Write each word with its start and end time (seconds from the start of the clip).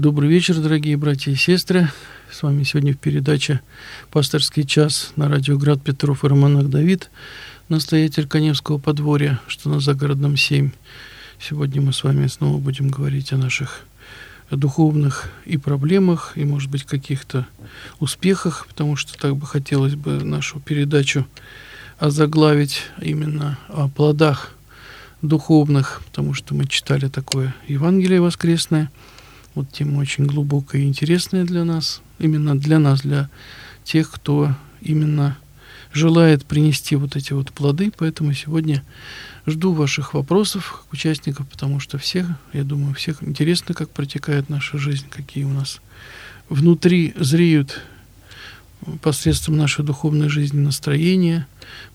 Добрый 0.00 0.30
вечер, 0.30 0.54
дорогие 0.54 0.96
братья 0.96 1.30
и 1.30 1.34
сестры. 1.34 1.90
С 2.32 2.42
вами 2.42 2.62
сегодня 2.62 2.94
в 2.94 2.96
передаче 2.96 3.60
«Пасторский 4.10 4.64
час» 4.64 5.12
на 5.16 5.28
радио 5.28 5.58
Град 5.58 5.82
Петров 5.82 6.24
и 6.24 6.26
Романах 6.26 6.70
Давид, 6.70 7.10
настоятель 7.68 8.26
Коневского 8.26 8.78
подворья, 8.78 9.40
что 9.46 9.68
на 9.68 9.78
Загородном 9.78 10.38
7. 10.38 10.70
Сегодня 11.38 11.82
мы 11.82 11.92
с 11.92 12.02
вами 12.02 12.28
снова 12.28 12.56
будем 12.56 12.88
говорить 12.88 13.34
о 13.34 13.36
наших 13.36 13.82
духовных 14.50 15.28
и 15.44 15.58
проблемах, 15.58 16.32
и, 16.34 16.46
может 16.46 16.70
быть, 16.70 16.84
каких-то 16.84 17.46
успехах, 17.98 18.66
потому 18.68 18.96
что 18.96 19.18
так 19.18 19.36
бы 19.36 19.46
хотелось 19.46 19.96
бы 19.96 20.24
нашу 20.24 20.60
передачу 20.60 21.26
озаглавить 21.98 22.84
именно 23.02 23.58
о 23.68 23.86
плодах 23.88 24.52
духовных, 25.20 26.00
потому 26.06 26.32
что 26.32 26.54
мы 26.54 26.64
читали 26.64 27.08
такое 27.08 27.54
Евангелие 27.68 28.22
воскресное. 28.22 28.90
Вот 29.60 29.70
тема 29.72 29.98
очень 29.98 30.24
глубокая 30.24 30.80
и 30.80 30.86
интересная 30.86 31.44
для 31.44 31.64
нас, 31.64 32.00
именно 32.18 32.58
для 32.58 32.78
нас, 32.78 33.02
для 33.02 33.28
тех, 33.84 34.10
кто 34.10 34.54
именно 34.80 35.36
желает 35.92 36.46
принести 36.46 36.96
вот 36.96 37.14
эти 37.14 37.34
вот 37.34 37.52
плоды. 37.52 37.92
Поэтому 37.98 38.32
сегодня 38.32 38.82
жду 39.44 39.74
ваших 39.74 40.14
вопросов, 40.14 40.86
участников, 40.92 41.46
потому 41.46 41.78
что 41.78 41.98
всех, 41.98 42.26
я 42.54 42.64
думаю, 42.64 42.94
всех 42.94 43.22
интересно, 43.22 43.74
как 43.74 43.90
протекает 43.90 44.48
наша 44.48 44.78
жизнь, 44.78 45.10
какие 45.10 45.44
у 45.44 45.52
нас 45.52 45.82
внутри 46.48 47.12
зреют 47.18 47.82
посредством 49.02 49.58
нашей 49.58 49.84
духовной 49.84 50.30
жизни 50.30 50.60
настроения, 50.60 51.46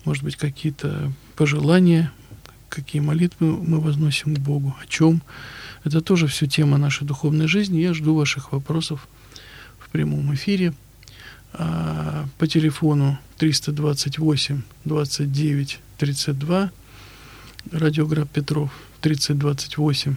может 0.03 0.23
быть, 0.23 0.35
какие-то 0.35 1.11
пожелания, 1.35 2.11
какие 2.69 3.01
молитвы 3.01 3.57
мы 3.57 3.79
возносим 3.79 4.35
к 4.35 4.39
Богу, 4.39 4.75
о 4.79 4.85
чем. 4.85 5.23
Это 5.85 6.01
тоже 6.01 6.27
все 6.27 6.47
тема 6.47 6.77
нашей 6.77 7.07
духовной 7.07 7.47
жизни. 7.47 7.79
Я 7.79 7.93
жду 7.93 8.15
ваших 8.15 8.51
вопросов 8.51 9.07
в 9.79 9.89
прямом 9.89 10.33
эфире 10.33 10.73
а, 11.53 12.25
по 12.37 12.47
телефону 12.47 13.17
328 13.37 14.61
29 14.83 15.79
32 15.97 16.71
радиограф 17.71 18.27
Петров 18.29 18.71
3028 19.01 20.15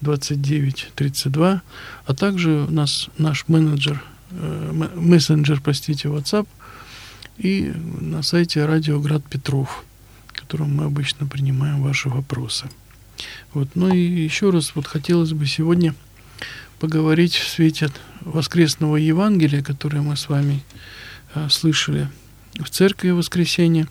29 0.00 0.90
32, 0.96 1.62
а 2.06 2.14
также 2.14 2.66
у 2.68 2.70
нас 2.72 3.08
наш 3.18 3.46
менеджер, 3.46 4.02
э, 4.32 4.88
мессенджер, 4.96 5.60
простите, 5.60 6.08
WhatsApp 6.08 6.48
и 7.38 7.72
на 8.00 8.22
сайте 8.22 8.64
Радиоград 8.64 9.22
Петров 9.24 9.84
котором 10.52 10.76
мы 10.76 10.84
обычно 10.84 11.26
принимаем 11.26 11.82
ваши 11.82 12.10
вопросы. 12.10 12.68
Вот. 13.54 13.68
Ну 13.74 13.92
и 13.92 13.98
еще 13.98 14.50
раз 14.50 14.74
вот 14.74 14.86
хотелось 14.86 15.32
бы 15.32 15.46
сегодня 15.46 15.94
поговорить 16.80 17.36
в 17.36 17.48
свете 17.48 17.90
воскресного 18.20 18.96
Евангелия, 18.96 19.62
которое 19.62 20.00
мы 20.00 20.16
с 20.16 20.28
вами 20.28 20.62
э, 21.34 21.48
слышали 21.48 22.08
в 22.54 22.68
церкви 22.70 23.10
в 23.10 23.16
воскресенье, 23.16 23.88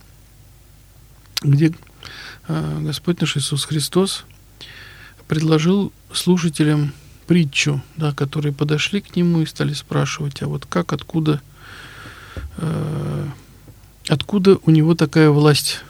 где 1.42 1.74
э, 2.48 2.80
Господь 2.82 3.22
наш 3.22 3.38
Иисус 3.38 3.66
Христос 3.66 4.26
предложил 5.28 5.94
слушателям 6.12 6.94
притчу, 7.28 7.82
да, 7.96 8.14
которые 8.14 8.52
подошли 8.52 9.00
к 9.00 9.16
Нему 9.16 9.42
и 9.42 9.46
стали 9.46 9.74
спрашивать, 9.74 10.42
а 10.42 10.48
вот 10.48 10.66
как, 10.66 10.92
откуда, 10.92 11.42
э, 12.58 13.28
откуда 14.10 14.58
у 14.66 14.72
Него 14.72 14.96
такая 14.96 15.30
власть 15.30 15.82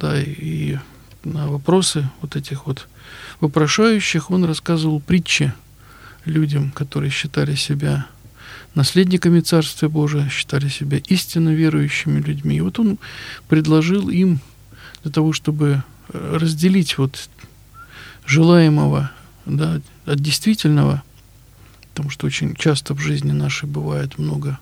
да, 0.00 0.20
и 0.20 0.78
на 1.24 1.48
вопросы 1.48 2.08
вот 2.20 2.36
этих 2.36 2.66
вот 2.66 2.88
вопрошающих 3.40 4.30
он 4.30 4.44
рассказывал 4.44 5.00
притчи 5.00 5.52
людям, 6.24 6.70
которые 6.70 7.10
считали 7.10 7.54
себя 7.54 8.06
наследниками 8.74 9.40
Царствия 9.40 9.88
Божия, 9.88 10.28
считали 10.28 10.68
себя 10.68 10.98
истинно 11.08 11.50
верующими 11.50 12.20
людьми. 12.20 12.56
И 12.56 12.60
вот 12.60 12.78
он 12.78 12.98
предложил 13.48 14.08
им 14.08 14.40
для 15.02 15.10
того, 15.10 15.32
чтобы 15.32 15.82
разделить 16.12 16.98
вот 16.98 17.28
желаемого 18.26 19.10
да, 19.46 19.80
от 20.06 20.20
действительного, 20.20 21.02
потому 21.90 22.10
что 22.10 22.26
очень 22.26 22.54
часто 22.54 22.94
в 22.94 23.00
жизни 23.00 23.32
нашей 23.32 23.68
бывает 23.68 24.18
много 24.18 24.58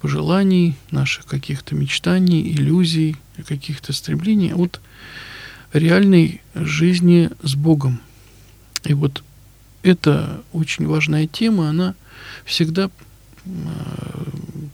пожеланий, 0.00 0.76
наших 0.90 1.26
каких-то 1.26 1.74
мечтаний, 1.74 2.52
иллюзий, 2.52 3.16
каких-то 3.46 3.92
стремлений 3.92 4.52
от 4.52 4.80
реальной 5.72 6.40
жизни 6.54 7.30
с 7.42 7.54
Богом. 7.54 8.00
И 8.84 8.94
вот 8.94 9.22
эта 9.82 10.42
очень 10.52 10.86
важная 10.86 11.26
тема, 11.26 11.70
она 11.70 11.94
всегда, 12.44 12.90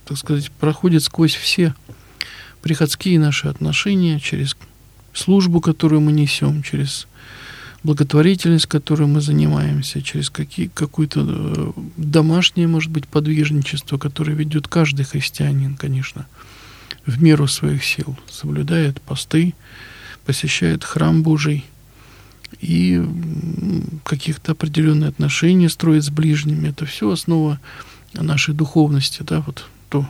так 0.05 0.17
сказать, 0.17 0.51
проходит 0.53 1.03
сквозь 1.03 1.35
все 1.35 1.75
приходские 2.63 3.21
наши 3.21 3.49
отношения, 3.49 4.19
через 4.19 4.57
службу, 5.13 5.61
которую 5.61 6.01
мы 6.01 6.13
несем, 6.13 6.63
через 6.63 7.07
благотворительность, 7.85 8.67
которой 8.67 9.07
мы 9.07 9.21
занимаемся, 9.21 10.03
через 10.03 10.29
какие, 10.31 10.67
какое-то 10.67 11.25
э, 11.25 11.73
домашнее, 11.97 12.67
может 12.67 12.91
быть, 12.91 13.07
подвижничество, 13.07 13.97
которое 13.97 14.33
ведет 14.33 14.67
каждый 14.67 15.05
христианин, 15.05 15.77
конечно, 15.77 16.27
в 17.07 17.23
меру 17.23 17.47
своих 17.47 17.85
сил, 17.85 18.19
соблюдает 18.29 19.01
посты, 19.01 19.55
посещает 20.27 20.85
храм 20.85 21.23
Божий 21.23 21.65
и 22.61 23.03
каких-то 24.05 24.53
определенные 24.53 25.09
отношения 25.09 25.69
строит 25.69 26.05
с 26.05 26.11
ближними. 26.11 26.69
Это 26.69 26.87
все 26.87 27.11
основа 27.11 27.61
нашей 28.13 28.55
духовности, 28.55 29.23
да, 29.23 29.41
вот 29.41 29.67
то, 29.89 30.09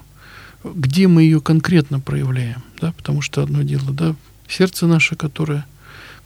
где 0.64 1.06
мы 1.08 1.22
ее 1.22 1.40
конкретно 1.40 2.00
проявляем, 2.00 2.62
да, 2.80 2.92
потому 2.92 3.20
что 3.22 3.42
одно 3.42 3.62
дело, 3.62 3.92
да, 3.92 4.14
сердце 4.48 4.86
наше, 4.86 5.16
которое– 5.16 5.66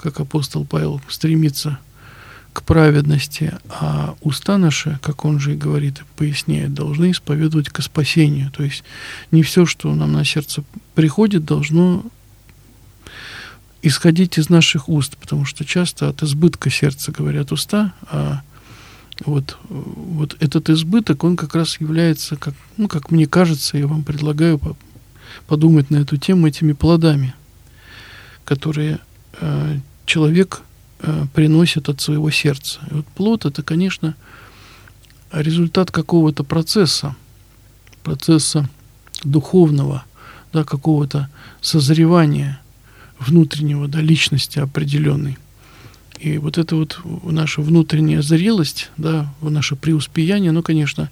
как 0.01 0.19
апостол 0.21 0.65
Павел 0.65 1.01
стремится 1.09 1.78
к 2.53 2.62
праведности, 2.62 3.53
а 3.69 4.17
уста 4.22 4.59
наши, 4.59 4.99
как 5.03 5.25
он 5.25 5.39
же 5.39 5.53
и 5.53 5.57
говорит, 5.57 6.03
поясняет, 6.17 6.75
должны 6.75 7.12
исповедовать 7.12 7.69
к 7.69 7.81
спасению. 7.83 8.51
То 8.51 8.65
есть 8.65 8.83
не 9.31 9.43
все, 9.43 9.67
что 9.67 9.95
нам 9.95 10.12
на 10.12 10.25
сердце 10.25 10.65
приходит, 10.95 11.45
должно 11.45 12.05
исходить 13.82 14.38
из 14.38 14.48
наших 14.48 14.88
уст, 14.88 15.16
потому 15.16 15.44
что 15.44 15.64
часто 15.64 16.08
от 16.08 16.22
избытка 16.22 16.70
сердца 16.70 17.12
говорят 17.12 17.52
уста, 17.52 17.92
а 18.10 18.42
вот, 19.24 19.58
вот 19.68 20.36
этот 20.41 20.70
избыток, 20.70 21.24
он 21.24 21.36
как 21.36 21.54
раз 21.54 21.80
является, 21.80 22.36
как, 22.36 22.54
ну, 22.76 22.88
как 22.88 23.10
мне 23.10 23.26
кажется, 23.26 23.76
я 23.76 23.86
вам 23.86 24.02
предлагаю 24.02 24.60
подумать 25.46 25.91
на 25.91 25.98
эту 25.98 26.16
тему 26.16 26.46
этими 26.46 26.72
плодами, 26.72 27.34
которые 28.44 28.98
э, 29.41 29.78
человек 30.06 30.62
э, 31.00 31.26
приносит 31.34 31.88
от 31.88 32.00
своего 32.00 32.30
сердца. 32.30 32.80
И 32.91 32.94
вот 32.94 33.06
плод 33.06 33.44
это, 33.44 33.62
конечно, 33.62 34.14
результат 35.32 35.91
какого-то 35.91 36.42
процесса, 36.42 37.14
процесса 38.02 38.68
духовного, 39.22 40.04
да, 40.52 40.64
какого-то 40.64 41.28
созревания 41.60 42.60
внутреннего, 43.20 43.86
да, 43.86 44.00
личности 44.00 44.58
определенной. 44.58 45.38
И 46.19 46.38
вот 46.38 46.58
эта 46.58 46.76
вот 46.76 47.00
наша 47.25 47.62
внутренняя 47.62 48.22
зрелость, 48.22 48.91
да, 48.97 49.32
наше 49.41 49.76
преуспеяние, 49.76 50.50
оно, 50.50 50.62
конечно, 50.62 51.10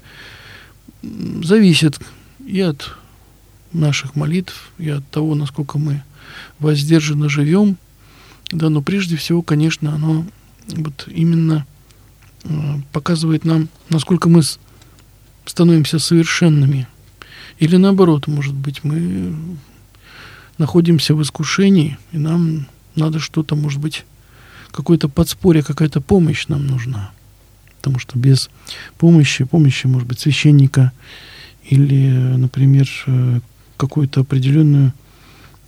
зависит 1.02 2.00
и 2.44 2.60
от 2.60 2.94
наших 3.72 4.16
молитв, 4.16 4.71
и 4.78 4.88
от 4.88 5.09
того, 5.10 5.34
насколько 5.34 5.78
мы 5.78 6.03
воздержанно 6.59 7.28
живем, 7.28 7.77
да, 8.50 8.71
но 8.71 8.83
прежде 8.83 9.16
всего, 9.16 9.42
конечно, 9.42 9.94
оно 9.94 10.27
вот 10.68 11.09
именно 11.09 11.66
э, 12.44 12.48
показывает 12.92 13.44
нам, 13.44 13.68
насколько 13.91 14.28
мы 14.28 14.42
становимся 15.44 15.98
совершенными. 15.98 16.86
Или 17.59 17.77
наоборот, 17.77 18.27
может 18.27 18.54
быть, 18.54 18.84
мы 18.84 19.34
находимся 20.59 21.15
в 21.15 21.22
искушении, 21.22 21.99
и 22.13 22.19
нам 22.19 22.66
надо 22.95 23.19
что-то, 23.19 23.57
может 23.57 23.81
быть, 23.81 24.05
какое-то 24.71 25.09
подспорье, 25.09 25.63
какая-то 25.63 26.01
помощь 26.01 26.47
нам 26.49 26.66
нужна. 26.66 27.10
Потому 27.78 27.99
что 27.99 28.19
без 28.19 28.51
помощи, 28.99 29.45
помощи, 29.45 29.87
может 29.87 30.09
быть, 30.09 30.21
священника 30.21 30.93
или, 31.65 32.10
например, 32.10 32.89
э, 33.07 33.41
какую-то 33.77 34.21
определенную 34.21 34.93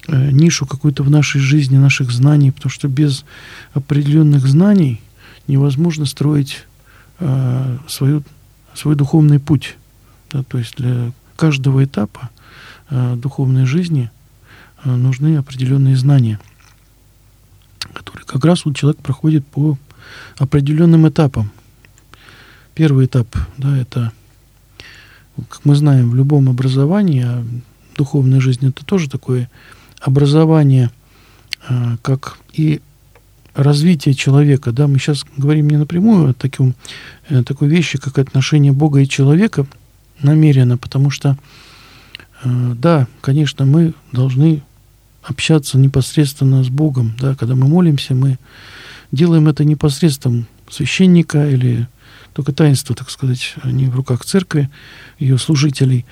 Э, 0.08 0.30
нишу 0.30 0.66
какую-то 0.66 1.02
в 1.02 1.10
нашей 1.10 1.40
жизни, 1.40 1.76
наших 1.76 2.10
знаний, 2.10 2.50
потому 2.50 2.70
что 2.70 2.88
без 2.88 3.24
определенных 3.74 4.46
знаний 4.46 5.00
невозможно 5.46 6.06
строить 6.06 6.64
э, 7.18 7.78
свою, 7.86 8.22
свой 8.74 8.96
духовный 8.96 9.38
путь. 9.38 9.76
Да, 10.30 10.42
то 10.42 10.58
есть 10.58 10.76
для 10.76 11.12
каждого 11.36 11.84
этапа 11.84 12.30
э, 12.88 13.14
духовной 13.16 13.66
жизни 13.66 14.10
нужны 14.84 15.36
определенные 15.36 15.96
знания, 15.96 16.40
которые 17.92 18.24
как 18.24 18.44
раз 18.44 18.64
вот 18.64 18.76
человек 18.76 19.00
проходит 19.00 19.46
по 19.46 19.78
определенным 20.38 21.08
этапам. 21.08 21.50
первый 22.74 23.06
этап, 23.06 23.28
да, 23.58 23.76
это, 23.76 24.12
как 25.36 25.64
мы 25.64 25.74
знаем, 25.74 26.10
в 26.10 26.14
любом 26.14 26.48
образовании, 26.48 27.24
а 27.24 27.44
духовная 27.96 28.40
жизнь 28.40 28.66
это 28.66 28.84
тоже 28.84 29.10
такое 29.10 29.50
образование, 30.00 30.90
а, 31.68 31.96
как 32.02 32.38
и 32.52 32.80
развитие 33.54 34.14
человека, 34.14 34.72
да, 34.72 34.86
мы 34.86 34.98
сейчас 34.98 35.24
говорим 35.36 35.68
не 35.68 35.76
напрямую 35.76 36.30
о 36.30 36.32
таком, 36.32 36.74
э, 37.28 37.42
такой 37.42 37.68
вещи, 37.68 37.98
как 37.98 38.18
отношение 38.18 38.72
Бога 38.72 39.00
и 39.00 39.08
человека 39.08 39.66
намеренно, 40.22 40.78
потому 40.78 41.10
что, 41.10 41.36
э, 42.42 42.74
да, 42.76 43.06
конечно, 43.20 43.66
мы 43.66 43.92
должны 44.12 44.62
общаться 45.22 45.78
непосредственно 45.78 46.64
с 46.64 46.68
Богом, 46.68 47.14
да, 47.20 47.34
когда 47.34 47.54
мы 47.54 47.68
молимся, 47.68 48.14
мы 48.14 48.38
делаем 49.12 49.48
это 49.48 49.64
непосредством 49.64 50.46
священника 50.68 51.48
или 51.48 51.86
только 52.32 52.52
таинство, 52.52 52.94
так 52.94 53.10
сказать, 53.10 53.54
не 53.64 53.86
в 53.86 53.96
руках 53.96 54.24
церкви, 54.24 54.70
ее 55.18 55.36
служителей. 55.38 56.06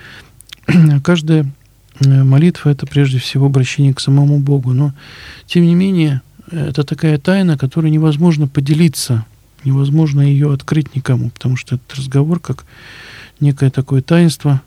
Каждая 1.05 1.51
э, 2.01 2.25
молитва– 2.25 2.69
это 2.71 2.87
прежде 2.87 3.19
всего 3.19 3.47
обращение 3.47 3.95
к 3.95 4.01
самому 4.01 4.41
Богу. 4.41 4.73
Но, 4.73 4.93
тем 5.47 5.65
не 5.65 5.75
менее, 5.75 6.23
это 6.51 6.83
такая 6.83 7.19
тайна, 7.19 7.57
которой 7.57 7.91
невозможно 7.91 8.49
поделиться, 8.49 9.25
невозможно 9.65 10.21
ее 10.21 10.53
открыть 10.53 10.95
никому, 10.95 11.31
потому 11.31 11.57
что 11.57 11.77
этот 11.77 11.95
разговор 11.95 12.41
как 12.41 12.65
некое 13.41 13.71
такое 13.71 14.03
таинство, 14.03 14.61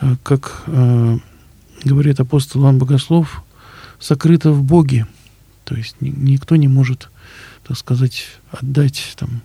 э, 0.00 0.16
как 0.22 0.62
э, 0.66 1.18
говорит 1.84 2.18
апостол 2.20 2.64
Иоанн 2.64 2.78
Богослов, 2.78 3.42
сокрыто 4.00 4.52
в 4.52 4.62
Боге. 4.62 5.06
То 5.64 5.74
есть 5.74 5.96
никто 6.00 6.56
не 6.56 6.68
может, 6.68 7.10
так 7.66 7.76
сказать, 7.76 8.26
отдать 8.50 9.14
там 9.16 9.42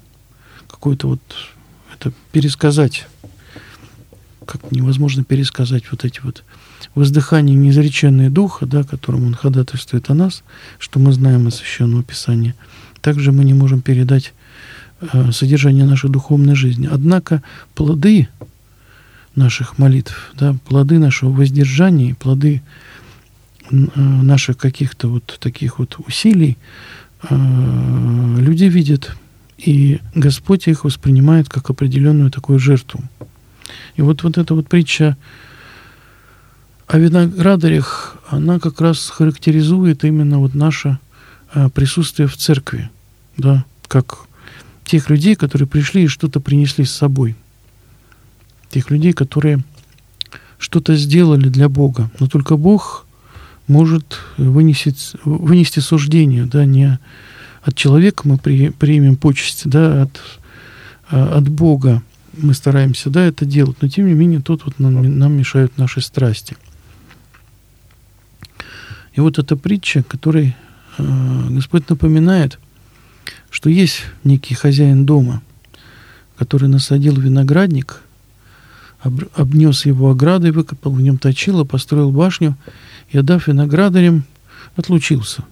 какое-то 0.68 1.08
вот 1.08 1.22
это 1.94 2.14
пересказать, 2.32 3.08
как 4.46 4.72
невозможно 4.72 5.24
пересказать 5.24 5.92
вот 5.92 6.06
эти 6.06 6.20
вот 6.22 6.44
воздыхания 6.96 7.56
неизреченные 7.56 8.30
духа, 8.30 8.66
да, 8.66 8.84
которым 8.84 9.28
он 9.28 9.36
ходатайствует 9.36 10.10
о 10.10 10.14
нас, 10.14 10.44
что 10.80 11.00
мы 11.00 11.12
знаем 11.14 11.48
из 11.48 11.56
Священного 11.56 12.04
Писания. 12.04 12.56
Также 13.02 13.32
мы 13.32 13.44
не 13.44 13.54
можем 13.54 13.82
передать 13.82 14.34
э, 15.02 15.32
содержание 15.32 15.86
нашей 15.86 16.10
духовной 16.10 16.56
жизни. 16.56 16.88
Однако 16.90 17.44
плоды 17.76 18.28
наших 19.36 19.78
молитв, 19.78 20.32
да, 20.36 20.56
плоды 20.68 21.00
нашего 21.00 21.32
воздержания, 21.32 22.16
плоды 22.16 22.62
наших 23.70 24.58
каких-то 24.58 25.08
вот 25.08 25.38
таких 25.40 25.80
вот 25.80 25.98
усилий 26.08 26.58
э, 27.30 28.36
люди 28.40 28.66
видят 28.66 29.16
и 29.58 30.00
Господь 30.14 30.68
их 30.68 30.84
воспринимает 30.84 31.48
как 31.48 31.70
определенную 31.70 32.32
такую 32.32 32.60
жертву. 32.60 33.02
И 33.96 34.02
вот, 34.02 34.24
вот 34.24 34.38
эта 34.38 34.54
вот 34.54 34.68
притча 34.68 35.18
о 36.88 36.98
виноградарях, 36.98 38.18
она 38.28 38.60
как 38.60 38.82
раз 38.82 39.10
характеризует 39.10 40.04
именно 40.04 40.40
вот 40.40 40.54
наше 40.54 41.00
а, 41.54 41.70
присутствие 41.70 42.28
в 42.28 42.36
церкви, 42.36 42.90
да, 43.38 43.64
как 43.88 44.28
тех 44.84 45.10
людей, 45.10 45.36
которые 45.36 45.68
пришли 45.68 46.04
и 46.04 46.08
что-то 46.08 46.40
принесли 46.40 46.84
с 46.84 46.92
собой. 46.92 47.36
Тех 48.70 48.90
людей, 48.90 49.14
которые 49.14 49.64
что-то 50.58 50.96
сделали 50.96 51.48
для 51.48 51.70
Бога. 51.70 52.12
Но 52.20 52.28
только 52.28 52.58
Бог 52.58 53.03
может 53.68 54.20
вынести, 54.38 54.96
вынести 55.24 55.80
суждение, 55.80 56.46
да, 56.46 56.66
не 56.66 57.00
от 57.62 57.76
человека 57.76 58.28
мы 58.28 58.38
при, 58.38 58.70
примем 58.70 59.16
почести, 59.16 59.68
да, 59.68 60.04
от, 60.04 60.22
а, 61.10 61.38
от 61.38 61.48
Бога 61.48 62.04
мы 62.38 62.54
стараемся, 62.54 63.10
да, 63.10 63.24
это 63.24 63.46
делать, 63.46 63.78
но 63.82 63.88
тем 63.88 64.08
не 64.08 64.14
менее 64.14 64.42
тут 64.42 64.66
вот 64.66 64.80
нам, 64.80 65.18
нам 65.18 65.34
мешают 65.34 65.78
наши 65.78 66.02
страсти. 66.02 66.58
И 69.14 69.22
вот 69.22 69.38
эта 69.38 69.56
притча, 69.56 70.02
которой 70.04 70.56
э, 70.98 71.48
Господь 71.50 71.88
напоминает, 71.88 72.60
что 73.52 73.70
есть 73.70 74.02
некий 74.24 74.56
хозяин 74.56 75.06
дома, 75.06 75.44
который 76.36 76.68
насадил 76.68 77.16
виноградник, 77.16 78.02
об, 79.04 79.22
обнес 79.36 79.86
его 79.86 80.12
оградой, 80.12 80.52
выкопал 80.52 80.92
в 80.94 81.02
нем 81.02 81.18
точило, 81.18 81.64
построил 81.64 82.12
башню 82.12 82.56
и, 83.12 83.18
отдав 83.18 83.48
виноградарям, 83.48 84.24
отлучился 84.76 85.44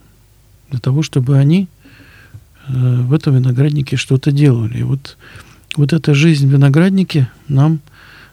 для 0.70 0.80
того, 0.80 1.04
чтобы 1.04 1.38
они 1.38 1.68
Э, 2.68 3.02
в 3.02 3.14
этом 3.14 3.36
винограднике 3.36 3.98
что-то 3.98 4.32
делали. 4.32 4.80
И 4.80 4.84
вот, 4.84 5.18
вот 5.76 5.94
эта 5.94 6.14
жизнь 6.14 6.48
в 6.48 6.52
винограднике 6.52 7.30
нам 7.48 7.80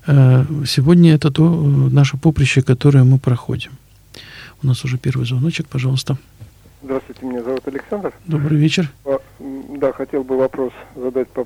э, 0.06 0.44
сегодня 0.66 1.14
это 1.14 1.30
то 1.30 1.44
э, 1.44 1.94
наше 1.94 2.16
поприще, 2.16 2.62
которое 2.62 3.04
мы 3.04 3.18
проходим. 3.18 3.72
У 4.62 4.66
нас 4.66 4.84
уже 4.84 4.98
первый 4.98 5.26
звоночек, 5.26 5.68
пожалуйста. 5.68 6.18
Здравствуйте, 6.80 7.26
меня 7.26 7.42
зовут 7.42 7.66
Александр. 7.66 8.12
Добрый 8.26 8.56
вечер. 8.56 8.88
А, 9.04 9.18
да, 9.40 9.92
хотел 9.92 10.22
бы 10.22 10.38
вопрос 10.38 10.72
задать 10.94 11.28
по 11.28 11.44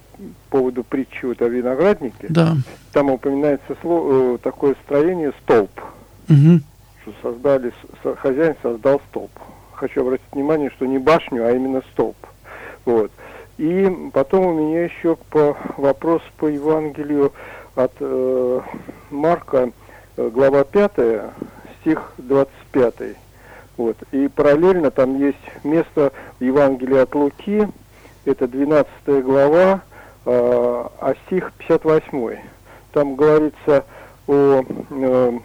поводу 0.51 0.85
притчи 0.85 1.25
вот 1.25 1.41
о 1.41 1.49
винограднике. 1.49 2.27
Да. 2.29 2.57
Там 2.93 3.11
упоминается 3.11 3.75
слово, 3.81 4.37
такое 4.39 4.77
строение 4.85 5.33
столб. 5.43 5.71
Угу. 6.29 6.61
Что 7.03 7.13
создали, 7.23 7.73
хозяин 8.19 8.55
создал 8.63 9.01
столб. 9.09 9.31
Хочу 9.73 10.03
обратить 10.03 10.27
внимание, 10.33 10.71
что 10.71 10.85
не 10.85 10.99
башню, 10.99 11.47
а 11.47 11.53
именно 11.53 11.83
столб. 11.93 12.17
Вот. 12.85 13.11
И 13.57 13.91
потом 14.13 14.47
у 14.47 14.53
меня 14.53 14.85
еще 14.85 15.17
по, 15.31 15.57
вопрос 15.79 16.21
по 16.37 16.47
Евангелию 16.47 17.33
от 17.75 17.93
э, 18.01 18.61
Марка, 19.11 19.71
э, 20.17 20.29
глава 20.29 20.65
5, 20.65 20.93
стих 21.81 22.13
25. 22.19 23.17
Вот. 23.77 23.97
И 24.13 24.29
параллельно 24.29 24.91
там 24.91 25.19
есть 25.19 25.39
место 25.65 26.13
в 26.39 26.45
Евангелии 26.45 26.99
от 26.99 27.15
Луки, 27.15 27.67
это 28.25 28.47
12 28.47 28.89
глава, 29.25 29.83
э, 30.25 30.31
а 30.31 31.15
стих 31.27 31.53
58. 31.59 32.39
Там 32.93 33.17
говорится 33.17 33.85
о, 34.27 34.63
э, 34.91 35.39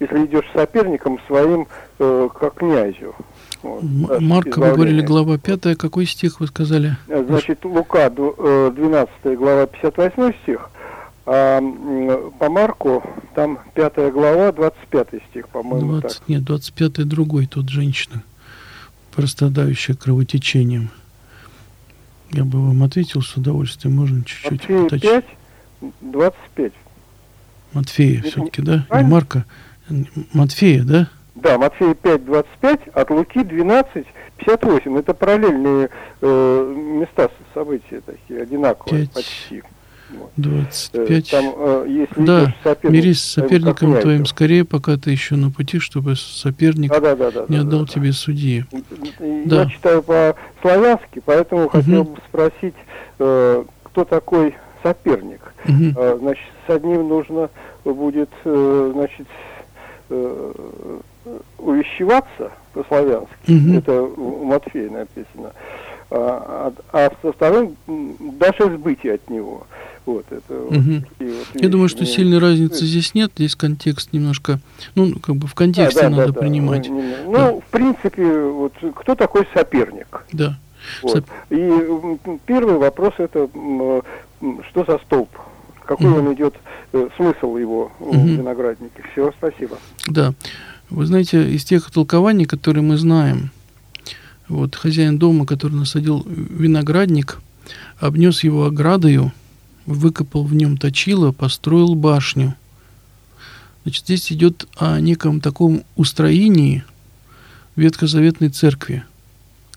если 0.00 0.26
идешь 0.26 0.44
с 0.50 0.58
соперником 0.58 1.18
своим, 1.26 1.66
э, 1.98 2.28
как 2.38 2.54
князю. 2.54 3.14
Вот, 3.62 3.82
Марка, 4.20 4.60
вы 4.60 4.72
говорили, 4.72 5.00
глава 5.00 5.38
5, 5.38 5.76
какой 5.76 6.06
стих 6.06 6.40
вы 6.40 6.46
сказали? 6.46 6.96
Значит, 7.06 7.64
Лука, 7.64 8.10
12 8.10 9.08
э, 9.24 9.34
глава, 9.34 9.66
58 9.66 10.32
стих, 10.42 10.70
а 11.26 11.60
по 12.38 12.48
Марку 12.48 13.02
там 13.34 13.58
5 13.74 14.12
глава, 14.12 14.52
25 14.52 15.08
стих, 15.30 15.48
по-моему, 15.48 16.00
20, 16.00 16.18
так. 16.18 16.28
Нет, 16.28 16.44
25 16.44 17.06
другой, 17.06 17.46
тут 17.46 17.68
женщина, 17.68 18.22
прострадающая 19.14 19.96
кровотечением. 19.96 20.90
Я 22.30 22.44
бы 22.44 22.64
вам 22.64 22.82
ответил 22.84 23.22
с 23.22 23.36
удовольствием, 23.36 23.96
можно 23.96 24.24
чуть-чуть 24.24 24.52
Матфея 24.52 24.80
уточнить. 24.82 25.24
5, 25.80 25.92
25. 26.00 26.72
Матфея 27.72 28.22
все-таки, 28.22 28.62
да? 28.62 28.86
Не 28.92 29.04
Марка, 29.04 29.44
Матфея, 30.32 30.84
да? 30.84 31.08
Да, 31.34 31.58
Матфея 31.58 31.94
5.25, 31.94 32.90
от 32.90 33.10
Луки 33.10 33.40
12.58. 33.40 34.98
Это 34.98 35.12
параллельные 35.12 35.90
э, 36.20 36.74
места 36.98 37.30
события 37.52 38.00
такие, 38.00 38.42
одинаковые 38.42 39.06
5, 39.06 39.12
почти. 39.12 39.62
25. 40.36 41.30
Там, 41.30 41.54
э, 41.56 42.06
да, 42.16 42.54
мирись 42.82 43.20
с 43.20 43.32
соперником 43.32 44.00
твоим 44.00 44.26
скорее, 44.26 44.64
пока 44.64 44.96
ты 44.96 45.10
еще 45.10 45.36
на 45.36 45.50
пути, 45.50 45.78
чтобы 45.78 46.16
соперник 46.16 46.90
да, 46.90 47.00
да, 47.00 47.16
да, 47.16 47.30
да, 47.30 47.44
не 47.48 47.56
отдал 47.56 47.80
да, 47.80 47.92
тебе 47.92 48.08
да. 48.08 48.12
судьи. 48.12 48.64
Я 49.18 49.44
да. 49.46 49.66
читаю 49.66 50.02
по-славянски, 50.02 51.22
поэтому 51.24 51.62
угу. 51.62 51.70
хотел 51.70 52.04
бы 52.04 52.18
спросить, 52.28 52.74
э, 53.18 53.64
кто 53.84 54.04
такой 54.04 54.54
соперник. 54.82 55.40
Угу. 55.64 56.00
Э, 56.00 56.16
значит, 56.20 56.44
с 56.66 56.70
одним 56.70 57.08
нужно 57.08 57.50
будет, 57.84 58.30
э, 58.44 58.90
значит, 58.94 59.26
э, 60.10 60.52
увещеваться 61.58 62.52
по-славянски, 62.72 63.32
угу. 63.48 63.78
это 63.78 64.02
у 64.02 64.44
Матфея 64.44 64.90
написано, 64.90 65.52
а, 65.52 65.85
а, 66.10 66.72
а 66.92 67.10
со 67.22 67.32
вторым 67.32 67.76
даже 67.86 68.76
сбытие 68.76 69.14
от 69.14 69.30
него. 69.30 69.66
Вот, 70.06 70.24
это 70.30 70.54
угу. 70.54 71.02
вот 71.18 71.46
Я 71.60 71.68
думаю, 71.68 71.88
что 71.88 72.06
сильной 72.06 72.38
разницы 72.38 72.84
здесь 72.84 73.12
нет, 73.14 73.32
здесь 73.34 73.56
контекст 73.56 74.12
немножко, 74.12 74.60
ну, 74.94 75.18
как 75.18 75.34
бы 75.34 75.48
в 75.48 75.54
контексте 75.54 76.02
да, 76.02 76.10
да, 76.10 76.16
надо 76.16 76.32
да, 76.32 76.40
принимать. 76.40 76.88
Ну, 76.88 77.02
ну 77.26 77.32
да. 77.32 77.52
в 77.54 77.64
принципе, 77.72 78.40
вот 78.40 78.72
кто 78.94 79.16
такой 79.16 79.48
соперник? 79.52 80.24
Да. 80.32 80.56
Вот. 81.02 81.12
Соп... 81.12 81.24
И 81.50 81.82
первый 82.46 82.76
вопрос 82.76 83.14
это 83.18 83.48
что 84.70 84.84
за 84.86 84.98
столб? 85.04 85.30
Какой 85.84 86.10
угу. 86.10 86.18
он 86.18 86.34
идет, 86.34 86.54
э, 86.92 87.08
смысл 87.16 87.56
его 87.56 87.90
угу. 87.98 88.16
в 88.16 88.26
винограднике? 88.26 89.02
Все, 89.12 89.32
спасибо. 89.38 89.78
Да. 90.06 90.34
Вы 90.88 91.06
знаете, 91.06 91.50
из 91.50 91.64
тех 91.64 91.90
толкований, 91.90 92.44
которые 92.44 92.82
мы 92.82 92.96
знаем, 92.96 93.50
вот 94.48 94.76
хозяин 94.76 95.18
дома, 95.18 95.46
который 95.46 95.72
насадил 95.72 96.24
виноградник, 96.26 97.38
обнес 97.98 98.44
его 98.44 98.66
оградою, 98.66 99.32
выкопал 99.86 100.44
в 100.44 100.54
нем 100.54 100.76
точило, 100.76 101.32
построил 101.32 101.94
башню. 101.94 102.54
Значит, 103.82 104.04
здесь 104.04 104.32
идет 104.32 104.66
о 104.76 105.00
неком 105.00 105.40
таком 105.40 105.84
устроении 105.94 106.84
ветхозаветной 107.76 108.48
церкви. 108.48 109.04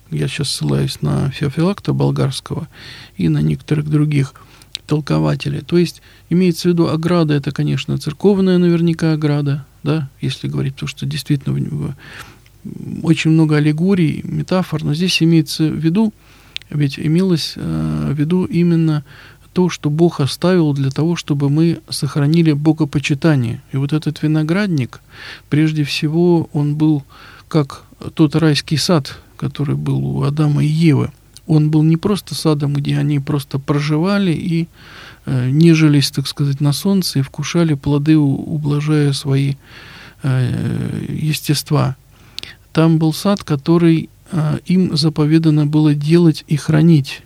Я 0.09 0.27
сейчас 0.27 0.49
ссылаюсь 0.49 1.01
на 1.01 1.29
Феофилакта 1.29 1.93
болгарского 1.93 2.67
и 3.17 3.29
на 3.29 3.41
некоторых 3.41 3.87
других 3.87 4.33
толкователей. 4.87 5.61
То 5.61 5.77
есть 5.77 6.01
имеется 6.29 6.67
в 6.67 6.71
виду 6.71 6.87
ограда, 6.87 7.35
это, 7.35 7.51
конечно, 7.51 7.97
церковная 7.99 8.57
наверняка 8.57 9.13
ограда, 9.13 9.65
да, 9.83 10.09
если 10.19 10.47
говорить, 10.47 10.75
то, 10.75 10.87
что 10.87 11.05
действительно 11.05 11.53
очень 13.03 13.31
много 13.31 13.57
аллегорий, 13.57 14.21
метафор, 14.23 14.83
но 14.83 14.93
здесь 14.93 15.21
имеется 15.23 15.63
в 15.63 15.75
виду, 15.75 16.13
ведь 16.69 16.99
имелось 16.99 17.53
э, 17.55 18.11
в 18.13 18.17
виду 18.17 18.45
именно 18.45 19.03
то, 19.53 19.69
что 19.69 19.89
Бог 19.89 20.19
оставил 20.19 20.73
для 20.73 20.91
того, 20.91 21.15
чтобы 21.15 21.49
мы 21.49 21.79
сохранили 21.89 22.53
богопочитание. 22.53 23.61
И 23.71 23.77
вот 23.77 23.93
этот 23.93 24.21
виноградник, 24.21 25.01
прежде 25.49 25.83
всего, 25.83 26.49
он 26.53 26.75
был 26.75 27.03
как 27.47 27.83
тот 28.13 28.35
райский 28.35 28.77
сад, 28.77 29.19
который 29.37 29.75
был 29.75 30.05
у 30.05 30.23
Адама 30.23 30.63
и 30.63 30.67
Евы. 30.67 31.11
Он 31.47 31.71
был 31.71 31.81
не 31.81 31.97
просто 31.97 32.35
садом, 32.35 32.73
где 32.73 32.97
они 32.97 33.19
просто 33.19 33.57
проживали 33.57 34.31
и 34.31 34.67
э, 35.25 35.49
нежились, 35.49 36.11
так 36.11 36.27
сказать, 36.27 36.61
на 36.61 36.73
солнце 36.73 37.19
и 37.19 37.21
вкушали 37.23 37.73
плоды, 37.73 38.17
ублажая 38.17 39.13
свои 39.13 39.55
э, 40.21 41.05
естества. 41.09 41.95
Там 42.73 42.97
был 42.97 43.13
сад, 43.13 43.43
который 43.43 44.09
э, 44.31 44.59
им 44.65 44.95
заповедано 44.95 45.65
было 45.65 45.93
делать 45.93 46.43
и 46.47 46.55
хранить. 46.55 47.23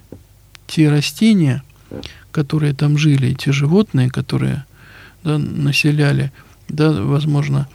Те 0.68 0.90
растения– 0.90 1.64
которые 2.34 2.74
там 2.74 2.98
жили, 2.98 3.34
те 3.34 3.52
животные, 3.52 4.10
которые 4.10 4.66
да, 5.24 5.38
населяли, 5.38 6.32
да, 6.68 6.92
возможно, 6.92 7.68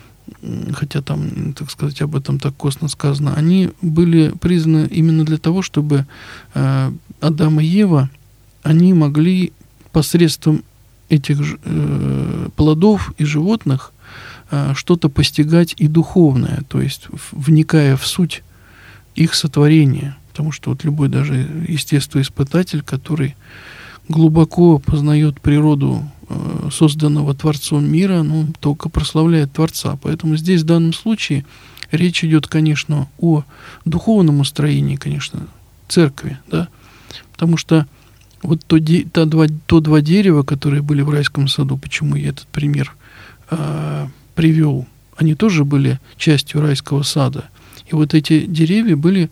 хотя 0.75 1.01
там, 1.01 1.55
так 1.55 1.71
сказать, 1.71 2.03
об 2.03 2.17
этом 2.17 2.39
так 2.39 2.55
косно 2.57 2.89
сказано, 2.89 3.35
они 3.35 3.71
были 3.81 4.33
признаны 4.41 4.87
именно 4.91 5.25
для 5.25 5.39
того, 5.39 5.63
чтобы 5.63 6.07
э, 6.55 6.93
Адам 7.21 7.61
и 7.61 7.65
Ева, 7.65 8.11
они 8.63 8.93
могли 8.93 9.53
посредством 9.93 10.65
этих 11.09 11.39
э, 11.65 12.49
плодов 12.57 13.15
и 13.17 13.25
животных 13.25 13.93
что-то 14.75 15.09
постигать 15.09 15.75
и 15.77 15.89
духовное, 15.89 16.63
то 16.69 16.81
есть 16.81 17.09
вникая 17.33 17.97
в 17.97 18.07
суть 18.07 18.43
их 19.15 19.35
сотворения. 19.35 20.17
Потому 20.31 20.53
что 20.53 20.71
вот 20.71 20.85
любой 20.85 21.09
даже 21.09 21.35
естествоиспытатель, 21.67 22.83
который 22.83 23.35
глубоко 24.09 24.79
познает 24.79 25.41
природу 25.41 26.09
э, 26.29 26.69
созданного 26.73 27.35
Творцом 27.35 27.85
мира, 27.91 28.23
ну, 28.23 28.47
только 28.61 28.89
прославляет 28.89 29.53
Творца. 29.53 29.99
Поэтому 30.01 30.37
здесь 30.37 30.63
в 30.63 30.67
данном 30.67 30.93
случае 30.93 31.45
речь 31.91 32.25
идет, 32.25 32.47
конечно, 32.47 33.09
о 33.19 33.45
духовном 33.85 34.41
устроении, 34.41 34.97
конечно, 34.97 35.47
церкви, 35.89 36.39
да, 36.51 36.69
потому 37.33 37.57
что 37.57 37.87
вот 38.43 38.65
то, 38.67 38.79
то, 39.13 39.27
два, 39.27 39.47
то 39.67 39.81
два 39.81 40.01
дерева, 40.01 40.43
которые 40.43 40.83
были 40.83 41.03
в 41.03 41.11
райском 41.11 41.49
саду, 41.49 41.77
почему 41.77 42.15
я 42.15 42.29
этот 42.29 42.47
пример 42.47 42.95
э, 43.51 44.07
привел, 44.39 44.87
они 45.17 45.35
тоже 45.35 45.65
были 45.65 45.99
частью 46.17 46.61
райского 46.61 47.03
сада. 47.03 47.47
И 47.91 47.95
вот 47.97 48.15
эти 48.15 48.47
деревья 48.47 48.95
были 48.95 49.31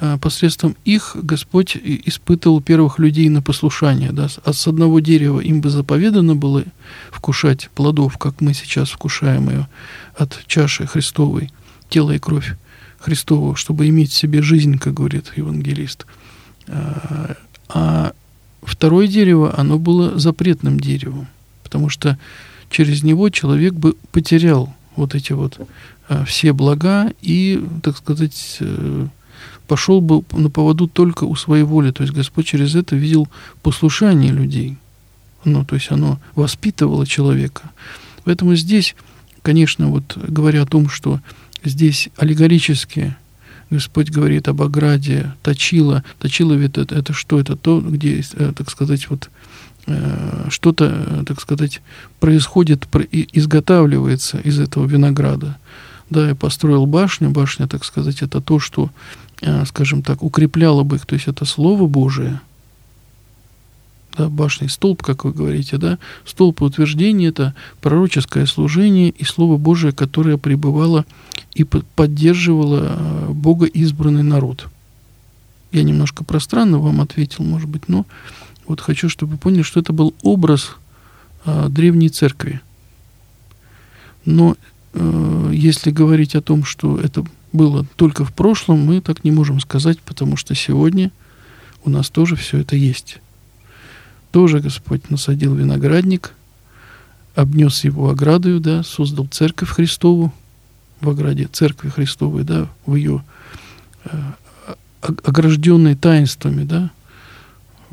а, 0.00 0.18
посредством 0.18 0.74
их 0.84 1.16
Господь 1.22 1.76
испытывал 1.76 2.60
первых 2.60 2.98
людей 2.98 3.28
на 3.28 3.40
послушание. 3.40 4.10
Да? 4.10 4.26
А 4.42 4.52
с 4.52 4.66
одного 4.66 4.98
дерева 4.98 5.38
им 5.38 5.60
бы 5.60 5.70
заповедано 5.70 6.34
было 6.34 6.64
вкушать 7.12 7.70
плодов, 7.76 8.18
как 8.18 8.40
мы 8.40 8.52
сейчас 8.52 8.90
вкушаем 8.90 9.48
ее 9.48 9.68
от 10.16 10.36
чаши 10.48 10.88
Христовой, 10.88 11.52
тело 11.88 12.10
и 12.10 12.18
кровь 12.18 12.56
Христову, 12.98 13.54
чтобы 13.54 13.88
иметь 13.88 14.10
в 14.10 14.16
себе 14.16 14.42
жизнь, 14.42 14.76
как 14.78 14.94
говорит 14.94 15.34
евангелист. 15.36 16.04
А, 16.66 17.36
а 17.68 18.12
второе 18.62 19.06
дерево, 19.06 19.54
оно 19.56 19.78
было 19.78 20.18
запретным 20.18 20.80
деревом, 20.80 21.28
потому 21.62 21.90
что 21.90 22.18
через 22.70 23.02
него 23.02 23.30
человек 23.30 23.74
бы 23.74 23.96
потерял 24.12 24.74
вот 24.96 25.14
эти 25.14 25.32
вот 25.32 25.58
а, 26.08 26.24
все 26.24 26.52
блага 26.52 27.12
и, 27.20 27.62
так 27.82 27.96
сказать, 27.96 28.58
э, 28.60 29.06
пошел 29.66 30.00
бы 30.00 30.22
на 30.32 30.50
поводу 30.50 30.88
только 30.88 31.24
у 31.24 31.36
своей 31.36 31.64
воли. 31.64 31.90
То 31.92 32.02
есть 32.02 32.14
Господь 32.14 32.46
через 32.46 32.74
это 32.74 32.96
видел 32.96 33.28
послушание 33.62 34.32
людей. 34.32 34.76
Ну, 35.44 35.64
то 35.64 35.76
есть 35.76 35.90
оно 35.90 36.18
воспитывало 36.34 37.06
человека. 37.06 37.70
Поэтому 38.24 38.56
здесь, 38.56 38.96
конечно, 39.42 39.88
вот 39.88 40.16
говоря 40.16 40.62
о 40.62 40.66
том, 40.66 40.88
что 40.88 41.20
здесь 41.64 42.08
аллегорически 42.16 43.14
Господь 43.70 44.10
говорит 44.10 44.48
об 44.48 44.62
ограде, 44.62 45.32
точила. 45.42 46.02
Точила 46.18 46.54
ведь 46.54 46.78
это, 46.78 46.94
это 46.94 47.12
что? 47.12 47.38
Это 47.38 47.54
то, 47.54 47.80
где, 47.80 48.22
э, 48.34 48.52
так 48.56 48.70
сказать, 48.70 49.08
вот 49.10 49.28
э, 49.28 49.77
что-то, 50.50 50.84
э, 50.84 51.24
так 51.26 51.40
сказать, 51.40 51.80
происходит, 52.20 52.86
изготавливается 53.12 54.38
из 54.38 54.60
этого 54.60 54.86
винограда. 54.86 55.58
Да, 56.10 56.28
я 56.28 56.34
построил 56.34 56.86
башню. 56.86 57.30
Башня, 57.30 57.68
так 57.68 57.84
сказать, 57.84 58.22
это 58.22 58.40
то, 58.40 58.58
что 58.58 58.90
Э, 59.40 59.64
скажем 59.66 60.02
так, 60.02 60.22
укрепляло 60.22 60.82
бы 60.82 60.96
их, 60.96 61.06
то 61.06 61.14
есть 61.14 61.28
это 61.28 61.44
Слово 61.44 61.86
Божие, 61.86 62.40
да, 64.16 64.28
башня 64.28 64.68
столб, 64.68 65.02
как 65.02 65.24
вы 65.24 65.32
говорите, 65.32 65.78
да, 65.78 65.98
столб 66.24 66.62
утверждения– 66.62 67.28
это 67.28 67.54
пророческое 67.80 68.46
служение 68.46 69.10
и 69.10 69.24
Слово 69.24 69.56
Божие, 69.56 69.92
которое 69.92 70.38
пребывало 70.38 71.06
и 71.54 71.62
поддерживало 71.62 72.96
э, 72.98 73.28
Бога 73.30 73.66
избранный 73.66 74.24
народ. 74.24 74.68
Я 75.70 75.84
немножко 75.84 76.24
пространно 76.24 76.78
вам 76.78 77.00
ответил, 77.00 77.44
может 77.44 77.68
быть, 77.68 77.88
но 77.88 78.06
вот 78.68 78.80
хочу, 78.80 79.08
чтобы 79.08 79.32
вы 79.32 79.38
поняли, 79.38 79.62
что 79.62 79.80
это 79.80 79.92
был 79.92 80.14
образ 80.22 80.76
а, 81.44 81.68
древней 81.68 82.10
церкви. 82.10 82.60
Но 84.24 84.56
э, 84.92 85.50
если 85.54 85.90
говорить 85.90 86.34
о 86.34 86.42
том, 86.42 86.64
что 86.64 87.00
это 87.00 87.24
было 87.52 87.86
только 87.96 88.26
в 88.26 88.34
прошлом, 88.34 88.84
мы 88.84 89.00
так 89.00 89.24
не 89.24 89.30
можем 89.30 89.58
сказать, 89.60 89.98
потому 90.00 90.36
что 90.36 90.54
сегодня 90.54 91.10
у 91.84 91.90
нас 91.90 92.10
тоже 92.10 92.36
все 92.36 92.58
это 92.58 92.76
есть. 92.76 93.18
Тоже 94.30 94.60
Господь 94.60 95.08
насадил 95.08 95.54
виноградник, 95.54 96.34
обнес 97.34 97.84
его 97.84 98.10
оградою, 98.10 98.60
да, 98.60 98.82
создал 98.82 99.26
церковь 99.28 99.70
Христову 99.70 100.34
в 101.00 101.08
ограде 101.08 101.48
церкви 101.50 101.88
Христовой, 101.88 102.44
да, 102.44 102.68
в 102.84 102.96
ее 102.96 103.24
э, 104.04 104.10
огражденной 105.00 105.94
таинствами, 105.94 106.64
да, 106.64 106.90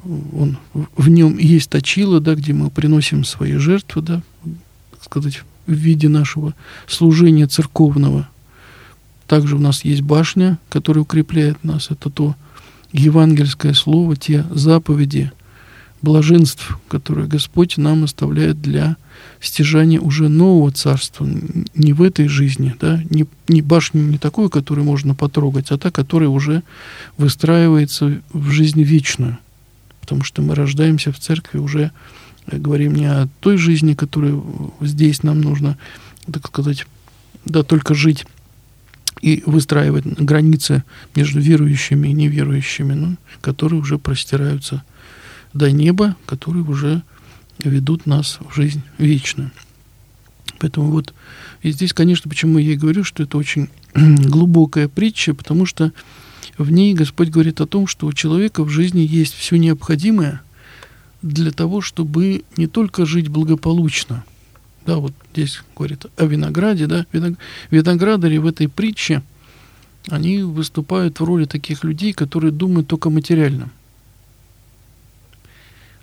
он, 0.03 0.57
в 0.73 1.09
нем 1.09 1.37
есть 1.37 1.69
точило, 1.69 2.19
да, 2.19 2.35
где 2.35 2.53
мы 2.53 2.69
приносим 2.69 3.23
свои 3.23 3.53
жертвы, 3.53 4.01
да, 4.01 4.21
так 4.91 5.03
сказать, 5.03 5.41
в 5.67 5.73
виде 5.73 6.09
нашего 6.09 6.53
служения 6.87 7.47
церковного– 7.47 8.27
также 9.27 9.55
у 9.55 9.59
нас 9.59 9.83
есть 9.83 10.01
башня, 10.01 10.59
которая 10.69 11.03
укрепляет 11.03 11.63
нас. 11.63 11.89
Это 11.89 12.09
то 12.09 12.35
евангельское 12.91 13.73
слово, 13.73 14.15
те 14.15 14.45
заповеди, 14.51 15.31
блаженств, 16.01 16.77
которые 16.87 17.27
Господь 17.27 17.77
нам 17.77 18.03
оставляет 18.03 18.61
для 18.61 18.97
стяжания 19.41 19.99
уже 19.99 20.29
нового 20.29 20.71
царства, 20.71 21.27
не 21.73 21.93
в 21.93 22.01
этой 22.01 22.27
жизни, 22.27 22.75
да, 22.79 23.01
не, 23.09 23.25
не 23.47 23.61
башню 23.61 24.01
не 24.01 24.17
такую, 24.17 24.49
которую 24.49 24.85
можно 24.85 25.15
потрогать, 25.15 25.71
а 25.71 25.77
та, 25.77 25.89
которая 25.89 26.29
уже 26.29 26.61
выстраивается 27.17 28.21
в 28.31 28.51
жизнь 28.51 28.81
вечную. 28.83 29.39
Потому 30.05 30.23
что 30.23 30.43
мы 30.43 30.53
рождаемся 30.53 31.11
в 31.11 31.17
церкви 31.17 31.57
уже, 31.57 31.91
э, 32.45 32.57
говорим 32.57 32.93
не 32.93 33.07
о 33.07 33.27
той 33.39 33.57
жизни, 33.57 33.95
которую 33.95 34.71
здесь 34.79 35.23
нам 35.23 35.41
нужно, 35.41 35.79
так 36.31 36.47
сказать, 36.47 36.85
да, 37.43 37.63
только 37.63 37.95
жить, 37.95 38.27
и 39.21 39.41
выстраивать 39.47 40.05
границы 40.05 40.83
между 41.15 41.39
верующими 41.39 42.09
и 42.09 42.13
неверующими, 42.13 42.93
ну, 42.93 43.17
которые 43.41 43.81
уже 43.81 43.97
простираются 43.97 44.83
до 45.53 45.71
неба, 45.71 46.15
которые 46.27 46.63
уже 46.63 47.01
ведут 47.57 48.05
нас 48.05 48.37
в 48.47 48.55
жизнь 48.55 48.83
вечную. 48.99 49.49
Поэтому 50.59 50.91
вот 50.91 51.15
и 51.63 51.71
здесь, 51.71 51.93
конечно, 51.93 52.29
почему 52.29 52.59
я 52.59 52.73
и 52.73 52.77
говорю, 52.77 53.03
что 53.03 53.23
это 53.23 53.39
очень 53.39 53.69
глубокая 53.95 54.87
притча, 54.87 55.33
потому 55.33 55.65
что 55.65 55.91
в 56.57 56.71
ней 56.71 56.93
Господь 56.93 57.29
говорит 57.29 57.61
о 57.61 57.67
том, 57.67 57.87
что 57.87 58.07
у 58.07 58.13
человека 58.13 58.63
в 58.63 58.69
жизни 58.69 59.01
есть 59.01 59.33
все 59.33 59.57
необходимое 59.57 60.41
для 61.21 61.51
того, 61.51 61.81
чтобы 61.81 62.43
не 62.57 62.67
только 62.67 63.05
жить 63.05 63.27
благополучно– 63.27 64.23
да, 64.85 64.97
вот 64.97 65.13
здесь 65.33 65.61
говорит 65.75 66.05
о 66.15 66.25
винограде, 66.25 66.85
да, 66.85 67.05
виноградари 67.71 68.37
в 68.37 68.45
этой 68.45 68.69
притче, 68.69 69.23
они 70.09 70.43
выступают 70.43 71.19
в 71.19 71.23
роли 71.23 71.45
таких 71.45 71.83
людей, 71.83 72.13
которые 72.13 72.51
думают 72.51 72.87
только 72.87 73.09
материально. 73.09 73.69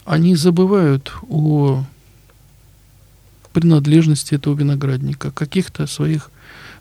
они 0.04 0.34
забывают 0.34 1.12
о 1.28 1.84
принадлежности 3.52 4.34
этого 4.34 4.58
виноградника, 4.58 5.28
о 5.28 5.32
каких-то 5.32 5.86
своих 5.86 6.30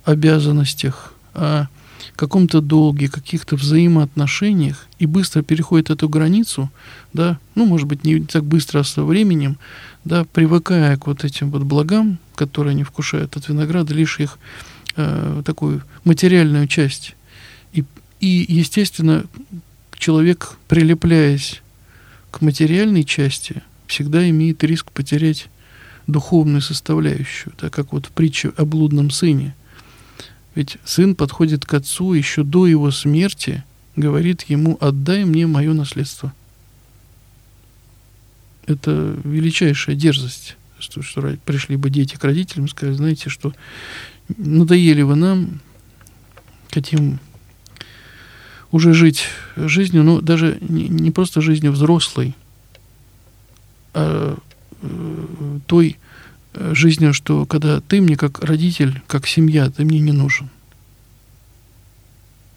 обязанностях, 0.03 1.13
о 1.35 1.67
каком-то 2.15 2.61
долге, 2.61 3.09
каких-то 3.09 3.55
взаимоотношениях 3.55 4.87
и 4.99 5.05
быстро 5.05 5.41
переходит 5.41 5.89
эту 5.89 6.09
границу, 6.09 6.69
да, 7.13 7.39
ну, 7.55 7.65
может 7.65 7.87
быть, 7.87 8.03
не 8.03 8.21
так 8.21 8.43
быстро, 8.43 8.79
а 8.79 8.83
со 8.83 9.03
временем, 9.03 9.57
да, 10.05 10.25
привыкая 10.25 10.97
к 10.97 11.07
вот 11.07 11.23
этим 11.23 11.51
вот 11.51 11.63
благам, 11.63 12.19
которые 12.35 12.71
они 12.71 12.83
вкушают 12.83 13.37
от 13.37 13.47
винограда, 13.49 13.93
лишь 13.93 14.19
их 14.19 14.37
э, 14.95 15.41
такую 15.45 15.83
материальную 16.03 16.67
часть. 16.67 17.15
И, 17.73 17.83
и, 18.19 18.45
естественно, 18.47 19.25
человек, 19.93 20.57
прилепляясь 20.67 21.61
к 22.31 22.41
материальной 22.41 23.03
части, 23.03 23.61
всегда 23.87 24.27
имеет 24.29 24.63
риск 24.63 24.91
потерять 24.91 25.49
духовную 26.07 26.61
составляющую, 26.61 27.53
так 27.57 27.73
как 27.73 27.93
вот 27.93 28.07
в 28.07 28.11
притче 28.11 28.51
о 28.57 28.65
блудном 28.65 29.11
сыне. 29.11 29.55
Ведь 30.55 30.77
сын 30.83 31.15
подходит 31.15 31.65
к 31.65 31.73
отцу 31.73 32.13
еще 32.13 32.43
до 32.43 32.67
его 32.67 32.91
смерти, 32.91 33.63
говорит 33.95 34.43
ему, 34.43 34.77
отдай 34.81 35.23
мне 35.23 35.47
мое 35.47 35.73
наследство. 35.73 36.33
Это 38.65 39.17
величайшая 39.23 39.95
дерзость, 39.95 40.57
что, 40.79 41.01
что 41.01 41.21
пришли 41.45 41.77
бы 41.77 41.89
дети 41.89 42.15
к 42.15 42.23
родителям 42.23 42.65
и 42.65 42.69
сказали, 42.69 42.95
знаете, 42.95 43.29
что 43.29 43.53
надоели 44.37 45.01
вы 45.01 45.15
нам, 45.15 45.61
хотим 46.69 47.19
уже 48.71 48.93
жить 48.93 49.25
жизнью, 49.55 50.03
но 50.03 50.21
даже 50.21 50.57
не, 50.61 50.87
не 50.87 51.11
просто 51.11 51.41
жизнью 51.41 51.71
взрослой, 51.71 52.35
а 53.93 54.37
э, 54.81 55.59
той 55.65 55.97
жизнью, 56.53 57.13
что 57.13 57.45
когда 57.45 57.79
ты 57.81 58.01
мне 58.01 58.17
как 58.17 58.43
родитель, 58.43 59.01
как 59.07 59.27
семья, 59.27 59.69
ты 59.69 59.85
мне 59.85 59.99
не 59.99 60.11
нужен. 60.11 60.49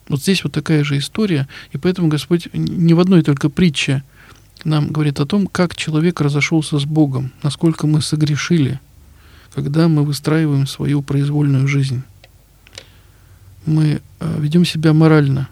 Вот 0.08 0.20
здесь 0.20 0.44
вот 0.44 0.52
такая 0.52 0.84
же 0.84 0.98
история, 0.98 1.48
и 1.72 1.78
поэтому 1.78 2.08
Господь 2.08 2.48
не 2.52 2.92
в 2.94 3.00
одной 3.00 3.22
только 3.22 3.48
притче 3.48 4.02
нам 4.64 4.88
говорит 4.88 5.20
о 5.20 5.26
том, 5.26 5.46
как 5.46 5.76
человек 5.76 6.20
разошелся 6.20 6.78
с 6.78 6.84
Богом, 6.84 7.32
насколько 7.42 7.86
мы 7.86 8.00
согрешили, 8.00 8.80
когда 9.54 9.88
мы 9.88 10.04
выстраиваем 10.04 10.66
свою 10.66 11.02
произвольную 11.02 11.68
жизнь. 11.68 12.02
Мы 13.66 14.00
э, 14.20 14.36
ведем 14.40 14.64
себя 14.64 14.92
морально, 14.92 15.48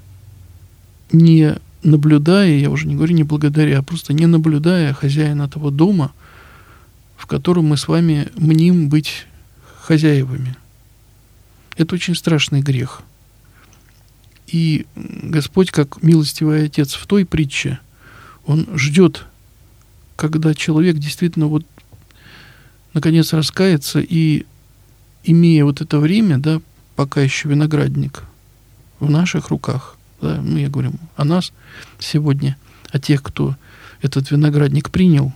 не 1.13 1.57
наблюдая, 1.83 2.57
я 2.57 2.71
уже 2.71 2.87
не 2.87 2.95
говорю 2.95 3.15
не 3.15 3.23
благодаря, 3.23 3.79
а 3.79 3.83
просто 3.83 4.13
не 4.13 4.27
наблюдая 4.27 4.93
хозяина 4.93 5.49
того 5.49 5.71
дома, 5.71 6.13
в 7.23 7.27
котором 7.27 7.67
мы 7.67 7.77
с 7.77 7.87
вами 7.87 8.27
мним 8.35 8.89
быть 8.89 9.27
хозяевами. 9.83 10.57
Это 11.77 11.95
очень 11.95 12.17
страшный 12.17 12.63
грех. 12.63 13.03
И 14.49 14.87
Господь, 14.97 15.71
как 15.71 16.03
милостивый 16.03 16.67
Отец 16.67 16.95
в 16.95 17.07
той 17.07 17.25
притче, 17.25 17.79
Он 18.45 18.67
ждет, 18.77 19.25
когда 20.17 20.53
человек 20.53 20.97
действительно 20.97 21.47
вот 21.47 21.65
наконец 22.93 23.33
раскается 23.33 24.01
и, 24.01 24.45
имея 25.23 25.65
вот 25.65 25.81
это 25.81 26.01
время, 26.01 26.39
да, 26.39 26.61
пока 26.97 27.21
еще 27.21 27.49
виноградник 27.49 28.25
в 28.99 29.09
наших 29.09 29.51
руках– 29.51 29.97
да, 30.21 30.41
мы 30.41 30.67
говорим 30.69 30.95
о 31.15 31.25
нас 31.25 31.53
сегодня, 32.01 32.57
о 32.91 32.99
тех, 32.99 33.23
кто 33.23 33.55
этот 34.01 34.33
виноградник 34.33 34.91
принял, 34.91 35.33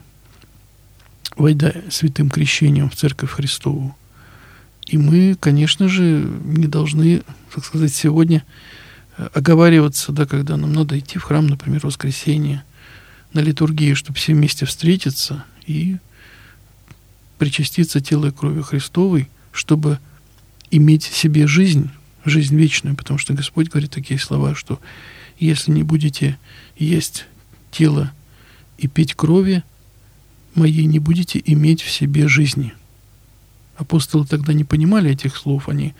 войдя 1.36 1.74
святым 1.90 2.30
крещением 2.30 2.90
в 2.90 2.96
Церковь 2.96 3.30
Христову. 3.30 3.96
И 4.86 4.98
мы, 4.98 5.36
конечно 5.38 5.88
же, 5.88 6.02
не 6.44 6.66
должны, 6.66 7.22
так 7.54 7.64
сказать, 7.64 7.92
сегодня 7.92 8.44
э, 9.16 9.28
оговариваться, 9.34 10.12
да, 10.12 10.26
когда 10.26 10.56
нам 10.56 10.72
надо 10.72 10.98
идти 10.98 11.18
в 11.18 11.22
храм, 11.22 11.46
например, 11.46 11.80
в 11.80 11.84
воскресенье, 11.84 12.62
на 13.32 13.40
литургию, 13.40 13.96
чтобы 13.96 14.18
все 14.18 14.32
вместе 14.32 14.64
встретиться 14.64 15.44
и 15.66 15.96
причаститься 17.38 18.00
телу 18.00 18.28
и 18.28 18.30
крови 18.30 18.62
Христовой, 18.62 19.28
чтобы 19.52 19.98
иметь 20.70 21.02
себе 21.02 21.46
жизнь 21.46 21.90
жизнь 22.26 22.56
вечную, 22.56 22.96
потому 22.96 23.18
что 23.18 23.34
Господь 23.34 23.68
говорит 23.68 23.90
такие 23.90 24.18
слова, 24.18 24.54
что 24.54 24.80
если 25.38 25.70
не 25.70 25.82
будете 25.82 26.38
есть 26.76 27.26
тело 27.70 28.12
и 28.78 28.88
пить 28.88 29.14
крови 29.14 29.62
моей, 30.56 30.84
не 30.86 30.98
будете 30.98 31.42
иметь 31.44 31.82
в 31.82 31.90
себе 31.90 32.28
жизни. 32.28 32.72
Апостолы 33.76 34.26
тогда 34.26 34.52
не 34.52 34.64
понимали 34.64 35.10
этих 35.10 35.36
слов, 35.36 35.68
они 35.68 35.94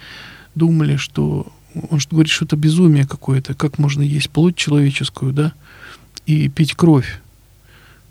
думали, 0.55 0.97
что 0.97 1.53
он 1.91 2.01
что 2.01 2.13
говорит, 2.13 2.33
что 2.33 2.47
это 2.47 2.57
безумие 2.57 3.07
какое-то, 3.07 3.55
как 3.55 3.79
можно 3.79 4.03
есть 4.03 4.31
плоть 4.31 4.57
человеческую, 4.57 5.33
да, 5.33 5.53
и 6.25 6.49
пить 6.49 6.75
кровь. 6.75 7.21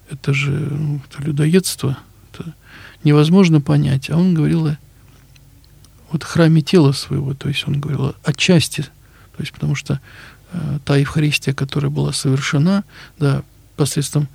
Это 0.09 0.33
же 0.33 0.51
ну, 0.51 1.01
это 1.09 1.23
людоедство, 1.23 1.97
это 2.31 2.53
невозможно 3.03 3.59
понять. 3.59 4.09
А 4.09 4.17
он 4.17 4.35
говорил 4.35 4.69
вот 6.11 6.23
храме 6.23 6.61
тела 6.61 6.91
своего, 6.91 7.33
то 7.33 7.49
есть 7.49 7.67
он 7.67 7.79
говорил 7.79 8.15
отчасти, 8.23 8.83
то 9.35 9.41
есть 9.41 9.51
потому 9.51 9.73
что 9.75 9.99
э, 10.51 10.79
та 10.85 10.97
Евхаристия, 10.97 11.53
которая 11.53 11.89
была 11.89 12.13
совершена, 12.13 12.83
да, 13.17 13.43
посредством 13.75 14.27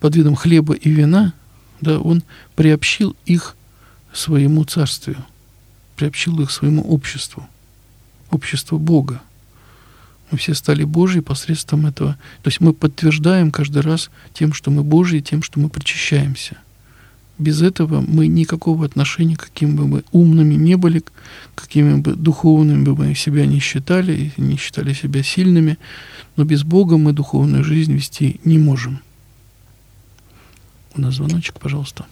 под 0.00 0.16
видом 0.16 0.34
хлеба 0.34 0.74
и 0.74 0.90
вина, 0.90 1.34
да, 1.80 2.00
он 2.00 2.22
приобщил 2.56 3.16
их 3.26 3.56
своему 4.12 4.64
царствию, 4.64 5.24
приобщил 5.96 6.40
их 6.40 6.50
своему 6.50 6.82
обществу, 6.82 7.46
обществу 8.30 8.78
Бога. 8.78 9.22
Мы 10.30 10.38
все 10.38 10.54
стали 10.54 10.84
Божьи 10.84 11.20
посредством 11.20 11.86
этого. 11.86 12.16
То 12.42 12.48
есть 12.48 12.60
мы 12.60 12.72
подтверждаем 12.72 13.50
каждый 13.50 13.82
раз 13.82 14.10
тем, 14.32 14.52
что 14.52 14.70
мы 14.70 14.84
Божьи, 14.84 15.20
тем, 15.20 15.42
что 15.42 15.60
мы 15.60 15.68
причащаемся– 15.68 16.56
без 17.40 17.62
этого 17.62 18.04
мы 18.06 18.26
никакого 18.26 18.84
отношения, 18.84 19.36
каким 19.36 19.74
бы 19.74 19.88
мы 19.88 20.04
умными 20.12 20.54
не 20.54 20.76
были, 20.76 21.02
какими 21.54 21.98
бы 21.98 22.14
духовными 22.14 22.84
бы 22.84 22.94
мы 22.94 23.14
себя 23.14 23.46
не 23.46 23.60
считали, 23.60 24.32
не 24.36 24.56
считали 24.56 24.92
себя 24.92 25.22
сильными, 25.22 25.78
но 26.36 26.44
без 26.44 26.62
Бога 26.64 26.98
мы 26.98 27.12
духовную 27.12 27.64
жизнь 27.64 27.94
вести 27.94 28.40
не 28.44 28.58
можем. 28.58 29.00
Нас 31.00 31.14
звоночек, 31.14 31.58
пожалуйста. 31.58 32.04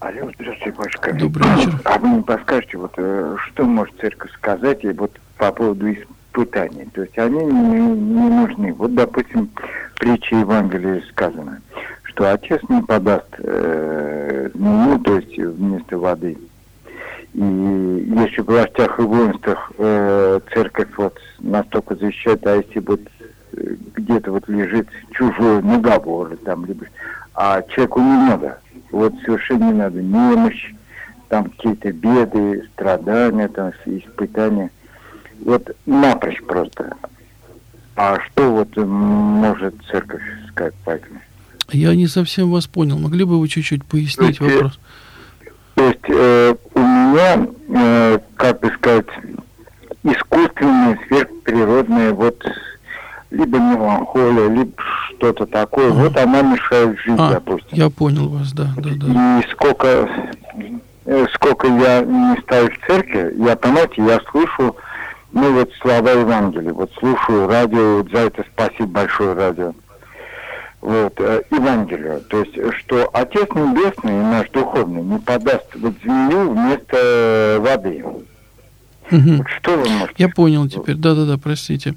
Алло, 0.00 0.30
здравствуйте, 0.34 0.78
батюшка. 0.78 1.12
Добрый 1.14 1.48
вечер. 1.56 1.80
А 1.84 1.98
вы 1.98 2.08
не 2.08 2.22
подскажете, 2.22 2.78
вот, 2.78 2.92
э, 2.96 3.36
что 3.46 3.64
может 3.64 3.94
церковь 4.00 4.30
сказать 4.32 4.84
и 4.84 4.88
вот 4.90 5.12
по 5.36 5.50
поводу 5.50 5.86
испытаний? 5.92 6.86
То 6.94 7.02
есть 7.02 7.18
они 7.18 7.44
не, 7.44 7.80
не 7.80 8.28
нужны. 8.28 8.72
Вот, 8.74 8.94
допустим, 8.94 9.50
притча 9.98 10.36
Евангелия 10.36 11.02
сказано– 11.10 11.60
что 12.18 12.32
отец 12.32 12.60
не 12.68 12.82
подаст 12.82 13.28
э, 13.38 14.50
ну, 14.54 14.98
то 14.98 15.18
есть 15.18 15.38
вместо 15.38 15.98
воды. 15.98 16.36
И 17.32 17.40
если 17.40 18.40
в 18.40 18.46
властях 18.46 18.98
и 18.98 19.02
воинствах 19.02 19.70
э, 19.78 20.40
церковь 20.52 20.88
вот 20.96 21.16
настолько 21.38 21.94
защищает, 21.94 22.44
а 22.44 22.56
если 22.56 22.80
вот 22.80 23.00
э, 23.52 23.76
где-то 23.94 24.32
вот 24.32 24.48
лежит 24.48 24.88
чужой 25.12 25.62
наговор 25.62 26.36
там, 26.44 26.64
либо, 26.64 26.86
а 27.40 27.62
человеку 27.62 28.00
не 28.00 28.16
надо, 28.16 28.58
вот 28.90 29.14
совершенно 29.24 29.66
не 29.66 29.74
надо 29.74 30.02
немощь, 30.02 30.72
там 31.28 31.44
какие-то 31.44 31.92
беды, 31.92 32.68
страдания, 32.72 33.46
там 33.46 33.70
испытания. 33.86 34.72
Вот 35.44 35.70
напрочь 35.86 36.42
просто. 36.42 36.96
А 37.94 38.18
что 38.26 38.50
вот 38.50 38.76
может 38.76 39.72
церковь 39.88 40.22
сказать 40.50 40.74
по 40.84 40.90
этому? 40.90 41.20
Я 41.70 41.94
не 41.94 42.08
совсем 42.08 42.50
вас 42.50 42.66
понял. 42.66 42.98
Могли 42.98 43.22
бы 43.22 43.38
вы 43.38 43.46
чуть-чуть 43.46 43.84
пояснить 43.84 44.38
то 44.38 44.44
есть, 44.44 44.56
вопрос? 44.56 44.80
То 45.76 45.86
есть 45.86 46.08
э, 46.08 46.56
у 46.74 46.78
меня, 46.80 47.46
э, 47.68 48.18
как 48.34 48.58
бы 48.58 48.72
сказать, 48.78 49.06
искусственная, 50.02 50.98
сверхприродная 51.06 52.12
вот 52.14 52.44
либо 53.30 53.58
меланхолия, 53.58 54.48
либо 54.48 54.72
что-то 55.10 55.46
такое. 55.46 55.90
Ага. 55.90 56.02
Вот 56.04 56.16
она 56.16 56.42
мешает 56.42 56.98
жить, 57.00 57.16
а, 57.18 57.32
допустим. 57.34 57.68
Я 57.72 57.90
понял 57.90 58.28
вас, 58.28 58.52
да, 58.52 58.68
да, 58.76 58.90
да. 58.94 59.40
И 59.40 59.50
сколько, 59.52 60.08
э, 61.04 61.26
сколько 61.34 61.66
я 61.66 62.00
не 62.00 62.40
стою 62.42 62.70
в 62.70 62.86
церкви, 62.86 63.34
я, 63.36 63.56
понимаете, 63.56 64.02
я 64.04 64.20
слышу, 64.30 64.76
ну 65.32 65.52
вот 65.52 65.70
слова 65.80 66.10
Евангелия, 66.10 66.72
вот 66.72 66.90
слушаю 66.98 67.48
радио, 67.48 68.04
за 68.10 68.26
это 68.26 68.44
спасибо 68.54 68.86
большое 68.86 69.34
радио 69.34 69.74
вот, 70.80 71.14
э, 71.18 71.42
Евангелию. 71.50 72.20
То 72.28 72.40
есть, 72.40 72.54
что 72.78 73.10
Отец 73.12 73.48
Небесный, 73.54 74.12
наш 74.12 74.48
Духовный, 74.50 75.02
не 75.02 75.18
подаст 75.18 75.66
вот 75.74 75.94
змею 76.02 76.52
вместо 76.52 76.96
э, 76.96 77.58
воды. 77.58 78.04
Угу. 79.10 79.36
Вот 79.38 79.48
что 79.48 79.76
вы 79.76 79.88
можете... 79.88 80.14
Я 80.18 80.28
понял 80.28 80.68
теперь, 80.68 80.96
да-да-да, 80.96 81.38
простите. 81.38 81.94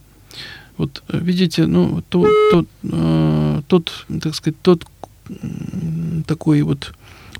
Вот 0.81 1.03
э, 1.09 1.19
видите, 1.19 1.67
ну, 1.67 2.01
тот, 2.09 2.27
тот, 2.51 2.67
э, 2.81 3.61
тот, 3.67 4.05
так 4.19 4.33
сказать, 4.33 4.59
тот 4.63 4.83
такой 6.25 6.63
вот 6.63 6.93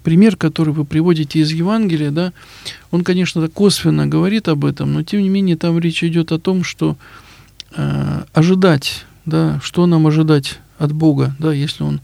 пример, 0.03 0.35
который 0.35 0.75
вы 0.75 0.85
приводите 0.85 1.39
из 1.39 1.51
Евангелия, 1.51 2.11
да, 2.11 2.33
он, 2.91 3.03
конечно, 3.03 3.47
косвенно 3.49 4.05
говорит 4.05 4.47
об 4.47 4.63
этом, 4.63 4.93
но 4.93 5.01
тем 5.01 5.23
не 5.23 5.29
менее 5.29 5.57
там 5.57 5.79
речь 5.79 6.03
идет 6.03 6.31
о 6.31 6.37
том, 6.37 6.63
что 6.63 6.97
э, 7.75 8.23
ожидать, 8.31 9.05
да, 9.25 9.59
что 9.63 9.87
нам 9.87 10.05
ожидать 10.05 10.59
от 10.77 10.91
Бога, 10.91 11.35
да, 11.39 11.51
если 11.51 11.81
Он 11.81 11.99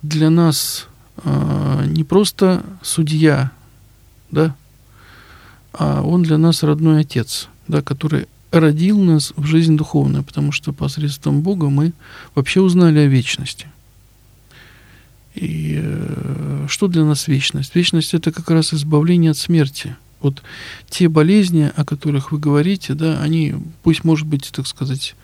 для 0.00 0.30
нас 0.30 0.86
э, 1.22 1.84
не 1.86 2.02
просто 2.02 2.64
судья, 2.80 3.52
да, 4.30 4.56
а 5.74 6.00
Он 6.00 6.22
для 6.22 6.38
нас 6.38 6.62
родной 6.62 7.02
Отец, 7.02 7.48
да, 7.68 7.82
который 7.82 8.26
родил 8.60 9.00
нас 9.00 9.32
в 9.36 9.44
жизнь 9.46 9.76
духовную, 9.76 10.24
потому 10.24 10.52
что 10.52 10.72
посредством 10.72 11.42
Бога 11.42 11.68
мы 11.68 11.92
вообще 12.34 12.60
узнали 12.60 13.00
о 13.00 13.06
вечности. 13.06 13.66
И 15.34 15.80
э, 15.82 16.66
что 16.68 16.86
для 16.88 17.04
нас 17.04 17.26
вечность? 17.26 17.74
Вечность 17.74 18.14
это 18.14 18.30
как 18.30 18.50
раз 18.50 18.72
избавление 18.72 19.32
от 19.32 19.38
смерти. 19.38 19.96
Вот 20.20 20.42
те 20.88 21.08
болезни, 21.08 21.70
о 21.74 21.84
которых 21.84 22.32
вы 22.32 22.38
говорите, 22.38 22.94
да, 22.94 23.20
они, 23.20 23.54
пусть, 23.82 24.04
может 24.04 24.26
быть, 24.26 24.50
так 24.52 24.66
сказать, 24.66 25.16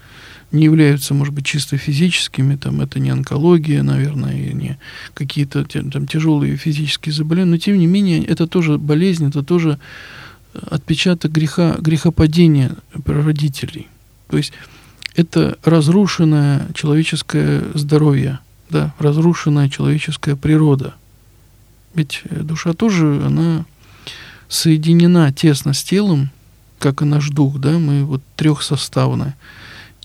не 0.53 0.65
являются, 0.65 1.15
может 1.15 1.33
быть, 1.33 1.47
чисто 1.47 1.77
физическими, 1.77 2.57
там, 2.57 2.81
это 2.81 2.99
не 2.99 3.11
онкология, 3.11 3.83
наверное, 3.83 4.53
не 4.53 4.79
какие-то 5.15 5.65
там 5.65 6.07
тяжелые 6.07 6.57
физические 6.57 7.13
заболевания, 7.13 7.53
но, 7.53 7.59
тем 7.59 7.79
не 7.79 7.87
менее, 7.87 8.25
это 8.25 8.47
тоже 8.47 8.79
болезнь, 8.79 9.29
это 9.29 9.43
тоже 9.43 9.79
отпечаток 10.55 11.33
греха, 11.33 11.77
грехопадения 11.79 12.77
родителей. 13.05 13.89
То 14.29 14.37
есть 14.37 14.53
это 15.15 15.59
разрушенное 15.65 16.69
человеческое 16.75 17.65
здоровье– 17.75 18.39
да, 18.71 18.95
разрушенная 18.99 19.69
человеческая 19.69 20.37
природа. 20.37 20.95
Ведь 21.95 22.23
э, 22.25 22.41
душа 22.43 22.73
тоже, 22.73 23.23
она 23.25 23.65
соединена 24.49 25.33
тесно 25.33 25.75
с 25.75 25.83
телом, 25.83 26.31
как 26.79 27.03
и 27.03 27.05
наш 27.05 27.29
дух, 27.31 27.59
да, 27.59 27.79
мы 27.79 28.05
вот 28.05 28.23
трехсоставны. 28.37 29.35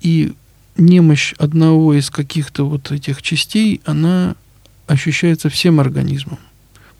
И 0.01 0.33
немощь 0.77 1.33
одного 1.37 1.93
из 1.93 2.09
каких-то 2.09 2.67
вот 2.67 2.91
этих 2.91 3.21
частей, 3.21 3.81
она 3.85 4.35
ощущается 4.87 5.49
всем 5.49 5.79
организмом. 5.79 6.39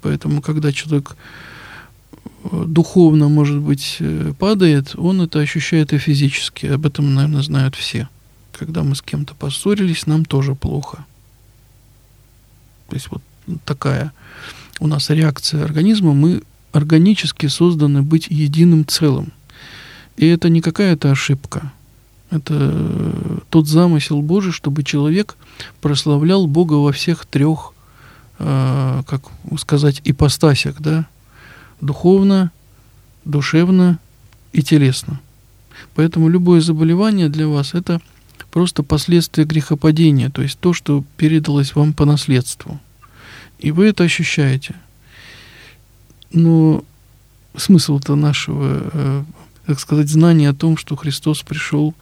Поэтому, 0.01 0.41
когда 0.41 0.71
человек 0.71 1.17
духовно, 2.51 3.29
может 3.29 3.59
быть, 3.59 3.97
э, 3.99 4.33
падает, 4.37 4.95
он 4.95 5.21
это 5.21 5.39
ощущает 5.39 5.93
и 5.93 5.97
физически. 5.97 6.67
Об 6.67 6.85
этом, 6.85 7.13
наверное, 7.13 7.41
знают 7.41 7.75
все. 7.75 8.07
Когда 8.51 8.83
мы 8.83 8.95
с 8.95 9.01
кем-то 9.01 9.33
поссорились, 9.35 10.07
нам 10.07 10.25
тоже 10.25 10.55
плохо. 10.55 11.05
То 12.89 12.95
есть 12.95 13.07
вот 13.09 13.21
такая 13.65 14.11
у 14.79 14.87
нас 14.87 15.09
реакция 15.09 15.63
организма, 15.63 16.13
мы 16.13 16.41
органически 16.71 17.47
созданы 17.47 18.01
быть 18.01 18.27
единым 18.27 18.85
целым. 18.85 19.31
И 20.17 20.27
это 20.27 20.49
не 20.49 20.61
какая-то 20.61 21.11
ошибка. 21.11 21.71
Это 22.31 22.53
э, 22.53 23.37
тот 23.49 23.67
замысел 23.67 24.21
Божий, 24.21 24.51
чтобы 24.51 24.83
человек 24.83 25.35
прославлял 25.81 26.47
Бога 26.47 26.73
во 26.73 26.91
всех 26.91 27.25
трех, 27.25 27.73
э, 28.39 29.03
как 29.07 29.23
сказать, 29.57 30.01
ипостасях, 30.03 30.75
да? 30.79 31.07
Духовно, 31.81 32.51
душевно 33.25 33.99
и 34.53 34.61
телесно. 34.61 35.19
Поэтому 35.95 36.29
любое 36.29 36.61
заболевание 36.61 37.29
для 37.29 37.47
вас– 37.47 37.73
это– 37.73 38.01
просто 38.55 38.83
последствия 38.83 39.43
грехопадения, 39.43 40.29
то 40.29 40.41
есть 40.41 40.57
то, 40.57 40.71
что 40.71 41.03
передалось 41.17 41.75
вам 41.75 41.91
по 41.91 42.05
наследству. 42.05 42.79
И 43.59 43.71
вы 43.71 43.87
это 43.87 44.05
ощущаете. 44.05 44.75
Но 46.31 46.85
смысл-то 47.57 48.15
нашего, 48.15 48.81
э, 48.93 49.23
так 49.65 49.77
сказать, 49.77 50.07
знания 50.07 50.47
о 50.47 50.53
том, 50.53 50.77
что 50.77 50.95
Христос 50.95 51.41
пришел 51.41 51.93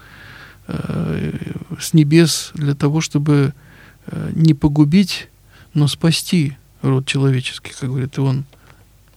э, 0.67 1.33
с 1.79 1.93
небес 1.93 2.51
для 2.53 2.75
того, 2.75 3.01
чтобы 3.01 3.55
э, 4.05 4.31
не 4.35 4.53
погубить, 4.53 5.29
но 5.73 5.87
спасти 5.87 6.55
род 6.83 7.07
человеческий, 7.07 7.71
как 7.71 7.89
говорит 7.89 8.19
Иоанн 8.19 8.45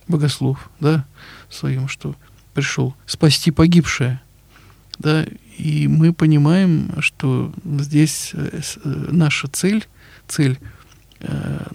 Богослов, 0.09 0.71
да, 0.81 1.05
своим, 1.51 1.89
что 1.89 2.15
пришел 2.55 2.95
спасти 3.07 3.51
погибшее, 3.51 4.21
да, 4.99 5.27
и 5.59 5.89
мы 5.89 6.13
понимаем, 6.13 6.91
что 7.01 7.53
здесь 7.65 8.31
э, 8.35 8.61
э, 8.85 9.09
наша 9.11 9.49
цель, 9.49 9.87
цель 10.29 10.59
э, 11.21 11.67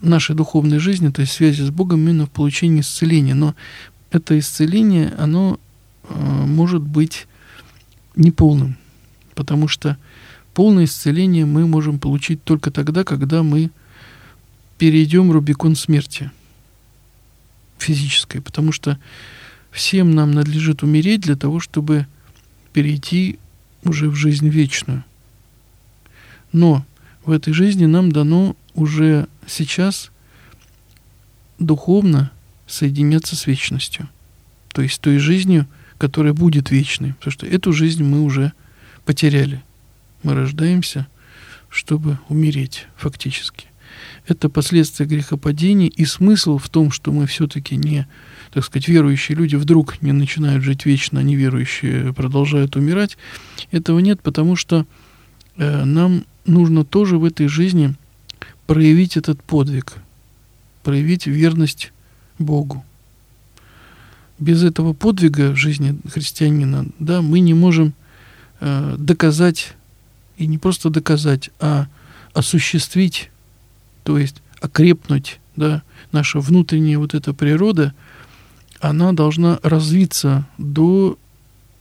нашей 0.00 0.34
духовной 0.34 0.78
жизни, 0.78 1.08
то 1.08 1.20
есть 1.20 1.32
связи 1.32 1.62
с 1.62 1.70
Богом 1.70 2.00
именно 2.00 2.26
в 2.26 2.30
получении 2.30 2.80
исцеления. 2.80 3.34
Но 3.34 3.54
это 4.10 4.38
исцеление, 4.38 5.12
оно 5.18 5.60
может 6.08 6.82
быть 6.82 7.26
неполным, 8.16 8.76
потому 9.34 9.68
что 9.68 9.98
полное 10.54 10.84
исцеление 10.84 11.44
мы 11.44 11.66
можем 11.66 11.98
получить 11.98 12.42
только 12.42 12.70
тогда, 12.70 13.04
когда 13.04 13.42
мы 13.42 13.70
перейдем 14.78 15.30
Рубикон 15.30 15.76
смерти 15.76 16.30
физической, 17.78 18.40
потому 18.40 18.72
что 18.72 18.98
всем 19.70 20.14
нам 20.14 20.32
надлежит 20.32 20.82
умереть 20.82 21.20
для 21.20 21.36
того, 21.36 21.60
чтобы 21.60 22.06
перейти 22.72 23.38
уже 23.84 24.08
в 24.08 24.14
жизнь 24.14 24.48
вечную. 24.48 25.04
Но 26.52 26.84
в 27.24 27.30
этой 27.30 27.52
жизни 27.52 27.86
нам 27.86 28.10
дано 28.10 28.56
уже 28.74 29.28
сейчас 29.46 30.10
духовно 31.58 32.30
соединяться 32.66 33.36
с 33.36 33.46
вечностью. 33.46 34.08
То 34.72 34.82
есть 34.82 35.00
той 35.00 35.18
жизнью, 35.18 35.66
которая 35.98 36.32
будет 36.32 36.70
вечной. 36.70 37.14
Потому 37.14 37.32
что 37.32 37.46
эту 37.46 37.72
жизнь 37.72 38.04
мы 38.04 38.22
уже 38.22 38.52
потеряли. 39.04 39.62
Мы 40.22 40.34
рождаемся, 40.34 41.06
чтобы 41.68 42.18
умереть 42.28 42.86
фактически. 42.96 43.67
Это 44.28 44.48
последствия 44.48 45.06
грехопадения, 45.06 45.88
и 45.88 46.04
смысл 46.04 46.58
в 46.58 46.68
том, 46.68 46.92
что 46.92 47.12
мы 47.12 47.26
все-таки 47.26 47.76
не 47.76 48.06
так 48.50 48.64
сказать, 48.64 48.88
верующие 48.88 49.36
люди 49.36 49.56
вдруг 49.56 50.00
не 50.02 50.12
начинают 50.12 50.64
жить 50.64 50.86
вечно, 50.86 51.20
а 51.20 51.22
неверующие 51.22 52.12
продолжают 52.14 52.76
умирать. 52.76 53.18
Этого 53.70 53.98
нет, 53.98 54.20
потому 54.22 54.56
что 54.56 54.86
э, 55.56 55.84
нам 55.84 56.24
нужно 56.46 56.84
тоже 56.84 57.18
в 57.18 57.24
этой 57.24 57.48
жизни 57.48 57.94
проявить 58.66 59.16
этот 59.16 59.42
подвиг, 59.42 59.94
проявить 60.82 61.26
верность 61.26 61.92
Богу. 62.38 62.84
Без 64.38 64.62
этого 64.62 64.92
подвига 64.92 65.50
в 65.50 65.56
жизни 65.56 65.98
христианина, 66.10 66.86
да, 66.98 67.22
мы 67.22 67.40
не 67.40 67.54
можем 67.54 67.92
э, 68.60 68.96
доказать, 68.98 69.74
и 70.36 70.46
не 70.46 70.58
просто 70.58 70.88
доказать, 70.90 71.50
а 71.60 71.86
осуществить, 72.32 73.30
то 74.08 74.16
есть 74.16 74.42
окрепнуть, 74.62 75.38
да, 75.54 75.82
наша 76.10 76.40
внутренняя 76.40 76.98
вот 76.98 77.14
эта 77.14 77.34
природа– 77.34 77.92
она 78.80 79.12
должна 79.12 79.58
развиться 79.62 80.46
до 80.56 81.18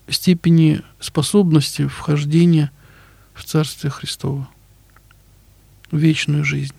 степени 0.09 0.81
способности 0.99 1.87
вхождения 1.87 2.71
в 3.33 3.43
Царствие 3.43 3.91
Христово, 3.91 4.49
в 5.91 5.97
вечную 5.97 6.43
жизнь. 6.43 6.73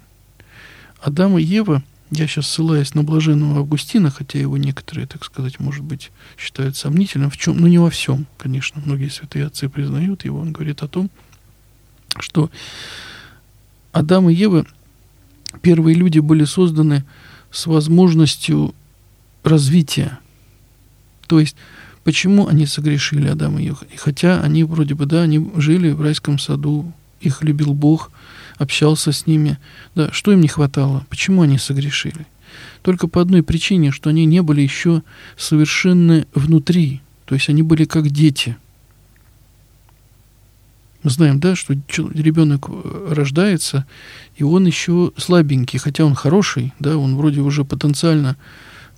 Адам 1.01 1.39
и 1.39 1.43
Ева, 1.43 1.83
я 2.11 2.27
сейчас 2.27 2.49
ссылаюсь 2.49 2.95
на 2.95 3.05
блаженного 3.05 3.61
Августина, 3.61 4.11
хотя 4.11 4.39
его 4.39 4.57
некоторые, 4.57 5.07
так 5.07 5.25
сказать, 5.25 5.61
может 5.61 5.85
быть, 5.85 6.11
считают 6.37 6.77
сомнительным, 6.77 7.31
в 7.31 7.37
чем, 7.37 7.59
ну 7.59 7.67
не 7.67 7.79
во 7.79 7.91
всем, 7.91 8.27
конечно, 8.39 8.83
многие 8.85 9.09
святые 9.09 9.47
отцы 9.47 9.69
признают 9.69 10.25
его, 10.25 10.41
он 10.41 10.53
говорит 10.53 10.83
о 10.83 10.89
том, 10.89 11.11
что 12.19 12.51
Адам 13.93 14.29
и 14.31 14.35
Ева, 14.35 14.67
первые 15.63 15.95
люди 15.95 16.19
были 16.19 16.45
созданы 16.45 17.05
с 17.51 17.67
возможностью 17.67 18.75
развития. 19.43 20.19
То 21.27 21.41
есть, 21.41 21.57
почему 22.05 22.47
они 22.47 22.67
согрешили, 22.67 23.29
Адам 23.29 23.59
и 23.59 23.65
Ева? 23.65 23.79
Хотя 23.97 24.41
они 24.41 24.65
вроде 24.65 24.95
бы, 24.95 25.07
да, 25.07 25.23
они 25.23 25.51
жили 25.57 25.91
в 25.91 26.01
райском 26.01 26.39
саду, 26.39 26.93
их 27.21 27.43
любил 27.43 27.75
Бог, 27.75 28.11
общался 28.57 29.13
с 29.13 29.27
ними. 29.27 29.59
Да, 29.95 30.11
что 30.13 30.33
им 30.33 30.41
не 30.41 30.49
хватало? 30.49 31.07
Почему 31.09 31.43
они 31.43 31.59
согрешили? 31.59 32.27
Только 32.83 33.09
по 33.09 33.21
одной 33.21 33.43
причине, 33.43 33.91
что 33.91 34.11
они 34.11 34.25
не 34.25 34.43
были 34.43 34.63
еще 34.63 35.03
совершенны 35.37 36.27
внутри. 36.35 37.03
То 37.25 37.35
есть 37.35 37.49
они 37.49 37.63
были 37.63 37.85
как 37.85 38.11
дети. 38.11 38.57
Мы 41.03 41.11
знаем, 41.11 41.39
да, 41.39 41.55
что 41.55 41.75
ребенок 41.95 42.67
э, 42.69 43.13
рождается, 43.13 43.87
и 44.37 44.43
он 44.43 44.67
еще 44.67 45.13
слабенький, 45.17 45.79
хотя 45.79 46.05
он 46.05 46.15
хороший, 46.15 46.73
да, 46.81 46.97
он 46.97 47.17
вроде 47.17 47.41
уже 47.41 47.65
потенциально 47.65 48.37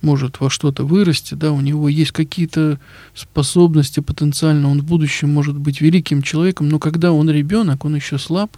может 0.01 0.39
во 0.39 0.49
что-то 0.49 0.83
вырасти, 0.83 1.35
да, 1.35 1.51
у 1.51 1.61
него 1.61 1.87
есть 1.87 2.11
какие-то 2.11 2.79
способности 3.13 3.99
потенциально, 3.99 4.67
он 4.69 4.81
в 4.81 4.85
будущем 4.85 5.31
может 5.31 5.57
быть 5.57 5.79
великим 5.79 6.23
человеком, 6.23 6.69
но 6.69 6.79
когда 6.79 7.11
он 7.11 7.29
ребенок, 7.29 7.85
он 7.85 7.95
еще 7.95 8.17
слаб, 8.17 8.57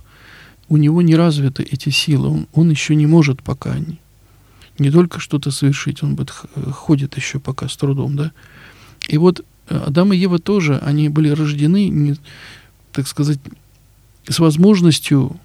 у 0.70 0.78
него 0.78 1.02
не 1.02 1.16
развиты 1.16 1.64
эти 1.64 1.90
силы, 1.90 2.30
он, 2.30 2.48
он 2.54 2.70
еще 2.70 2.96
не 2.96 3.08
может 3.08 3.44
пока 3.44 3.78
не, 3.78 4.00
не 4.80 4.90
только 4.90 5.20
что-то 5.20 5.52
совершить, 5.52 6.02
он 6.02 6.16
будет, 6.16 6.32
ходит 6.72 7.18
еще 7.18 7.40
пока 7.40 7.68
с 7.68 7.76
трудом, 7.76 8.16
да. 8.16 8.32
И 9.10 9.18
вот 9.18 9.46
э, 9.68 9.78
Адам 9.78 10.14
и 10.14 10.18
Ева 10.18 10.40
тоже, 10.40 10.78
они 10.78 11.10
были 11.10 11.30
рождены, 11.30 11.90
не, 11.90 12.16
так 12.94 13.08
сказать, 13.08 13.40
с 14.28 14.40
возможностью 14.40 15.40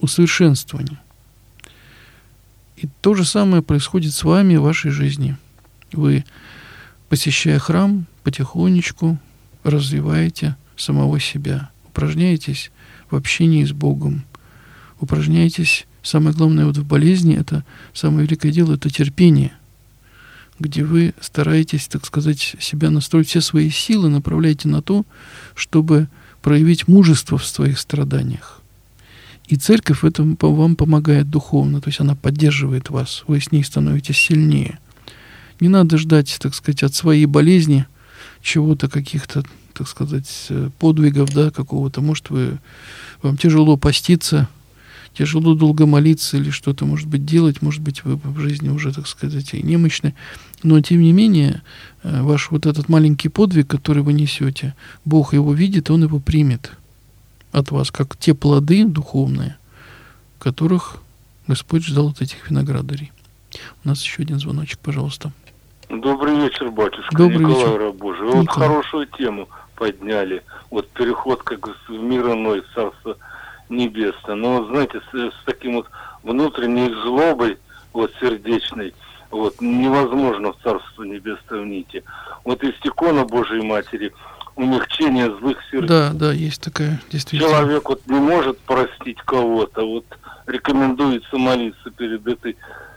усовершенствования. 0.00 1.00
И 2.76 2.88
то 3.00 3.14
же 3.14 3.24
самое 3.24 3.62
происходит 3.62 4.12
с 4.12 4.24
вами 4.24 4.56
в 4.56 4.62
вашей 4.62 4.90
жизни. 4.90 5.36
Вы, 5.92 6.24
посещая 7.08 7.58
храм, 7.58 8.06
потихонечку 8.22 9.18
развиваете 9.62 10.56
самого 10.76 11.20
себя, 11.20 11.70
упражняетесь 11.84 12.70
в 13.10 13.16
общении 13.16 13.64
с 13.64 13.72
Богом, 13.72 14.24
упражняетесь, 15.00 15.86
самое 16.02 16.34
главное 16.36 16.66
вот 16.66 16.76
в 16.76 16.84
болезни, 16.84 17.36
это 17.36 17.64
самое 17.94 18.26
великое 18.26 18.52
дело, 18.52 18.74
это 18.74 18.90
терпение, 18.90 19.52
где 20.58 20.84
вы 20.84 21.14
стараетесь, 21.20 21.88
так 21.88 22.04
сказать, 22.04 22.56
себя 22.58 22.90
настроить, 22.90 23.28
все 23.28 23.40
свои 23.40 23.70
силы 23.70 24.08
направляете 24.08 24.68
на 24.68 24.82
то, 24.82 25.04
чтобы 25.54 26.08
проявить 26.46 26.86
мужество 26.86 27.38
в 27.38 27.44
своих 27.44 27.76
страданиях. 27.76 28.60
И 29.48 29.56
церковь 29.56 30.02
в 30.02 30.06
этом 30.06 30.38
вам 30.40 30.76
помогает 30.76 31.28
духовно, 31.28 31.80
то 31.80 31.88
есть 31.88 31.98
она 31.98 32.14
поддерживает 32.14 32.88
вас, 32.88 33.24
вы 33.26 33.40
с 33.40 33.50
ней 33.50 33.64
становитесь 33.64 34.16
сильнее. 34.16 34.78
Не 35.58 35.66
надо 35.66 35.98
ждать, 35.98 36.36
так 36.40 36.54
сказать, 36.54 36.84
от 36.84 36.94
своей 36.94 37.26
болезни 37.26 37.86
чего-то, 38.42 38.88
каких-то, 38.88 39.42
так 39.72 39.88
сказать, 39.88 40.46
э, 40.50 40.70
подвигов, 40.78 41.34
да, 41.34 41.50
какого-то. 41.50 42.00
Может, 42.00 42.30
вы, 42.30 42.58
вам 43.22 43.36
тяжело 43.36 43.76
поститься, 43.76 44.48
тяжело 45.18 45.56
долго 45.56 45.84
молиться 45.84 46.36
или 46.36 46.50
что-то, 46.50 46.86
может 46.86 47.08
быть, 47.08 47.24
делать, 47.24 47.60
может 47.60 47.82
быть, 47.82 48.04
вы 48.04 48.14
в 48.22 48.38
жизни 48.38 48.68
уже, 48.68 48.92
так 48.92 49.08
сказать, 49.08 49.52
и 49.52 49.62
немощны. 49.64 50.14
Но, 50.62 50.80
тем 50.80 51.00
не 51.00 51.12
менее, 51.12 51.62
э, 52.02 52.22
ваш 52.22 52.50
вот 52.50 52.66
этот 52.66 52.88
маленький 52.88 53.28
подвиг, 53.28 53.68
который 53.68 54.02
вы 54.02 54.12
несете, 54.12 54.74
Бог 55.04 55.34
его 55.34 55.52
видит, 55.52 55.90
Он 55.90 56.02
его 56.02 56.18
примет 56.18 56.72
от 57.52 57.70
вас, 57.70 57.90
как 57.90 58.16
те 58.16 58.34
плоды 58.34 58.84
духовные, 58.84 59.56
которых 60.38 60.98
Господь 61.46 61.84
ждал 61.84 62.08
от 62.08 62.20
этих 62.20 62.50
виноградарей. 62.50 63.12
У 63.84 63.88
нас 63.88 64.02
еще 64.02 64.22
один 64.22 64.38
звоночек, 64.38 64.78
пожалуйста. 64.80 65.32
Добрый 65.88 66.36
вечер, 66.40 66.70
батюшка. 66.70 67.16
Добрый 67.16 67.38
Николай 67.46 67.64
вечер. 67.64 67.78
Рабожий. 67.78 68.26
Вот 68.26 68.50
хорошую 68.50 69.06
тему 69.06 69.48
подняли. 69.76 70.42
Вот 70.70 70.88
переход 70.90 71.42
как 71.42 71.68
в 71.88 71.92
мир 71.92 72.32
иной, 72.32 72.62
царство 72.74 73.16
небесное. 73.68 74.34
Но, 74.34 74.58
вот, 74.58 74.68
знаете, 74.70 75.00
с, 75.12 75.16
с 75.16 75.44
таким 75.44 75.74
вот 75.74 75.86
внутренней 76.22 76.92
злобой, 77.02 77.58
вот 77.92 78.12
сердечной, 78.20 78.94
вот 79.30 79.60
невозможно 79.60 80.52
в 80.52 80.56
царство 80.62 81.02
небесное 81.02 81.60
внийти. 81.60 82.02
Вот 82.44 82.62
из 82.62 82.74
икона 82.84 83.24
Божьей 83.24 83.62
Матери– 83.62 84.12
умягчение 84.56 85.30
злых 85.38 85.58
сердец. 85.70 85.88
Да, 85.88 86.10
да, 86.12 86.32
есть 86.32 86.62
такая 86.62 87.00
действительно. 87.10 87.50
Человек 87.50 87.88
вот 87.88 88.06
не 88.06 88.18
может 88.18 88.58
простить 88.60 89.18
кого-то, 89.22 89.86
вот 89.86 90.06
рекомендуется 90.46 91.36
молиться 91.36 91.90
перед 91.90 92.26
этой 92.26 92.56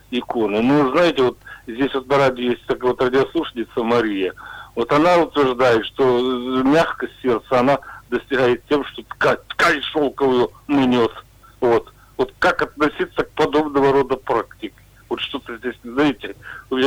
иконой. 0.09 0.61
Ну, 0.63 0.91
знаете, 0.91 1.23
вот 1.23 1.37
здесь 1.67 1.93
вот 1.93 2.07
на 2.07 2.17
радио 2.17 2.51
есть 2.51 2.65
такая 2.65 2.91
вот 2.91 3.01
радиослушница 3.01 3.83
Мария. 3.83 4.33
Вот 4.75 4.91
она 4.93 5.17
утверждает, 5.17 5.85
что 5.85 6.63
мягкость 6.63 7.13
сердца, 7.21 7.59
она 7.59 7.79
достигает 8.09 8.63
тем, 8.69 8.85
что 8.85 9.03
ткань, 9.03 9.37
ткань 9.49 9.81
шелковую 9.81 10.51
мнет. 10.67 11.11
Вот. 11.59 11.91
Вот 12.17 12.33
как 12.39 12.61
относиться 12.61 13.23
к 13.23 13.31
подобного 13.31 13.91
рода 13.91 14.15
практике? 14.15 14.73
Вот 15.09 15.19
что-то 15.21 15.57
здесь, 15.57 15.75
знаете, 15.83 16.35
у. 16.69 16.77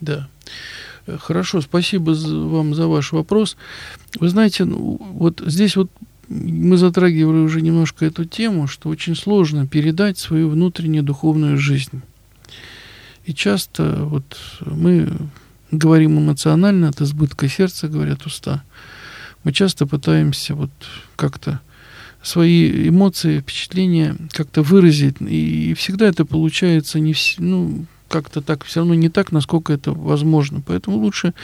Да. 0.00 0.28
Хорошо, 1.18 1.60
спасибо 1.60 2.12
вам 2.12 2.74
за 2.74 2.86
ваш 2.86 3.12
вопрос. 3.12 3.56
Вы 4.18 4.28
знаете, 4.28 4.64
ну, 4.64 4.96
вот 5.00 5.42
здесь 5.44 5.76
вот 5.76 5.90
мы 6.28 6.78
затрагивали 6.78 7.38
уже 7.38 7.60
немножко 7.60 8.06
эту 8.06 8.24
тему, 8.24 8.66
что 8.66 8.88
очень 8.88 9.14
сложно 9.14 9.66
передать 9.66 10.18
свою 10.18 10.48
внутреннюю 10.48 11.04
духовную 11.04 11.58
жизнь. 11.58 12.02
И 13.26 13.34
часто 13.34 13.96
вот 14.00 14.24
мы 14.60 15.10
говорим 15.70 16.18
эмоционально, 16.18 16.88
от 16.88 17.00
избытка 17.00 17.48
сердца, 17.48 17.88
говорят 17.88 18.24
уста. 18.26 18.62
Мы 19.44 19.52
часто 19.52 19.86
пытаемся 19.86 20.54
вот 20.54 20.70
как-то 21.16 21.60
свои 22.24 22.88
эмоции, 22.88 23.40
впечатления 23.40 24.16
как-то 24.32 24.62
выразить, 24.62 25.16
и 25.20 25.74
всегда 25.74 26.06
это 26.06 26.24
получается 26.24 26.98
не, 26.98 27.14
ну, 27.38 27.86
как-то 28.08 28.40
так, 28.40 28.64
все 28.64 28.80
равно 28.80 28.94
не 28.94 29.10
так, 29.10 29.30
насколько 29.30 29.72
это 29.72 29.92
возможно. 29.92 30.62
Поэтому 30.66 30.96
лучше 30.96 31.34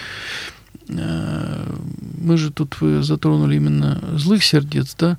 э, 0.88 1.76
мы 2.18 2.36
же 2.36 2.50
тут 2.50 2.80
вы 2.80 3.02
затронули 3.02 3.56
именно 3.56 4.02
злых 4.14 4.42
сердец, 4.42 4.96
да? 4.98 5.18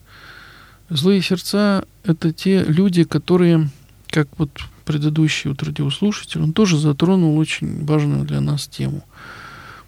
Злые 0.90 1.22
сердца– 1.22 1.86
это 2.04 2.34
те 2.34 2.66
люди, 2.66 3.04
которые, 3.04 3.70
как 4.08 4.28
вот 4.38 4.50
предыдущий 4.84 5.50
вот 5.50 5.64
радиослушатель, 5.64 6.42
он 6.42 6.54
тоже 6.54 6.78
затронул 6.78 7.38
очень 7.38 7.86
важную 7.86 8.26
для 8.26 8.42
нас 8.42 8.68
тему 8.68 9.04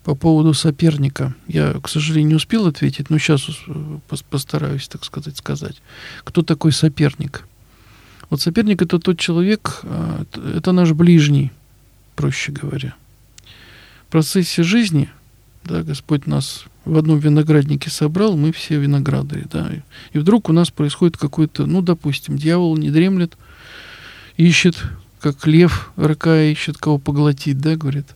по 0.03 0.15
поводу 0.15 0.53
соперника. 0.53 1.33
Я, 1.47 1.73
к 1.81 1.87
сожалению, 1.87 2.29
не 2.29 2.35
успел 2.35 2.67
ответить, 2.67 3.09
но 3.09 3.17
сейчас 3.17 3.47
э, 3.67 3.99
постараюсь, 4.29 4.87
так 4.87 5.05
сказать, 5.05 5.37
сказать. 5.37 5.81
Кто 6.23 6.41
такой 6.41 6.71
соперник? 6.71 7.47
Вот 8.29 8.41
соперник 8.41 8.81
это 8.81 8.99
тот 8.99 9.17
человек, 9.19 9.81
а, 9.83 10.25
это 10.55 10.71
наш 10.71 10.91
ближний, 10.91 11.51
проще 12.15 12.51
говоря. 12.51 12.95
В 14.07 14.11
процессе 14.11 14.63
жизни, 14.63 15.09
да, 15.63 15.83
Господь 15.83 16.27
нас 16.27 16.65
в 16.83 16.97
одном 16.97 17.19
винограднике 17.19 17.89
собрал, 17.89 18.35
мы 18.35 18.51
все 18.51 18.79
виноградари, 18.79 19.47
да, 19.51 19.71
и 20.11 20.17
вдруг 20.17 20.49
у 20.49 20.53
нас 20.53 20.69
происходит 20.69 21.17
какой-то, 21.17 21.65
ну, 21.65 21.81
допустим, 21.81 22.37
дьявол 22.37 22.75
не 22.75 22.91
дремлет, 22.91 23.37
ищет, 24.35 24.83
как 25.19 25.47
лев, 25.47 25.91
рыкая, 25.95 26.51
ищет, 26.51 26.77
кого 26.77 26.97
поглотить, 26.97 27.59
да, 27.59 27.77
говорит 27.77 28.07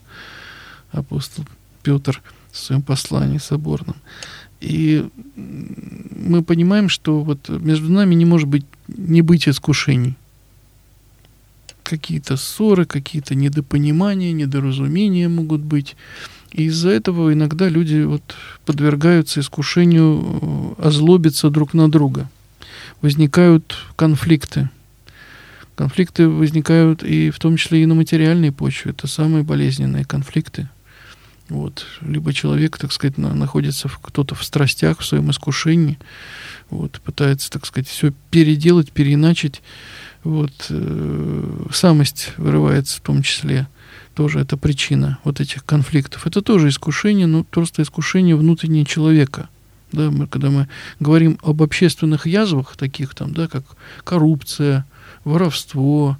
апостол 0.91 1.45
Петр 1.87 2.21
в 2.51 2.57
своем 2.57 2.81
послании 2.81 3.37
соборном. 3.37 3.95
И 4.59 5.07
мы 5.35 6.43
понимаем, 6.43 6.89
что 6.89 7.21
вот 7.21 7.47
между 7.47 7.89
нами 7.89 8.13
не 8.13 8.25
может 8.25 8.49
быть 8.49 8.65
не 8.89 9.21
быть 9.21 9.47
искушений. 9.47 10.15
Какие-то 11.83 12.35
ссоры, 12.35 12.85
какие-то 12.85 13.35
недопонимания, 13.35 14.33
недоразумения 14.33 15.29
могут 15.29 15.61
быть. 15.61 15.95
И 16.51 16.63
из-за 16.63 16.89
этого 16.89 17.31
иногда 17.31 17.69
люди 17.69 18.03
вот 18.03 18.35
подвергаются 18.65 19.39
искушению 19.39 20.75
э, 20.79 20.87
озлобиться 20.87 21.49
друг 21.49 21.73
на 21.73 21.89
друга. 21.89 22.29
Возникают 23.01 23.77
конфликты. 23.95 24.69
Конфликты 25.75 26.27
возникают 26.27 27.03
и 27.03 27.29
в 27.29 27.39
том 27.39 27.55
числе 27.55 27.83
и 27.83 27.85
на 27.85 27.95
материальной 27.95 28.51
почве. 28.51 28.91
Это 28.91 29.07
самые 29.07 29.43
болезненные 29.43 30.03
конфликты. 30.03 30.67
Вот. 31.49 31.85
Либо 32.01 32.33
человек, 32.33 32.77
так 32.77 32.91
сказать, 32.91 33.17
на, 33.17 33.33
находится 33.33 33.89
кто-то 34.01 34.35
в 34.35 34.43
страстях, 34.43 34.99
в 34.99 35.05
своем 35.05 35.31
искушении, 35.31 35.97
вот, 36.69 36.99
пытается, 37.03 37.49
так 37.49 37.65
сказать, 37.65 37.87
все 37.87 38.11
переделать, 38.31 38.91
переиначить. 38.91 39.61
Вот, 40.23 40.51
э, 40.69 41.65
самость 41.71 42.33
вырывается 42.37 42.97
в 42.97 43.01
том 43.01 43.21
числе. 43.21 43.67
Тоже 44.13 44.39
это 44.39 44.57
причина 44.57 45.19
вот 45.23 45.39
этих 45.39 45.63
конфликтов. 45.63 46.27
Это 46.27 46.41
тоже 46.41 46.69
искушение, 46.69 47.27
но 47.27 47.43
просто 47.43 47.81
искушение 47.83 48.35
внутреннего 48.35 48.85
человека. 48.85 49.47
Да, 49.93 50.11
мы, 50.11 50.27
когда 50.27 50.49
мы 50.49 50.67
говорим 50.99 51.39
об 51.43 51.63
общественных 51.63 52.27
язвах, 52.27 52.75
таких 52.75 53.15
там, 53.15 53.33
да, 53.33 53.47
как 53.47 53.63
коррупция, 54.03 54.85
воровство, 55.23 56.17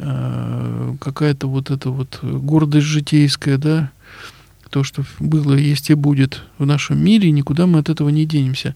э, 0.00 0.94
какая-то 1.00 1.46
вот 1.46 1.70
эта 1.70 1.90
вот 1.90 2.18
гордость 2.22 2.86
житейская, 2.86 3.56
да, 3.56 3.92
то, 4.70 4.84
что 4.84 5.04
было, 5.18 5.54
есть 5.54 5.90
и 5.90 5.94
будет 5.94 6.42
в 6.58 6.66
нашем 6.66 7.02
мире, 7.02 7.30
никуда 7.30 7.66
мы 7.66 7.78
от 7.78 7.88
этого 7.88 8.08
не 8.10 8.26
денемся. 8.26 8.74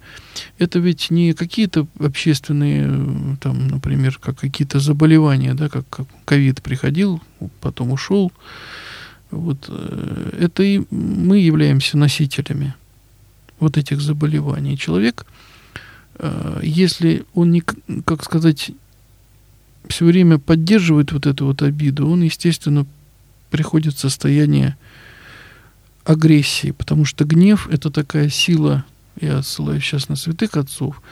Это 0.59 0.79
ведь 0.79 1.11
не 1.11 1.33
какие-то 1.33 1.87
общественные, 1.99 3.37
там, 3.41 3.69
например, 3.69 4.19
как 4.21 4.39
какие-то 4.39 4.81
заболевания, 4.81 5.55
да, 5.55 5.69
как 5.69 5.85
ковид 6.25 6.63
приходил, 6.63 7.21
потом 7.61 7.93
ушел. 7.93 8.33
Вот, 9.31 9.67
э, 9.69 10.39
это 10.41 10.63
и 10.63 10.83
мы 10.91 11.39
являемся 11.39 11.97
носителями 11.97 12.75
вот 13.61 13.77
этих 13.79 14.01
заболеваний. 14.01 14.77
Человек, 14.77 15.27
э, 16.19 16.61
если 16.63 17.25
он 17.35 17.51
не, 17.51 17.63
как 18.05 18.25
сказать, 18.25 18.73
все 19.89 20.05
время 20.05 20.39
поддерживает 20.39 21.13
вот 21.13 21.27
эту 21.27 21.47
вот 21.47 21.63
обиду, 21.63 22.09
он, 22.09 22.23
естественно, 22.23 22.87
приходит 23.51 23.95
в 23.95 24.01
состояние 24.01 24.77
агрессии, 26.05 26.73
потому 26.73 27.05
что 27.05 27.25
гнев 27.25 27.69
это 27.71 27.91
такая 27.91 28.29
сила, 28.29 28.85
я 29.21 29.43
ссылаюсь 29.43 29.85
сейчас 29.85 30.09
на 30.09 30.17
святых 30.17 30.57
отцов, 30.57 31.03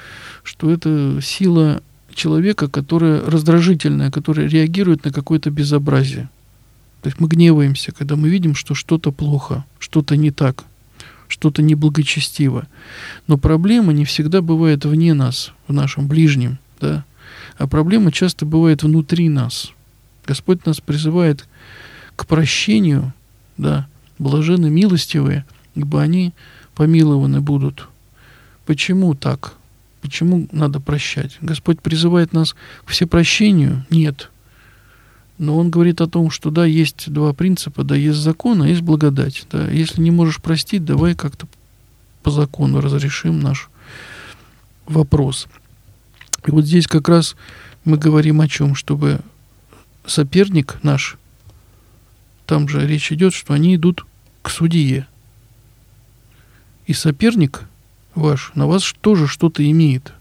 что 0.42 0.70
это 0.70 1.20
сила 1.22 1.83
человека, 2.14 2.68
которое 2.68 3.20
раздражительное, 3.24 4.11
которое 4.11 4.48
реагирует 4.48 5.05
на 5.05 5.12
какое-то 5.12 5.50
безобразие. 5.50 6.29
То 7.03 7.09
есть 7.09 7.20
мы 7.20 7.29
гневаемся, 7.29 7.92
когда 7.92 8.16
мы 8.16 8.29
видим, 8.29 8.55
что 8.55 8.74
что-то 8.74 9.12
плохо, 9.12 9.64
что-то 9.79 10.16
не 10.16 10.31
так, 10.31 10.64
что-то 11.29 11.62
неблагочестиво. 11.62 12.66
Но 13.26 13.38
проблема 13.38 13.92
не 13.92 14.05
всегда 14.05 14.42
бывает 14.42 14.85
вне 14.85 15.14
нас, 15.14 15.53
в 15.66 15.72
нашем 15.72 16.09
ближнем, 16.09 16.59
да, 16.81 17.05
а 17.57 17.66
проблема 17.66 18.12
часто 18.12 18.44
бывает 18.44 18.83
внутри 18.83 19.29
нас. 19.29 19.70
Господь 20.26 20.66
нас 20.66 20.81
призывает 20.81 21.46
к 22.16 22.26
прощению, 22.26 23.12
да, 23.57 23.87
блажены 24.20 24.70
милостивые, 24.70 25.44
ибо 25.74 26.00
они 26.00 26.33
помилованы 26.74 27.40
будут. 27.40 27.88
Почему 28.66 29.14
так? 29.14 29.54
Почему 30.02 30.46
надо 30.52 30.78
прощать? 30.78 31.38
Господь 31.40 31.80
призывает 31.80 32.33
нас 32.33 32.54
к 32.85 32.90
всепрощению? 32.90 33.85
Нет. 33.90 34.30
Но 35.38 35.56
Он 35.56 35.70
говорит 35.70 36.00
о 36.00 36.06
том, 36.06 36.30
что 36.30 36.50
да, 36.50 36.64
есть 36.66 37.11
два 37.11 37.33
принципа, 37.33 37.83
да, 37.83 37.96
есть 37.96 38.18
закон, 38.18 38.62
а 38.62 38.68
есть 38.68 38.83
благодать. 38.83 39.46
Да. 39.50 39.68
Если 39.70 40.00
не 40.02 40.11
можешь 40.11 40.40
простить, 40.40 40.85
давай 40.85 41.14
как-то 41.14 41.48
по 42.22 42.30
закону 42.30 42.80
разрешим 42.80 43.40
наш 43.40 43.70
вопрос. 44.87 45.48
И 46.46 46.50
вот 46.50 46.66
здесь 46.66 46.87
как 46.87 47.09
раз 47.09 47.37
мы 47.85 47.96
говорим 47.96 48.40
о 48.42 48.48
чем, 48.48 48.74
чтобы 48.74 49.20
соперник 50.04 50.78
наш, 50.83 51.16
там 52.46 52.68
же 52.68 52.87
речь 52.87 53.11
идет, 53.12 53.33
что 53.33 53.54
они 53.54 53.76
идут 53.76 54.04
к 54.42 54.50
судье. 54.50 55.07
И 56.87 56.92
соперник 56.92 57.62
ваш 58.14 58.53
на 58.55 58.66
вас 58.66 58.94
тоже 59.00 59.26
что-то 59.26 59.68
имеет. 59.70 60.12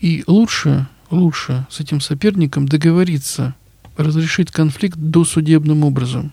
И 0.00 0.24
лучше, 0.26 0.86
лучше 1.10 1.66
с 1.70 1.80
этим 1.80 2.00
соперником 2.00 2.66
договориться, 2.66 3.54
разрешить 3.96 4.50
конфликт 4.50 4.96
досудебным 4.96 5.84
образом. 5.84 6.32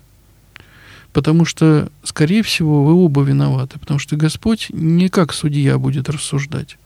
Потому 1.13 1.43
что, 1.43 1.91
скорее 2.04 2.41
всего, 2.41 2.86
вы 2.86 2.93
оба 2.93 3.21
виноваты, 3.21 3.78
потому 3.80 4.00
что 4.00 4.15
Господь 4.15 4.67
не 4.69 5.10
как 5.10 5.34
судья 5.34 5.78
будет 5.78 6.10
рассуждать. 6.10 6.78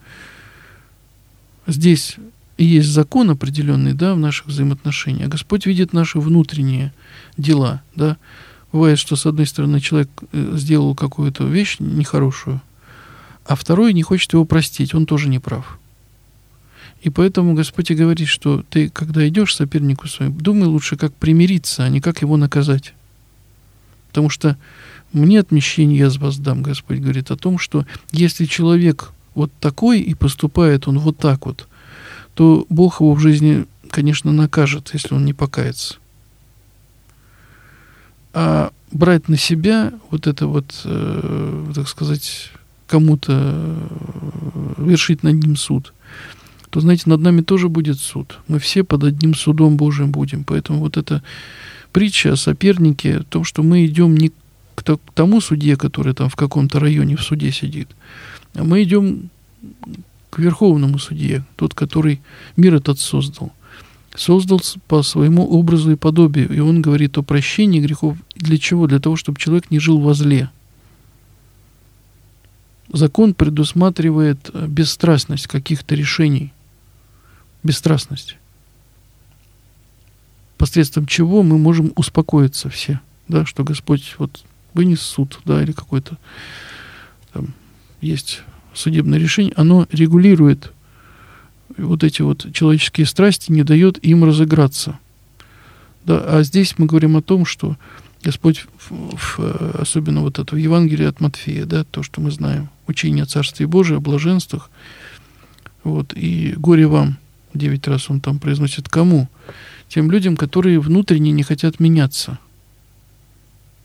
Здесь 1.68 2.18
есть 2.58 2.90
закон 2.90 3.30
определенный, 3.30 3.94
да, 3.94 4.16
в 4.16 4.20
наших 4.20 4.48
взаимоотношениях. 4.48 5.30
Господь 5.30 5.66
видит 5.66 5.94
наши 5.94 6.20
внутренние 6.20 6.94
дела, 7.38 7.82
да. 7.96 8.18
Бывает, 8.76 9.00
что 9.00 9.16
с 9.16 9.26
одной 9.26 9.46
стороны 9.46 9.80
человек 9.80 10.10
э, 10.34 10.52
сделал 10.58 10.96
какую-то 10.96 11.46
вещь 11.46 11.78
нехорошую, 11.80 12.60
а 13.46 13.56
второй 13.56 13.94
не 13.94 14.04
хочет 14.04 14.34
его 14.34 14.44
простить, 14.44 14.94
он 14.94 15.06
тоже 15.06 15.30
не 15.30 15.40
прав. 15.40 15.80
И 17.02 17.10
поэтому 17.10 17.54
Господь 17.54 17.92
и 17.92 17.96
говорит, 17.96 18.28
что 18.28 18.66
ты, 18.70 18.90
когда 18.90 19.26
идешь 19.30 19.56
сопернику 19.56 20.10
своему, 20.10 20.38
думай 20.38 20.68
лучше, 20.68 20.98
как 20.98 21.14
примириться, 21.14 21.86
а 21.86 21.90
не 21.90 22.02
как 22.02 22.22
его 22.22 22.36
наказать. 22.36 22.94
Потому 24.10 24.30
что 24.30 24.58
мне 25.14 25.40
отмещение 25.40 26.00
я 26.00 26.10
с 26.10 26.18
вас 26.18 26.38
дам, 26.38 26.62
Господь 26.62 27.00
говорит 27.00 27.32
о 27.32 27.38
том, 27.38 27.58
что 27.58 27.86
если 28.12 28.44
человек 28.44 29.14
вот 29.36 29.54
такой 29.62 30.02
и 30.02 30.14
поступает 30.16 30.90
он 30.90 31.00
вот 31.00 31.18
так 31.18 31.46
вот, 31.46 31.70
то 32.34 32.66
Бог 32.68 33.00
его 33.00 33.14
в 33.14 33.22
жизни, 33.22 33.68
конечно, 33.90 34.34
накажет, 34.34 34.90
если 34.92 35.16
он 35.16 35.24
не 35.24 35.34
покается. 35.34 35.96
А 38.36 38.74
брать 38.92 39.30
на 39.30 39.38
себя 39.38 39.94
вот 40.12 40.28
это 40.28 40.46
вот, 40.46 40.82
э, 40.84 41.72
так 41.74 41.88
сказать, 41.88 42.52
кому-то 42.86 43.32
э, 43.34 44.74
вершить 44.78 45.24
над 45.24 45.36
ним 45.36 45.56
суд, 45.56 45.94
то, 46.70 46.82
знаете, 46.82 47.04
над 47.06 47.22
нами 47.22 47.42
тоже 47.42 47.70
будет 47.70 47.98
суд. 47.98 48.40
Мы 48.50 48.60
все 48.60 48.84
под 48.84 49.06
одним 49.06 49.36
судом 49.36 49.78
Божьим 49.78 50.12
будем. 50.12 50.44
Поэтому 50.44 50.80
вот 50.80 50.98
эта 50.98 51.24
притча 51.94 52.34
о 52.34 52.36
сопернике, 52.36 53.20
о 53.20 53.24
том, 53.24 53.46
что 53.46 53.64
мы 53.64 53.86
идем 53.86 54.18
не 54.18 54.34
к 54.76 54.84
тому 55.14 55.40
судье, 55.40 55.78
который 55.78 56.14
там 56.14 56.28
в 56.28 56.36
каком-то 56.36 56.82
районе 56.82 57.16
в 57.16 57.24
суде 57.24 57.54
сидит, 57.54 57.88
а 58.54 58.66
мы 58.66 58.84
идем 58.84 59.30
к 60.30 60.40
верховному 60.40 61.00
судье, 61.00 61.46
тот, 61.56 61.74
который 61.74 62.20
мир 62.58 62.76
этот 62.76 63.00
создал. 63.00 63.54
Создал 64.16 64.62
по 64.88 65.04
своему 65.04 65.46
образу 65.48 65.92
и 65.92 65.96
подобию. 65.96 66.54
И 66.54 66.60
он 66.60 66.82
говорит 66.82 67.18
о 67.18 67.24
прощении 67.24 67.82
грехов. 67.82 68.18
Для 68.36 68.58
чего? 68.58 68.88
Для 68.88 69.00
того, 69.00 69.16
чтобы 69.16 69.40
человек 69.40 69.72
не 69.72 69.80
жил 69.80 70.00
во 70.00 70.14
зле 70.14 70.50
закон 72.98 73.34
предусматривает 73.34 74.50
э, 74.54 74.68
бесстрастность 74.68 75.48
каких-то 75.48 75.96
решений. 75.96 76.54
Бесстрастность. 77.64 78.38
Посредством 80.58 81.06
чего 81.06 81.44
мы 81.44 81.58
можем 81.58 81.92
успокоиться 81.96 82.70
все, 82.70 83.02
да, 83.28 83.46
что 83.46 83.64
Господь 83.64 84.16
вот 84.18 84.44
вынес 84.74 85.02
суд, 85.02 85.40
да, 85.46 85.62
или 85.62 85.72
какой-то 85.72 86.18
там 87.34 87.54
есть 88.02 88.42
судебное 88.74 89.20
решение, 89.20 89.54
оно 89.58 89.88
регулирует 89.92 90.72
вот 91.78 92.04
эти 92.04 92.22
вот 92.22 92.54
человеческие 92.54 93.06
страсти, 93.06 93.52
не 93.52 93.64
дает 93.64 94.04
им 94.04 94.24
разыграться. 94.24 95.00
Да, 96.06 96.24
а 96.26 96.44
здесь 96.44 96.78
мы 96.78 96.86
говорим 96.86 97.18
о 97.18 97.22
том, 97.22 97.46
что 97.46 97.78
Господь, 98.24 98.66
в, 98.78 99.16
в, 99.16 99.40
особенно 99.80 100.22
вот 100.22 100.40
это 100.40 100.56
в 100.56 100.58
Евангелии 100.58 101.06
от 101.06 101.20
Матфея, 101.20 101.66
да, 101.66 101.84
то, 101.84 102.04
что 102.04 102.22
мы 102.22 102.32
знаем, 102.32 102.70
учение 102.88 103.24
о 103.24 103.28
Царстве 103.28 103.68
Божьем, 103.68 103.98
о 103.98 104.02
блаженствах, 104.02 104.70
вот, 105.84 106.14
и 106.16 106.54
горе 106.58 106.88
вам, 106.88 107.18
девять 107.54 107.88
раз 107.88 108.10
он 108.10 108.20
там 108.22 108.40
произносит, 108.40 108.90
кому? 108.90 109.30
Тем 109.88 110.10
людям, 110.10 110.38
которые 110.38 110.80
внутренне 110.80 111.32
не 111.32 111.44
хотят 111.44 111.80
меняться, 111.80 112.40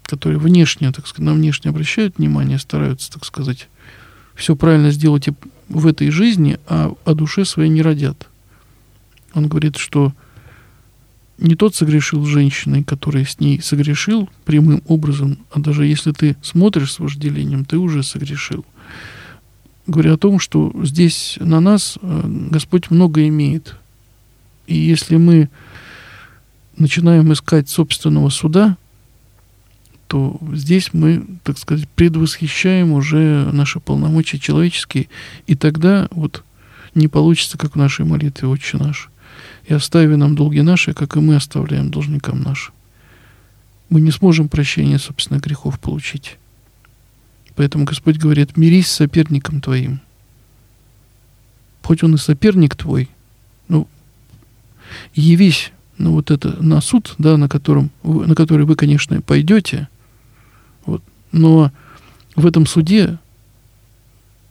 которые 0.05 0.39
внешне, 0.39 0.91
так 0.93 1.07
сказать, 1.07 1.27
на 1.27 1.35
внешне 1.35 1.71
обращают 1.71 2.19
внимание, 2.19 2.59
стараются, 2.59 3.13
так 3.13 3.25
сказать, 3.25 3.69
все 4.35 4.57
правильно 4.57 4.91
сделать 4.91 5.29
в 5.71 5.87
этой 5.87 6.11
жизни, 6.11 6.59
а 6.67 6.93
о 7.05 7.15
душе 7.15 7.45
своей 7.45 7.71
не 7.71 7.81
родят. 7.81 8.29
Он 9.33 9.49
говорит, 9.49 9.77
что 9.77 10.13
не 11.39 11.55
тот 11.55 11.75
согрешил 11.75 12.25
с 12.25 12.29
женщиной, 12.29 12.85
который 12.85 13.25
с 13.25 13.41
ней 13.41 13.63
согрешил 13.63 14.29
прямым 14.45 14.83
образом, 14.87 15.39
а 15.53 15.61
даже 15.61 15.87
если 15.87 16.13
ты 16.13 16.37
смотришь 16.43 16.93
с 16.93 16.99
вожделением, 16.99 17.65
ты 17.65 17.79
уже 17.79 18.03
согрешил. 18.03 18.67
Говоря 19.87 20.15
о 20.15 20.19
том, 20.19 20.39
что 20.39 20.73
здесь 20.85 21.39
на 21.41 21.61
нас 21.61 21.99
э, 22.03 22.23
Господь 22.51 22.91
много 22.91 23.27
имеет. 23.27 23.77
И 24.67 24.77
если 24.77 25.17
мы 25.17 25.49
начинаем 26.77 27.33
искать 27.33 27.69
собственного 27.69 28.29
суда, 28.29 28.77
то 30.11 30.41
здесь 30.55 30.93
мы, 30.93 31.25
так 31.45 31.57
сказать, 31.57 31.89
предвосхищаем 31.91 32.91
уже 32.91 33.49
наши 33.53 33.79
полномочия 33.79 34.41
человеческие, 34.41 35.09
и 35.47 35.55
тогда 35.55 36.09
вот 36.11 36.43
не 36.97 37.07
получится, 37.07 37.57
как 37.57 37.75
в 37.75 37.79
нашей 37.79 38.05
молитве 38.05 38.49
«Отче 38.49 38.77
наш» 38.77 39.09
и 39.67 39.73
остави 39.73 40.17
нам 40.17 40.35
долги 40.35 40.63
наши, 40.63 40.95
как 40.95 41.15
и 41.15 41.21
мы 41.21 41.37
оставляем 41.37 41.93
должникам 41.93 42.43
нашим. 42.43 42.75
Мы 43.89 44.01
не 44.01 44.11
сможем 44.11 44.49
прощения 44.49 44.99
собственных 44.99 45.45
грехов 45.45 45.79
получить. 45.79 46.39
Поэтому 47.55 47.85
Господь 47.85 48.17
говорит, 48.17 48.57
мирись 48.57 48.89
с 48.89 48.97
соперником 48.97 49.61
твоим. 49.61 50.01
Хоть 51.85 52.03
он 52.03 52.17
и 52.17 52.19
соперник 52.19 52.75
твой, 52.75 53.09
ну, 53.69 53.87
явись 55.15 55.71
на 55.99 56.11
вот 56.11 56.33
это, 56.33 56.61
на 56.61 56.81
суд, 56.81 57.15
да, 57.19 57.37
на, 57.37 57.49
котором, 57.49 57.93
на 58.03 58.35
который 58.35 58.67
вы, 58.67 58.75
конечно, 58.75 59.21
пойдете, 59.23 59.89
но 61.33 61.73
в 62.37 62.47
этом 62.47 62.67
суде 62.67 63.19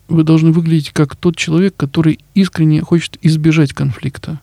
вы 0.08 0.24
должны 0.24 0.52
выглядеть 0.52 0.90
как 0.90 1.16
тот 1.16 1.36
человек, 1.36 1.74
который 1.76 2.18
искренне 2.34 2.82
хочет 2.82 3.18
избежать 3.22 3.72
конфликта 3.72 4.40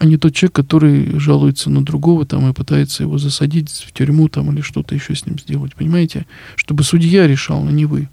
а 0.00 0.06
не 0.06 0.16
тот 0.16 0.34
человек, 0.34 0.54
который 0.54 1.20
жалуется 1.20 1.68
на 1.68 1.84
другого 1.84 2.24
там 2.24 2.48
и 2.48 2.54
пытается 2.54 3.02
его 3.02 3.18
засадить 3.18 3.70
в 3.86 3.92
тюрьму 3.92 4.30
там 4.30 4.50
или 4.50 4.62
что-то 4.62 4.94
еще 4.94 5.14
с 5.14 5.26
ним 5.26 5.38
сделать. 5.38 5.74
Понимаете? 5.74 6.26
Чтобы 6.56 6.84
судья 6.84 7.26
решал, 7.26 7.68
а 7.68 7.70
не 7.70 7.84
вы. 7.84 8.08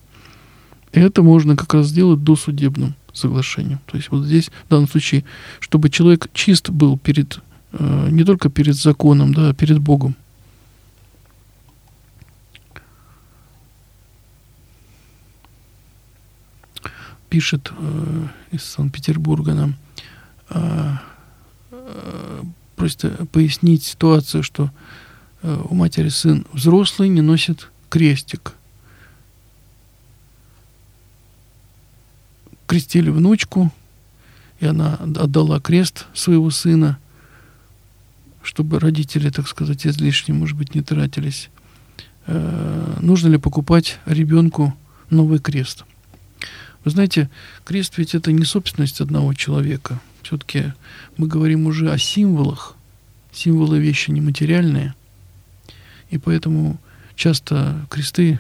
Это 0.91 1.23
можно 1.23 1.55
как 1.55 1.73
раз 1.73 1.87
сделать 1.87 2.21
досудебным 2.21 2.93
соглашением. 3.13 3.79
То 3.85 3.95
есть 3.95 4.11
вот 4.11 4.25
здесь, 4.25 4.51
в 4.65 4.69
данном 4.69 4.89
случае, 4.89 5.23
чтобы 5.61 5.89
человек 5.89 6.27
чист 6.33 6.69
был 6.69 6.97
перед, 6.97 7.39
э, 7.71 8.09
не 8.11 8.25
только 8.25 8.49
перед 8.49 8.75
законом, 8.75 9.33
да, 9.33 9.51
а 9.51 9.53
перед 9.53 9.79
Богом. 9.79 10.17
Пишет 17.29 17.71
э, 17.77 18.27
из 18.51 18.63
Санкт-Петербурга 18.63 19.53
нам 19.53 19.75
э, 20.49 20.97
просто 22.77 23.25
пояснить 23.31 23.83
ситуацию, 23.83 24.43
что 24.43 24.71
э, 25.41 25.63
у 25.69 25.75
матери 25.75 26.09
сын 26.09 26.45
взрослый 26.53 27.09
не 27.09 27.21
носит 27.21 27.69
крестик. 27.89 28.53
Крестили 32.67 33.09
внучку, 33.09 33.73
и 34.59 34.65
она 34.67 34.95
отдала 34.95 35.59
крест 35.59 36.05
своего 36.13 36.49
сына, 36.51 36.99
чтобы 38.43 38.79
родители, 38.79 39.29
так 39.29 39.47
сказать, 39.47 39.85
излишне, 39.85 40.33
может 40.33 40.57
быть, 40.57 40.75
не 40.75 40.81
тратились. 40.81 41.49
Э, 42.27 42.97
нужно 43.01 43.29
ли 43.29 43.37
покупать 43.37 43.99
ребенку 44.05 44.75
новый 45.09 45.39
крест? 45.39 45.83
Вы 46.87 46.91
знаете, 46.91 47.29
крест 47.65 47.97
ведь 47.97 48.15
это 48.15 48.31
не 48.31 48.45
собственность 48.45 49.01
одного 49.01 49.33
человека. 49.33 49.99
Все-таки 50.23 50.71
мы 51.17 51.27
говорим 51.27 51.67
уже 51.67 51.91
о 51.91 51.97
символах. 51.97 52.77
Символы 53.33 53.79
вещи 53.79 54.09
нематериальные. 54.09 54.95
И 56.11 56.17
поэтому 56.17 56.79
часто 57.13 57.85
кресты 57.89 58.39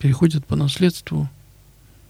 переходят 0.00 0.44
по 0.44 0.56
наследству. 0.56 1.30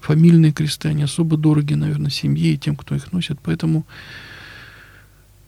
Фамильные 0.00 0.52
кресты, 0.52 0.88
они 0.88 1.02
особо 1.02 1.36
дороги, 1.36 1.74
наверное, 1.74 2.10
семье 2.10 2.54
и 2.54 2.56
тем, 2.56 2.74
кто 2.74 2.94
их 2.94 3.12
носит. 3.12 3.38
Поэтому 3.42 3.84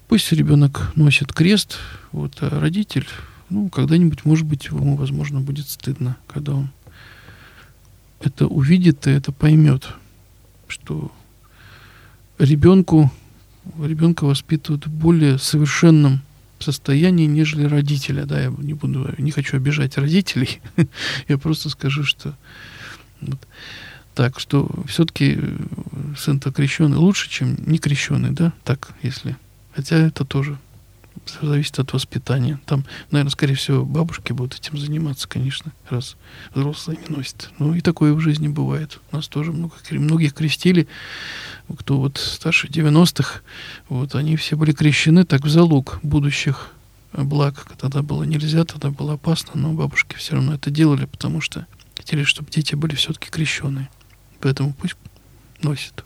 пусть 0.09 0.31
ребенок 0.31 0.93
носит 0.95 1.33
крест, 1.33 1.79
вот, 2.13 2.37
а 2.43 2.51
родитель, 2.51 3.09
ну, 3.49 3.71
когда-нибудь, 3.71 4.27
может 4.27 4.45
быть, 4.45 4.67
ему, 4.67 4.95
возможно, 4.95 5.41
будет 5.41 5.71
стыдно, 5.71 6.19
когда 6.27 6.53
он 6.53 6.69
это 8.21 8.47
увидит 8.47 9.07
и 9.07 9.11
это 9.11 9.33
поймет, 9.33 9.95
что 10.69 11.11
ребенку, 12.39 13.13
ребенка 13.83 14.25
воспитывают 14.25 14.87
в 14.87 14.91
более 14.91 15.39
совершенном 15.39 16.21
состоянии, 16.59 17.27
нежели 17.27 17.65
родителя. 17.65 18.25
Да, 18.25 18.41
я 18.41 18.53
не 18.59 18.75
буду, 18.75 19.15
не 19.19 19.31
хочу 19.31 19.57
обижать 19.57 19.99
родителей. 19.99 20.61
я 21.29 21.39
просто 21.39 21.69
скажу, 21.69 22.05
что 22.05 22.35
вот, 23.21 23.39
так, 24.15 24.41
что 24.41 24.69
все-таки 24.87 25.39
сын-то 26.17 26.53
крещеный 26.53 26.97
лучше, 26.97 27.31
чем 27.31 27.57
не 27.67 27.79
крещеный, 27.79 28.31
да? 28.31 28.53
Так, 28.65 28.91
если. 29.03 29.37
Хотя 29.75 29.97
это 29.97 30.25
тоже 30.25 30.59
зависит 31.41 31.79
от 31.79 31.93
воспитания. 31.93 32.61
Там, 32.67 32.85
наверное, 33.11 33.31
скорее 33.31 33.55
всего, 33.55 33.85
бабушки 33.85 34.33
будут 34.33 34.59
этим 34.59 34.79
заниматься, 34.79 35.29
конечно, 35.29 35.73
раз 35.89 36.17
взрослые 36.55 36.99
не 37.09 37.17
носят. 37.17 37.51
Ну 37.59 37.75
и 37.75 37.81
такое 37.81 38.13
в 38.15 38.21
жизни 38.21 38.49
бывает. 38.49 39.01
У 39.13 39.17
нас 39.17 39.29
тоже 39.29 39.53
много, 39.53 39.75
многих 39.91 40.35
крестили, 40.35 40.89
кто 41.79 41.99
вот 41.99 42.19
старше 42.19 42.69
90-х, 42.69 43.41
вот 43.89 44.15
они 44.15 44.37
все 44.37 44.57
были 44.57 44.73
крещены 44.73 45.25
так 45.25 45.43
в 45.45 45.49
залог 45.49 46.01
будущих 46.03 46.73
благ. 47.13 47.67
Тогда 47.79 48.03
было 48.03 48.25
нельзя, 48.25 48.65
тогда 48.65 48.91
было 48.91 49.15
опасно, 49.15 49.53
но 49.55 49.73
бабушки 49.73 50.17
все 50.17 50.35
равно 50.35 50.55
это 50.55 50.71
делали, 50.71 51.07
потому 51.07 51.41
что 51.41 51.67
хотели, 51.97 52.25
чтобы 52.25 52.51
дети 52.51 52.75
были 52.75 52.95
все-таки 52.95 53.31
крещенные. 53.31 53.89
Поэтому 54.41 54.73
пусть 54.73 54.97
носят. 55.63 56.05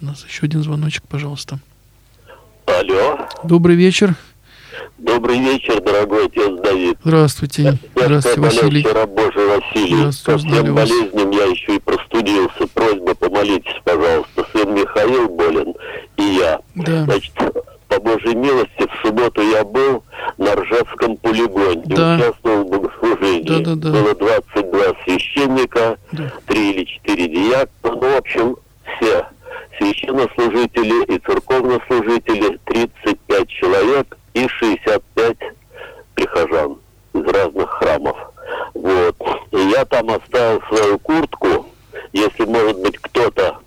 У 0.00 0.06
нас 0.06 0.24
еще 0.24 0.46
один 0.46 0.62
звоночек, 0.62 1.02
пожалуйста. 1.08 1.60
Алло. 2.78 3.18
Добрый 3.42 3.74
вечер. 3.74 4.14
Добрый 4.98 5.40
вечер, 5.40 5.80
дорогой 5.80 6.26
отец 6.26 6.60
Давид. 6.60 6.96
Здравствуйте. 7.02 7.62
Я 7.62 7.74
Здравствуйте, 8.04 8.40
Василий. 8.40 8.82
Вчера 8.82 9.06
Божий 9.06 9.46
Василий. 9.46 9.96
Здравствуйте, 9.96 10.40
Ко 10.40 10.62
всем 10.62 10.74
болезням 10.76 11.30
я 11.30 11.44
еще 11.46 11.74
и 11.74 11.78
простудился. 11.80 12.66
Просьба, 12.72 13.14
помолитесь, 13.16 13.80
пожалуйста. 13.82 14.46
Сын 14.52 14.74
Михаил 14.74 15.28
болен, 15.28 15.74
и 16.18 16.22
я. 16.22 16.60
Да. 16.76 17.02
Значит, 17.04 17.32
по 17.88 17.98
Божьей 17.98 18.36
милости, 18.36 18.86
в 18.86 19.06
субботу 19.06 19.42
я 19.42 19.64
был 19.64 20.04
на 20.36 20.54
Ржевском 20.54 21.16
полигоне. 21.16 21.82
Да. 21.86 22.14
Участвовал 22.14 22.62
в 22.62 22.70
богослужении. 22.70 23.42
Да, 23.42 23.58
да, 23.58 23.74
да. 23.74 23.90
Было 23.90 24.14
22 24.14 24.80
священника, 25.04 25.98
Да. 26.12 26.32
3 26.46 26.70
или 26.70 26.84
4 26.84 27.26
диакона. 27.26 27.96
Ну, 28.00 28.14
в 28.14 28.16
общем, 28.16 28.56
все 28.84 29.26
священнослужители 29.78 31.04
и 31.04 31.18
церковнослужители, 31.18 32.58
35 32.64 33.48
человек 33.48 34.18
и 34.34 34.46
65 34.48 35.36
прихожан 36.14 36.78
из 37.14 37.24
разных 37.24 37.70
храмов. 37.70 38.16
Вот. 38.74 39.16
И 39.52 39.58
я 39.70 39.84
там 39.84 40.10
оставил 40.10 40.60
свою 40.68 40.98
куртку. 40.98 41.66
Если, 42.12 42.44
может 42.44 42.80
быть, 42.80 42.98
кто-то 42.98 43.58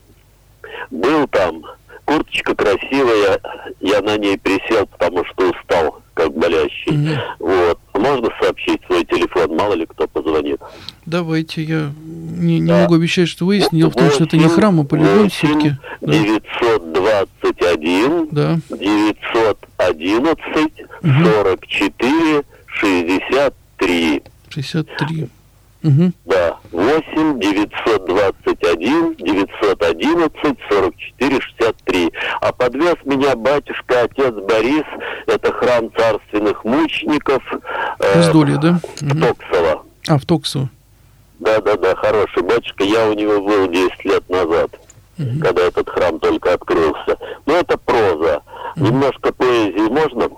был 0.89 1.27
там, 1.27 1.63
курточка 2.05 2.55
красивая, 2.55 3.39
я 3.79 4.01
на 4.01 4.17
ней 4.17 4.37
присел, 4.37 4.85
потому 4.87 5.23
что 5.25 5.49
устал, 5.49 6.00
как 6.21 6.33
болящий. 6.37 6.91
Мгм. 6.91 7.17
Вот. 7.39 7.79
Можно 7.93 8.29
сообщить 8.41 8.81
свой 8.85 9.03
телефон, 9.05 9.55
мало 9.55 9.73
ли 9.73 9.85
кто 9.85 10.07
позвонит. 10.07 10.59
Давайте, 11.05 11.63
я 11.63 11.91
не, 12.05 12.59
не 12.59 12.67
Да. 12.67 12.81
могу 12.83 12.95
обещать, 12.95 13.27
что 13.27 13.45
выясню. 13.45 13.79
Дело 13.79 13.89
в 13.91 13.95
том, 13.95 14.09
что 14.11 14.23
это 14.25 14.37
не 14.37 14.47
храм, 14.47 14.79
а 14.79 14.83
полигон 14.83 15.29
все-таки. 15.29 15.73
Да. 16.01 16.11
921 16.13 18.27
да. 18.31 18.59
911 18.69 20.85
Мгм. 21.01 21.25
44 21.25 22.43
63. 22.67 24.21
63. 24.49 25.27
Угу. 25.83 26.11
Да, 26.25 26.57
8 26.71 27.39
921 27.39 29.15
911 29.15 30.57
44 30.69 31.41
63. 31.41 32.11
А 32.41 32.51
подвез 32.51 32.95
меня 33.05 33.35
батюшка, 33.35 34.03
отец 34.03 34.33
Борис, 34.47 34.83
это 35.27 35.51
храм 35.51 35.89
царственных 35.97 36.63
мучеников. 36.65 37.41
э, 37.99 38.13
Раздолье, 38.15 38.57
да? 38.59 38.79
Мгм. 39.01 39.21
Токсово. 39.21 39.83
А, 40.07 40.17
в 40.19 40.25
Токсово. 40.25 40.69
Да-да-да, 41.39 41.95
хороший 41.95 42.43
батюшка. 42.43 42.83
Я 42.83 43.07
у 43.09 43.13
него 43.13 43.41
был 43.41 43.67
10 43.67 44.05
лет 44.05 44.29
назад, 44.29 44.69
Мгм. 45.17 45.39
когда 45.39 45.63
этот 45.63 45.89
храм 45.89 46.19
только 46.19 46.53
открылся. 46.53 47.17
Но 47.47 47.55
это 47.57 47.77
проза. 47.77 48.41
Немножко 48.75 49.33
поэзии 49.33 49.89
можно? 49.89 50.29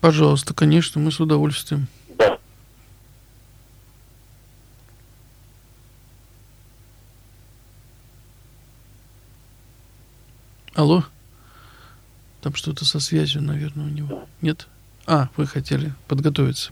Пожалуйста, 0.00 0.54
конечно, 0.54 1.00
мы 1.00 1.10
с 1.10 1.18
удовольствием. 1.18 1.88
Да. 2.10 2.38
Алло? 10.76 11.04
Там 12.42 12.54
что-то 12.54 12.84
со 12.84 13.00
связью, 13.00 13.42
наверное, 13.42 13.86
у 13.86 13.88
него. 13.88 14.26
Нет? 14.42 14.68
А, 15.06 15.30
вы 15.34 15.46
хотели 15.46 15.94
подготовиться. 16.06 16.70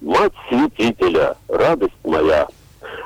Мать 0.00 0.32
святителя, 0.48 1.34
радость 1.48 1.92
моя, 2.04 2.46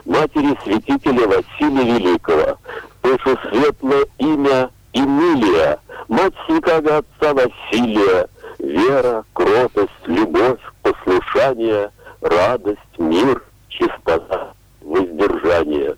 матери 0.05 0.55
святителя 0.63 1.27
Василия 1.27 1.99
Великого, 1.99 2.59
пишу 3.01 3.39
светлое 3.49 4.05
имя 4.19 4.71
Эмилия, 4.93 5.79
мать 6.09 6.35
святого 6.47 6.99
отца 6.99 7.33
Василия, 7.33 8.29
вера, 8.67 9.25
кротость, 9.33 9.91
любовь, 10.07 10.61
послушание, 10.83 11.91
радость, 12.21 12.81
мир, 12.99 13.43
чистота, 13.69 14.53
воздержание. 14.81 15.97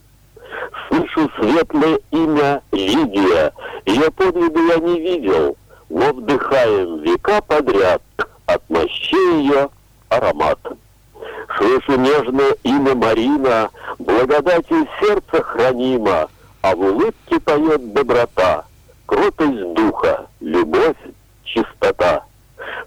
Слышу 0.89 1.31
светлое 1.39 1.99
имя 2.11 2.63
Лидия, 2.73 3.53
ее 3.87 4.11
подвига 4.11 4.61
я 4.61 4.77
не 4.77 5.01
видел, 5.01 5.57
но 5.89 6.13
вдыхаем 6.13 6.99
века 7.03 7.41
подряд 7.43 8.03
от 8.47 8.69
мощей 8.69 9.43
ее 9.43 9.69
аромат. 10.09 10.59
Слышу 11.57 11.99
нежное 11.99 12.55
имя 12.63 12.95
Марина, 12.95 13.71
благодатью 13.99 14.87
сердца 15.01 15.43
хранима, 15.43 16.29
а 16.63 16.75
в 16.75 16.81
улыбке 16.81 17.41
поет 17.41 17.93
доброта, 17.93 18.65
кротость 19.07 19.75
духа, 19.75 20.27
любовь, 20.41 20.97
чистота. 21.45 22.28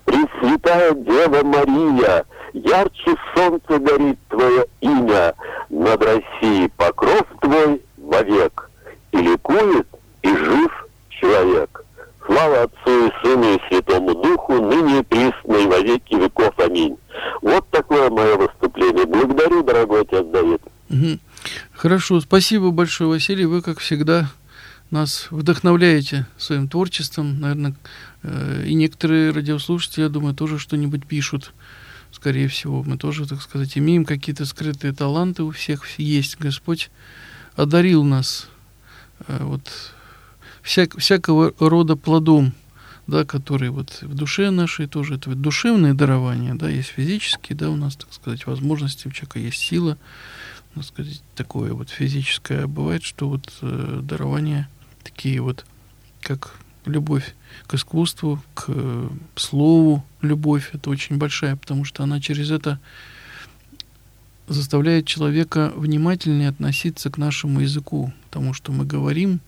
Пресвятая 0.06 0.94
Дева 0.94 1.44
Мария, 1.44 2.26
ярче 2.54 3.16
солнца 3.36 3.80
горит 3.80 4.20
Твое 4.30 4.66
имя, 4.82 5.34
над 5.70 6.04
Россией 6.04 6.70
покров 6.76 7.26
Твой 7.42 7.82
вовек, 7.98 8.70
и 9.12 9.18
ликует, 9.18 9.88
и 10.22 10.30
жив 10.30 10.88
человек. 11.10 11.84
Слава 12.26 12.64
Отцу 12.64 13.08
и 13.08 13.12
Сыну 13.22 13.56
и 13.56 13.60
Святому 13.68 14.14
Духу, 14.16 14.54
ныне 14.54 15.00
и 15.00 15.04
присно 15.04 15.56
и 15.56 15.68
во 15.68 15.80
веки 15.80 16.16
веков. 16.16 16.54
Аминь. 16.58 16.98
Вот 17.42 17.68
такое 17.72 18.10
мое 18.10 18.38
выступление. 18.38 19.06
Благодарю, 19.06 19.64
дорогой 19.64 20.02
отец 20.02 20.26
Давид. 20.28 20.62
Хорошо, 21.74 22.20
спасибо 22.22 22.72
большое, 22.72 23.10
Василий. 23.10 23.46
Вы, 23.46 23.62
как 23.62 23.80
всегда, 23.80 24.28
нас 24.92 25.28
вдохновляете 25.32 26.28
своим 26.38 26.68
творчеством. 26.68 27.40
Наверное, 27.40 27.74
и 28.24 28.74
некоторые 28.74 29.32
радиослушатели, 29.32 30.04
я 30.04 30.10
думаю, 30.10 30.36
тоже 30.36 30.60
что-нибудь 30.60 31.06
пишут. 31.06 31.54
Скорее 32.12 32.48
всего, 32.48 32.84
мы 32.84 32.98
тоже, 32.98 33.28
так 33.28 33.42
сказать, 33.42 33.78
имеем 33.78 34.06
какие-то 34.06 34.46
скрытые 34.46 34.94
таланты 34.94 35.44
у 35.44 35.52
всех 35.52 36.00
есть. 36.00 36.38
Господь 36.40 36.92
одарил 37.56 38.04
нас 38.04 38.50
э, 39.28 39.44
вот 39.44 39.70
всяк, 40.62 40.98
всякого 40.98 41.54
рода 41.60 41.96
плодом 41.96 42.54
да, 43.08 43.26
которые 43.26 43.72
вот 43.72 44.02
в 44.02 44.14
душе 44.14 44.52
нашей 44.52 44.88
тоже, 44.88 45.16
это 45.16 45.30
вот 45.30 45.42
душевные 45.42 45.94
дарования, 45.94 46.56
да, 46.56 46.70
есть 46.70 46.90
физические, 46.90 47.58
да, 47.58 47.70
у 47.70 47.76
нас, 47.76 47.96
так 47.96 48.14
сказать, 48.14 48.46
возможности, 48.46 49.08
у 49.08 49.12
человека 49.12 49.40
есть 49.40 49.58
сила, 49.58 49.98
так 50.76 50.84
сказать, 50.86 51.22
такое 51.36 51.74
вот 51.74 51.90
физическое. 51.90 52.68
Бывает, 52.68 53.04
что 53.04 53.28
вот 53.28 53.52
э, 53.62 54.00
дарования 54.02 54.70
такие 55.04 55.42
вот, 55.42 55.66
как 56.22 56.56
любовь 56.86 57.36
к 57.68 57.74
искусству, 57.74 58.42
к 58.54 58.66
э, 58.68 59.10
слову, 59.36 60.04
любовь, 60.22 60.72
это 60.74 60.90
очень 60.90 61.18
большая, 61.18 61.56
потому 61.56 61.86
что 61.86 62.04
она 62.04 62.20
через 62.20 62.52
это 62.52 62.80
заставляет 64.48 65.06
человека 65.06 65.72
внимательнее 65.76 66.50
относиться 66.50 67.10
к 67.10 67.18
нашему 67.18 67.62
языку, 67.62 68.14
потому 68.26 68.54
что 68.54 68.72
мы 68.72 68.86
говорим, 68.86 69.40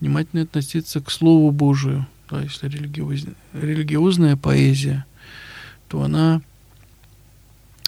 внимательно 0.00 0.42
относиться 0.42 1.00
к 1.00 1.10
Слову 1.10 1.50
Божию. 1.50 2.06
Да, 2.30 2.42
если 2.42 2.68
религиоз... 2.68 3.26
религиозная 3.52 4.36
поэзия, 4.36 5.04
то 5.88 6.02
она 6.02 6.42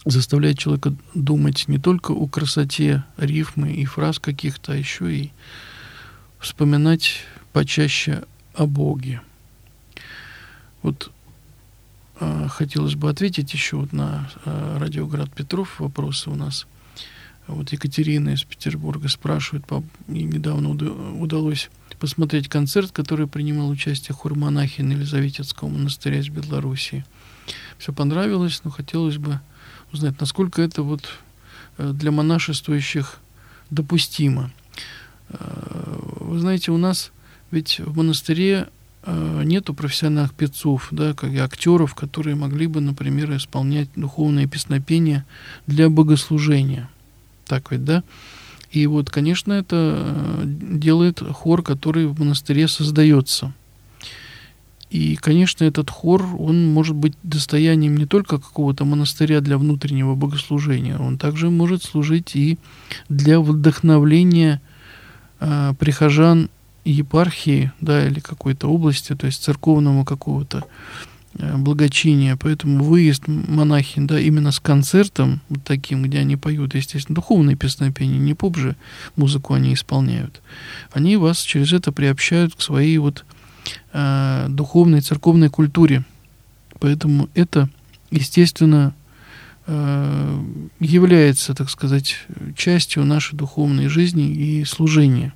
заставляет 0.04 0.58
человека 0.58 0.94
думать 1.14 1.68
не 1.68 1.78
только 1.78 2.12
о 2.12 2.26
красоте 2.26 3.04
рифмы 3.16 3.72
и 3.72 3.84
фраз 3.84 4.18
каких-то, 4.18 4.72
а 4.72 4.76
еще 4.76 5.12
и 5.12 5.32
вспоминать 6.38 7.24
почаще 7.52 8.22
о 8.54 8.66
Боге. 8.66 9.20
Вот 10.82 11.10
э, 12.20 12.48
хотелось 12.48 12.94
бы 12.94 13.10
ответить 13.10 13.52
еще 13.52 13.76
вот 13.76 13.92
на 13.92 14.30
э, 14.44 14.78
радиоград 14.78 15.32
Петров 15.32 15.80
вопросы 15.80 16.30
у 16.30 16.34
нас. 16.34 16.66
Вот 17.46 17.70
Екатерина 17.70 18.30
из 18.30 18.42
Петербурга 18.42 19.08
спрашивает, 19.08 19.64
и 20.08 20.24
недавно 20.24 20.70
удалось 20.70 21.70
посмотреть 22.00 22.48
концерт, 22.48 22.90
который 22.90 23.28
принимал 23.28 23.68
участие 23.68 24.14
хор 24.14 24.34
монахин 24.34 24.90
Елизаветинского 24.90 25.68
монастыря 25.68 26.18
из 26.18 26.28
Белоруссии. 26.28 27.04
Все 27.78 27.92
понравилось, 27.92 28.62
но 28.64 28.70
хотелось 28.70 29.18
бы 29.18 29.40
узнать, 29.92 30.20
насколько 30.20 30.60
это 30.60 30.82
вот 30.82 31.08
э, 31.78 31.92
для 31.92 32.10
монашествующих 32.10 33.18
допустимо. 33.70 34.50
Э, 35.28 35.98
вы 36.20 36.38
знаете, 36.40 36.72
у 36.72 36.78
нас 36.78 37.12
ведь 37.50 37.78
в 37.78 37.96
монастыре 37.96 38.68
нету 39.06 39.74
профессиональных 39.74 40.34
певцов, 40.34 40.88
да, 40.90 41.14
как 41.14 41.30
и 41.30 41.38
актеров, 41.38 41.94
которые 41.94 42.34
могли 42.34 42.66
бы, 42.66 42.80
например, 42.80 43.36
исполнять 43.36 43.88
духовные 43.94 44.46
песнопения 44.46 45.24
для 45.66 45.88
богослужения. 45.88 46.88
Так 47.46 47.70
ведь, 47.70 47.84
да? 47.84 48.02
И 48.72 48.86
вот, 48.86 49.10
конечно, 49.10 49.52
это 49.52 50.42
делает 50.44 51.20
хор, 51.20 51.62
который 51.62 52.06
в 52.06 52.18
монастыре 52.18 52.68
создается– 52.68 53.52
и, 54.90 55.16
конечно, 55.16 55.64
этот 55.64 55.90
хор, 55.90 56.24
он 56.38 56.72
может 56.72 56.94
быть 56.94 57.14
достоянием 57.22 57.96
не 57.96 58.06
только 58.06 58.38
какого-то 58.38 58.84
монастыря 58.84 59.40
для 59.40 59.58
внутреннего 59.58 60.14
богослужения, 60.14 60.96
он 60.96 61.18
также 61.18 61.50
может 61.50 61.82
служить 61.82 62.36
и 62.36 62.56
для 63.08 63.40
вдохновления 63.40 64.60
э, 65.40 65.74
прихожан 65.78 66.50
епархии, 66.90 67.72
да, 67.80 68.06
или 68.06 68.20
какой-то 68.20 68.68
области, 68.68 69.14
то 69.14 69.26
есть 69.26 69.42
церковного 69.42 70.04
какого-то 70.04 70.64
э, 71.34 71.56
благочиния. 71.56 72.36
Поэтому 72.36 72.84
выезд 72.84 73.26
монахин, 73.26 74.06
да, 74.06 74.20
именно 74.20 74.52
с 74.52 74.60
концертом 74.60 75.40
вот 75.48 75.64
таким, 75.64 76.02
где 76.02 76.18
они 76.18 76.36
поют, 76.36 76.74
естественно, 76.74 77.16
духовные 77.16 77.56
песнопения, 77.56 78.18
не 78.18 78.34
поп 78.34 78.56
же 78.56 78.76
музыку 79.16 79.54
они 79.54 79.74
исполняют, 79.74 80.40
они 80.92 81.16
вас 81.16 81.40
через 81.40 81.72
это 81.72 81.92
приобщают 81.92 82.54
к 82.54 82.62
своей 82.62 82.98
вот 82.98 83.24
э, 83.92 84.46
духовной 84.48 85.00
церковной 85.00 85.50
культуре. 85.50 86.04
Поэтому 86.78 87.28
это, 87.34 87.68
естественно, 88.10 88.94
э, 89.66 90.44
является, 90.78 91.54
так 91.54 91.70
сказать, 91.70 92.16
частью 92.54 93.04
нашей 93.04 93.36
духовной 93.36 93.88
жизни 93.88 94.28
и 94.28 94.64
служения. 94.64 95.32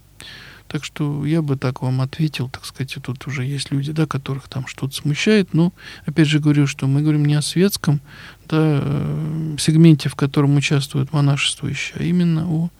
Так 0.70 0.84
что 0.84 1.26
я 1.26 1.42
бы 1.42 1.56
так 1.56 1.82
вам 1.82 2.00
ответил, 2.00 2.48
так 2.48 2.64
сказать, 2.64 2.96
тут 3.02 3.26
уже 3.26 3.44
есть 3.44 3.72
люди, 3.72 3.90
да, 3.90 4.06
которых 4.06 4.48
там 4.48 4.66
что-то 4.68 4.94
смущает, 4.94 5.52
но, 5.52 5.72
опять 6.06 6.28
же 6.28 6.38
говорю, 6.38 6.68
что 6.68 6.86
мы 6.86 7.02
говорим 7.02 7.24
не 7.24 7.34
о 7.34 7.42
светском 7.42 8.00
да, 8.48 8.80
э, 8.82 9.56
сегменте, 9.58 10.08
в 10.08 10.14
котором 10.14 10.56
участвуют 10.56 11.12
монашествующие, 11.12 11.96
а 11.98 12.02
именно 12.04 12.48
о 12.48 12.70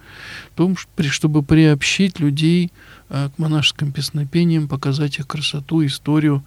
том, 0.55 0.76
чтобы 0.76 1.43
приобщить 1.43 2.20
людей 2.20 2.70
Э, 3.12 3.28
к 3.28 3.38
монашеским 3.41 3.91
песнопениям, 3.91 4.68
показать 4.68 5.18
их 5.18 5.26
красоту, 5.26 5.84
историю. 5.84 6.45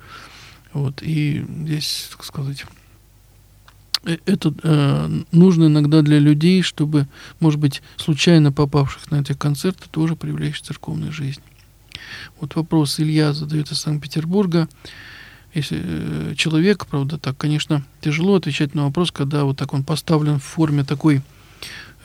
Вот, 0.71 1.03
и 1.03 1.45
здесь, 1.65 2.07
так 2.09 2.23
сказать, 2.23 2.65
это 4.03 4.53
э, 4.63 5.21
нужно 5.31 5.65
иногда 5.65 6.01
для 6.01 6.19
людей, 6.19 6.61
чтобы, 6.61 7.07
может 7.39 7.59
быть, 7.59 7.81
случайно 7.97 8.51
попавших 8.51 9.11
на 9.11 9.21
эти 9.21 9.33
концерты, 9.33 9.83
тоже 9.89 10.15
привлечь 10.15 10.59
в 10.59 10.61
церковной 10.61 11.11
жизни. 11.11 11.43
Вот 12.39 12.55
вопрос 12.55 12.99
Илья 12.99 13.33
задает 13.33 13.71
из 13.71 13.79
Санкт-Петербурга. 13.79 14.67
Если 15.53 15.81
э, 15.83 16.33
человек, 16.35 16.85
правда, 16.87 17.17
так, 17.17 17.37
конечно, 17.37 17.83
тяжело 18.01 18.35
отвечать 18.35 18.75
на 18.75 18.85
вопрос, 18.85 19.11
когда 19.11 19.43
вот 19.43 19.57
так 19.57 19.73
он 19.73 19.83
поставлен 19.83 20.39
в 20.39 20.43
форме 20.43 20.83
такой 20.83 21.21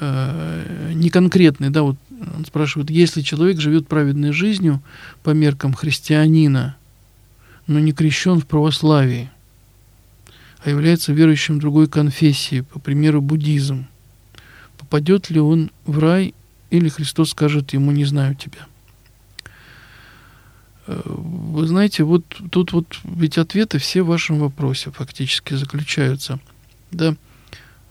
э, 0.01 0.93
неконкретной, 0.95 1.71
да, 1.71 1.83
вот 1.83 1.97
он 2.37 2.45
спрашивает, 2.45 2.91
если 2.91 3.23
человек 3.23 3.61
живет 3.61 3.89
праведной 3.89 4.33
жизнью 4.33 4.83
по 5.23 5.31
меркам 5.31 5.73
христианина, 5.73 6.77
но 7.67 7.79
не 7.79 7.93
крещен 7.93 8.41
в 8.41 8.47
православии, 8.47 9.31
а 10.69 10.71
является 10.71 11.13
верующим 11.13 11.59
другой 11.59 11.89
конфессии, 11.89 12.61
по 12.61 12.79
примеру 12.79 13.21
буддизм, 13.23 13.87
попадет 14.77 15.31
ли 15.31 15.41
он 15.41 15.71
в 15.87 15.99
рай 15.99 16.35
или 16.71 16.89
Христос 16.89 17.31
скажет 17.31 17.73
ему 17.73 17.91
«не 17.91 18.05
знаю 18.05 18.35
тебя». 18.35 18.67
Э, 20.87 21.01
вы 21.05 21.67
знаете, 21.67 22.05
вот 22.05 22.25
тут 22.51 22.73
вот 22.73 22.99
ведь 23.05 23.39
ответы 23.39 23.79
все 23.79 24.03
в 24.03 24.09
вашем 24.09 24.39
вопросе 24.39 24.91
фактически 24.91 25.55
заключаются. 25.55 26.39
Да? 26.91 27.17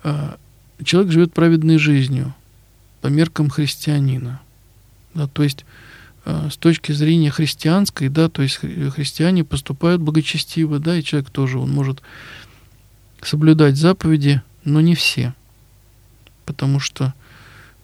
А, 0.03 0.37
человек 0.83 1.11
живет 1.11 1.33
праведной 1.33 1.77
жизнью– 1.77 2.33
по 3.01 3.07
меркам 3.07 3.49
христианина. 3.49 4.41
Да, 5.13 5.27
то 5.27 5.43
есть 5.43 5.65
э, 6.25 6.49
с 6.51 6.57
точки 6.57 6.91
зрения 6.91 7.31
христианской, 7.31 8.09
да, 8.09 8.29
то 8.29 8.41
есть 8.41 8.57
христиане 8.57 9.43
поступают 9.43 10.01
благочестиво, 10.01 10.79
да, 10.79 10.97
и 10.97 11.03
человек 11.03 11.29
тоже, 11.29 11.57
он 11.57 11.71
может 11.71 12.01
соблюдать 13.21 13.77
заповеди, 13.77 14.41
но 14.63 14.81
не 14.81 14.95
все, 14.95 15.33
потому 16.45 16.79
что 16.79 17.13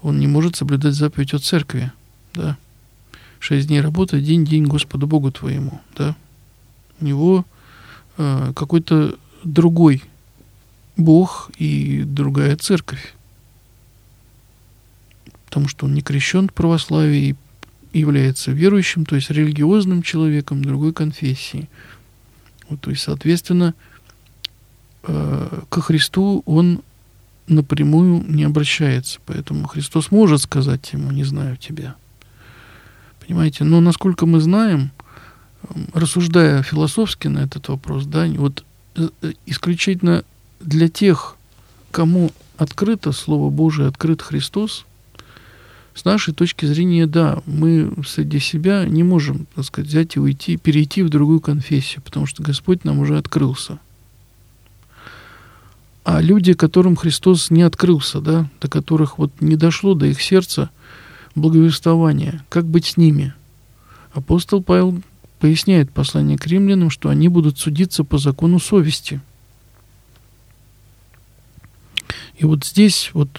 он 0.01 0.19
не 0.19 0.27
может 0.27 0.55
соблюдать 0.55 0.93
заповедь 0.93 1.33
от 1.33 1.43
церкви, 1.43 1.91
да. 2.33 2.57
Шесть 3.39 3.67
дней 3.67 3.81
работы, 3.81 4.21
день, 4.21 4.45
день 4.45 4.65
Господу 4.65 5.07
Богу 5.07 5.31
твоему, 5.31 5.81
да. 5.97 6.15
У 6.99 7.05
него 7.05 7.45
э, 8.17 8.53
какой-то 8.55 9.17
другой 9.43 10.03
Бог 10.95 11.51
и 11.57 12.03
другая 12.03 12.55
церковь 12.55 13.13
потому 15.53 15.67
что 15.67 15.85
он 15.85 15.93
не 15.93 16.01
крещен 16.01 16.49
в 16.49 16.53
православии 16.53 17.35
и 17.91 17.99
является 17.99 18.49
верующим, 18.49 19.05
то 19.05 19.15
есть 19.15 19.29
религиозным 19.29 20.01
человеком 20.01 20.65
другой 20.65 20.93
конфессии. 20.93 21.69
Вот, 22.67 22.81
то 22.81 22.89
есть, 22.89 23.03
соответственно, 23.03 23.75
ко 25.03 25.81
Христу 25.81 26.43
он 26.45 26.81
напрямую 27.47 28.23
не 28.27 28.43
обращается. 28.43 29.19
Поэтому 29.25 29.67
Христос 29.67 30.11
может 30.11 30.41
сказать 30.41 30.93
ему, 30.93 31.11
не 31.11 31.23
знаю 31.23 31.57
тебя. 31.57 31.95
Понимаете? 33.25 33.63
Но 33.63 33.81
насколько 33.81 34.25
мы 34.25 34.39
знаем, 34.39 34.91
рассуждая 35.93 36.63
философски 36.63 37.27
на 37.27 37.39
этот 37.39 37.67
вопрос, 37.69 38.05
да, 38.05 38.25
вот 38.27 38.63
э, 38.95 39.09
исключительно 39.45 40.23
для 40.59 40.89
тех, 40.89 41.35
кому 41.91 42.31
открыто 42.57 43.11
Слово 43.11 43.49
Божие, 43.49 43.87
открыт 43.87 44.21
Христос, 44.21 44.85
с 45.93 46.05
нашей 46.05 46.33
точки 46.33 46.65
зрения, 46.65 47.05
да, 47.05 47.41
мы 47.45 47.93
среди 48.05 48.39
себя 48.39 48.85
не 48.85 49.03
можем, 49.03 49.45
так 49.55 49.65
сказать, 49.65 49.89
взять 49.89 50.15
и 50.15 50.19
уйти, 50.19 50.57
перейти 50.57 51.03
в 51.03 51.09
другую 51.09 51.39
конфессию, 51.39 52.01
потому 52.01 52.25
что 52.25 52.41
Господь 52.41 52.83
нам 52.83 52.99
уже 52.99 53.17
открылся. 53.17 53.79
А 56.03 56.21
люди, 56.21 56.53
которым 56.53 56.95
Христос 56.95 57.49
не 57.49 57.61
открылся, 57.61 58.19
да, 58.19 58.49
до 58.59 58.67
которых 58.67 59.17
вот 59.17 59.31
не 59.39 59.55
дошло 59.55 59.93
до 59.93 60.05
их 60.07 60.21
сердца 60.21 60.69
благовествование, 61.35 62.43
как 62.49 62.65
быть 62.65 62.85
с 62.85 62.97
ними? 62.97 63.33
Апостол 64.13 64.61
Павел 64.61 65.01
поясняет 65.39 65.91
послание 65.91 66.37
к 66.37 66.45
римлянам, 66.45 66.89
что 66.89 67.09
они 67.09 67.29
будут 67.29 67.57
судиться 67.57 68.03
по 68.03 68.17
закону 68.17 68.59
совести. 68.59 69.21
И 72.37 72.45
вот 72.45 72.65
здесь 72.65 73.11
вот 73.13 73.29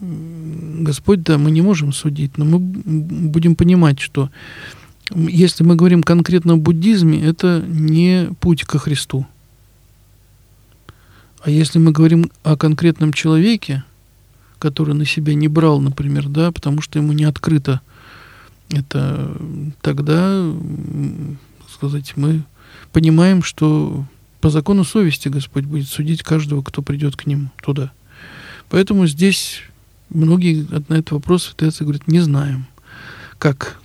Господь, 0.00 1.22
да, 1.22 1.38
мы 1.38 1.50
не 1.50 1.60
можем 1.60 1.92
судить, 1.92 2.38
но 2.38 2.44
мы 2.44 2.58
будем 2.58 3.54
понимать, 3.54 4.00
что 4.00 4.30
если 5.14 5.62
мы 5.62 5.76
говорим 5.76 6.02
конкретно 6.02 6.54
о 6.54 6.56
буддизме, 6.56 7.22
это 7.22 7.62
не 7.66 8.30
путь 8.40 8.64
ко 8.64 8.78
Христу. 8.78 9.26
А 11.42 11.50
если 11.50 11.78
мы 11.78 11.92
говорим 11.92 12.30
о 12.42 12.56
конкретном 12.56 13.12
человеке, 13.12 13.84
который 14.58 14.94
на 14.94 15.06
себя 15.06 15.34
не 15.34 15.48
брал, 15.48 15.80
например, 15.80 16.28
да, 16.28 16.52
потому 16.52 16.82
что 16.82 16.98
ему 16.98 17.12
не 17.12 17.24
открыто 17.24 17.80
это, 18.68 19.36
тогда, 19.80 20.52
сказать, 21.74 22.12
мы 22.16 22.42
понимаем, 22.92 23.42
что 23.42 24.04
по 24.40 24.50
закону 24.50 24.84
совести 24.84 25.28
Господь 25.28 25.64
будет 25.64 25.88
судить 25.88 26.22
каждого, 26.22 26.62
кто 26.62 26.82
придет 26.82 27.16
к 27.16 27.26
нему 27.26 27.50
туда. 27.62 27.90
Поэтому 28.68 29.06
здесь 29.06 29.62
многие 30.10 30.66
на 30.88 30.94
этот 30.94 31.12
вопрос 31.12 31.50
ответы 31.50 31.84
говорят, 31.84 32.06
не 32.06 32.20
знаем. 32.20 32.66
Как, 33.38 33.80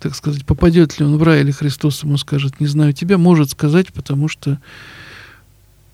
так 0.00 0.14
сказать, 0.14 0.46
попадет 0.46 0.98
ли 0.98 1.04
он 1.04 1.18
в 1.18 1.22
рай 1.22 1.42
или 1.42 1.50
Христос 1.50 2.02
ему 2.02 2.16
скажет, 2.16 2.60
не 2.60 2.66
знаю 2.66 2.94
тебя, 2.94 3.18
может 3.18 3.50
сказать, 3.50 3.92
потому 3.92 4.28
что 4.28 4.58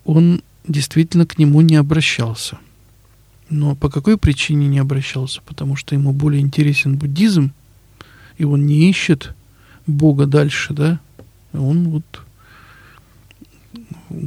он 0.05 0.41
действительно 0.67 1.25
к 1.25 1.37
нему 1.37 1.61
не 1.61 1.75
обращался. 1.75 2.57
Но 3.49 3.75
по 3.75 3.89
какой 3.89 4.17
причине 4.17 4.67
не 4.67 4.79
обращался? 4.79 5.41
Потому 5.45 5.75
что 5.75 5.95
ему 5.95 6.11
более 6.11 6.41
интересен 6.41 6.97
буддизм, 6.97 7.51
и 8.37 8.45
он 8.45 8.65
не 8.65 8.89
ищет 8.89 9.35
Бога 9.85 10.25
дальше, 10.25 10.73
да? 10.73 10.99
Он 11.53 11.89
вот 11.89 12.03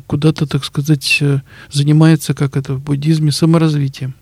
куда-то, 0.06 0.46
так 0.46 0.64
сказать, 0.64 1.18
э, 1.20 1.40
занимается, 1.70 2.34
как 2.34 2.56
это 2.56 2.74
в 2.74 2.80
буддизме, 2.80 3.32
саморазвитием. 3.32 4.14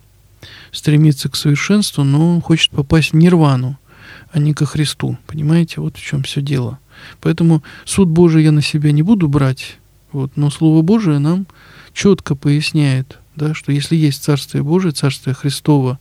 Стремится 0.72 1.28
к 1.28 1.36
совершенству, 1.36 2.04
но 2.04 2.40
хочет 2.40 2.70
попасть 2.70 3.12
в 3.12 3.16
нирвану, 3.16 3.78
а 4.32 4.38
не 4.38 4.52
ко 4.54 4.66
Христу. 4.66 5.18
Понимаете, 5.26 5.80
вот 5.80 5.96
в 5.96 6.02
чем 6.02 6.22
все 6.22 6.42
дело. 6.42 6.78
Поэтому 7.20 7.62
суд 7.84 8.08
Божий 8.08 8.44
я 8.44 8.52
на 8.52 8.62
себя 8.62 8.92
не 8.92 9.02
буду 9.02 9.28
брать, 9.28 9.78
вот, 10.12 10.36
но 10.36 10.50
Слово 10.50 10.82
Божие 10.82 11.18
нам 11.18 11.46
четко 11.94 12.34
поясняет, 12.34 13.18
да, 13.36 13.54
что 13.54 13.72
если 13.72 13.96
есть 13.96 14.22
Царствие 14.22 14.62
Божие, 14.62 14.92
Царствие 14.92 15.34
Христово, 15.34 15.98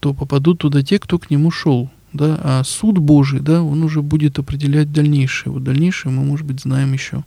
то 0.00 0.14
попадут 0.14 0.60
туда 0.60 0.82
те, 0.82 0.98
кто 0.98 1.18
к 1.18 1.30
нему 1.30 1.50
шел. 1.50 1.90
Да, 2.12 2.38
а 2.42 2.62
суд 2.64 2.98
Божий, 2.98 3.40
да, 3.40 3.62
он 3.62 3.82
уже 3.82 4.02
будет 4.02 4.38
определять 4.38 4.92
дальнейшее. 4.92 5.52
Вот 5.52 5.64
дальнейшее 5.64 6.12
мы, 6.12 6.24
может 6.24 6.46
быть, 6.46 6.60
знаем 6.60 6.92
еще. 6.92 7.24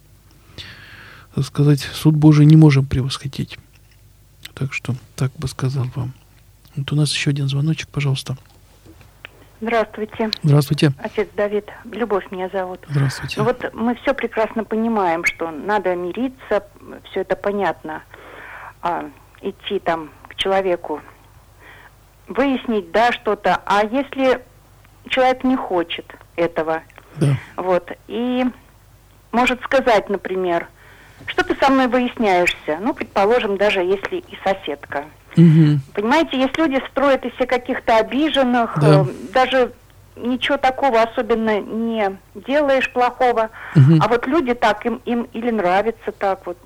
Сказать, 1.41 1.81
суд 1.81 2.15
Божий 2.15 2.45
не 2.45 2.55
можем 2.55 2.85
превосходить. 2.85 3.57
Так 4.53 4.73
что 4.73 4.95
так 5.15 5.31
бы 5.37 5.47
сказал 5.47 5.89
вам. 5.95 6.13
Вот 6.75 6.91
у 6.91 6.95
нас 6.95 7.11
еще 7.11 7.31
один 7.31 7.49
звоночек, 7.49 7.89
пожалуйста. 7.89 8.37
Здравствуйте. 9.65 10.29
Здравствуйте. 10.43 10.91
Отец 10.99 11.27
Давид. 11.35 11.67
Любовь 11.91 12.29
меня 12.29 12.49
зовут. 12.49 12.81
Здравствуйте. 12.87 13.39
Ну 13.39 13.45
вот 13.45 13.73
мы 13.73 13.95
все 13.95 14.13
прекрасно 14.13 14.63
понимаем, 14.63 15.25
что 15.25 15.49
надо 15.49 15.95
мириться, 15.95 16.67
все 17.09 17.21
это 17.21 17.35
понятно. 17.35 18.03
А, 18.83 19.09
идти 19.41 19.79
там 19.79 20.11
к 20.27 20.35
человеку, 20.35 21.01
выяснить, 22.27 22.91
да, 22.91 23.11
что-то. 23.11 23.59
А 23.65 23.83
если 23.83 24.45
человек 25.07 25.43
не 25.43 25.55
хочет 25.55 26.13
этого, 26.35 26.83
да. 27.15 27.29
вот, 27.55 27.91
и 28.07 28.45
может 29.31 29.63
сказать, 29.63 30.09
например, 30.09 30.67
что 31.25 31.43
ты 31.43 31.55
со 31.55 31.71
мной 31.71 31.87
выясняешься? 31.87 32.77
Ну, 32.81 32.93
предположим, 32.93 33.57
даже 33.57 33.79
если 33.79 34.17
и 34.17 34.37
соседка. 34.43 35.05
Угу. 35.37 35.79
Понимаете, 35.93 36.39
есть 36.39 36.57
люди 36.57 36.81
строят 36.91 37.25
из 37.25 37.33
себя 37.35 37.47
каких-то 37.47 37.97
обиженных, 37.97 38.77
Да. 38.79 39.01
э, 39.01 39.05
даже 39.33 39.71
ничего 40.15 40.57
такого 40.57 41.01
особенно 41.01 41.59
не 41.59 42.17
делаешь 42.47 42.91
плохого, 42.91 43.49
Мгм. 43.75 43.99
а 44.01 44.07
вот 44.07 44.27
люди 44.27 44.53
так, 44.53 44.85
им, 44.85 45.01
им 45.05 45.27
или 45.33 45.51
нравится 45.51 46.11
так 46.17 46.45
вот 46.45 46.57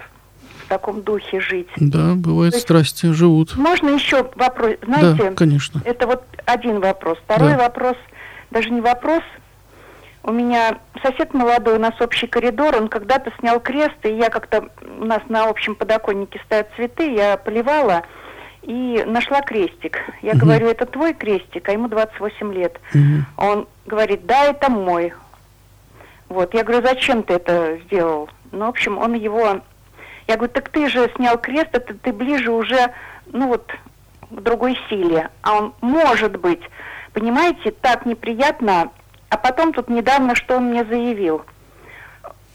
в 0.64 0.68
таком 0.70 1.02
духе 1.02 1.40
жить. 1.40 1.68
Да, 1.78 2.14
бывает 2.16 2.52
То 2.52 2.58
есть- 2.58 2.68
страсти 2.68 3.12
живут. 3.12 3.56
Можно 3.58 3.90
еще 3.90 4.30
вопрос? 4.36 4.74
Знаете, 4.84 5.30
Да, 5.30 5.36
конечно. 5.36 5.82
это 5.84 6.06
вот 6.06 6.24
один 6.46 6.80
вопрос. 6.80 7.18
Второй 7.26 7.54
Да. 7.54 7.58
вопрос, 7.58 7.96
даже 8.52 8.70
не 8.70 8.82
вопрос. 8.82 9.24
У 10.22 10.32
меня 10.32 10.78
сосед 11.02 11.34
молодой, 11.34 11.78
у 11.78 11.80
нас 11.80 11.94
общий 12.02 12.28
коридор, 12.28 12.76
он 12.76 12.88
когда-то 12.90 13.32
снял 13.40 13.60
крест, 13.60 13.96
и 14.04 14.10
я 14.10 14.30
как-то, 14.30 14.68
у 15.00 15.06
нас 15.06 15.22
на 15.30 15.46
общем 15.50 15.74
подоконнике 15.76 16.40
стоят 16.46 16.68
цветы, 16.76 17.14
я 17.16 17.38
поливала 17.38 18.04
и 18.64 19.03
нашла 19.05 19.41
крестик. 19.41 19.99
Я 20.22 20.34
Мгм. 20.34 20.39
говорю, 20.41 20.68
это 20.68 20.86
твой 20.86 21.14
крестик, 21.14 21.68
а 21.70 21.72
ему 21.72 21.88
28 21.88 22.53
лет. 22.53 22.80
Мгм. 22.93 23.26
Он 23.38 23.68
говорит, 23.86 24.26
да, 24.26 24.45
это 24.45 24.70
мой. 24.70 25.14
Вот, 26.28 26.53
я 26.53 26.64
говорю, 26.64 26.86
зачем 26.86 27.24
ты 27.24 27.34
это 27.36 27.80
сделал? 27.86 28.30
Ну, 28.51 28.66
в 28.66 28.70
общем, 28.70 28.97
он 28.97 29.14
его... 29.14 29.62
Я 30.28 30.36
говорю, 30.36 30.53
так 30.53 30.70
ты 30.70 30.88
же 30.89 31.12
снял 31.16 31.38
крест, 31.39 31.70
это 31.72 31.93
ты 31.95 32.14
ближе 32.14 32.51
уже, 32.51 32.93
ну 33.28 33.47
вот, 33.47 33.72
к 34.30 34.41
другой 34.41 34.78
силе. 34.89 35.30
А 35.41 35.57
он, 35.57 35.74
может 35.82 36.39
быть, 36.39 36.62
понимаете, 37.14 37.72
так 37.72 38.05
неприятно. 38.05 38.91
А 39.30 39.38
потом 39.38 39.74
тут 39.74 39.89
недавно, 39.89 40.36
что 40.36 40.57
он 40.57 40.66
мне 40.66 40.84
заявил. 40.84 41.43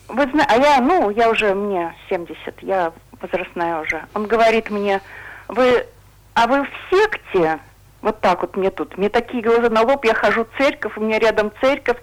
Вы 0.07 0.27
знаете, 0.29 0.53
а 0.53 0.57
я, 0.57 0.81
ну, 0.81 1.11
я 1.11 1.31
уже, 1.31 1.55
мне 1.55 1.95
70, 2.09 2.63
я 2.63 2.93
возрастная 3.21 3.81
уже. 3.81 4.05
Он 4.15 4.27
говорит 4.27 4.71
мне, 4.71 5.01
вы, 5.49 5.87
а 6.35 6.47
вы 6.47 6.63
в 6.65 6.69
секте? 6.91 7.59
Вот 8.03 8.21
так 8.21 8.43
вот 8.43 8.57
мне 8.57 8.71
тут. 8.71 8.99
Мне 8.99 9.09
такие 9.09 9.43
глаза 9.43 9.71
на 9.71 9.83
лоб, 9.83 10.05
я 10.05 10.15
хожу 10.15 10.45
в 10.45 10.63
церковь, 10.63 10.97
у 10.97 11.01
меня 11.01 11.19
рядом 11.19 11.53
церковь. 11.61 11.97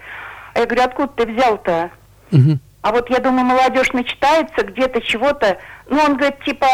А 0.54 0.60
я 0.60 0.66
говорю, 0.66 0.84
откуда 0.84 1.08
ты 1.10 1.32
взял-то? 1.32 1.92
Мгм. 2.32 2.60
А 2.82 2.92
вот 2.92 3.10
я 3.10 3.20
думаю, 3.20 3.46
молодежь 3.46 3.94
начитается 3.94 4.64
где-то 4.64 5.02
чего-то. 5.02 5.60
Ну, 5.88 6.00
он 6.00 6.16
говорит, 6.16 6.44
типа, 6.44 6.66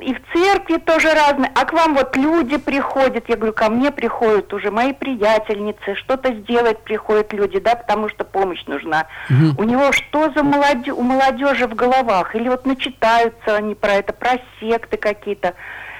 и 0.00 0.14
в 0.14 0.20
церкви 0.32 0.78
тоже 0.78 1.12
разные. 1.12 1.50
А 1.54 1.64
к 1.64 1.72
вам 1.72 1.94
вот 1.94 2.16
люди 2.16 2.56
приходят. 2.56 3.28
Я 3.28 3.36
говорю, 3.36 3.52
ко 3.52 3.68
мне 3.68 3.90
приходят 3.90 4.52
уже 4.52 4.70
мои 4.70 4.92
приятельницы. 4.92 5.94
Что-то 5.94 6.32
сделать 6.32 6.82
приходят 6.82 7.32
люди, 7.32 7.60
да, 7.60 7.74
потому 7.74 8.08
что 8.08 8.24
помощь 8.24 8.64
нужна. 8.66 9.06
Мгм. 9.28 9.54
У 9.58 9.64
него 9.64 9.92
что 9.92 10.32
за 10.32 10.42
молоде... 10.42 10.92
у 10.92 11.02
молодежи 11.02 11.66
в 11.66 11.74
головах? 11.74 12.34
Или 12.34 12.48
вот 12.48 12.66
начитаются 12.66 13.56
они 13.56 13.74
про 13.74 13.94
это, 13.94 14.12
про 14.12 14.38
секты 14.60 14.96
какие-то. 14.96 15.54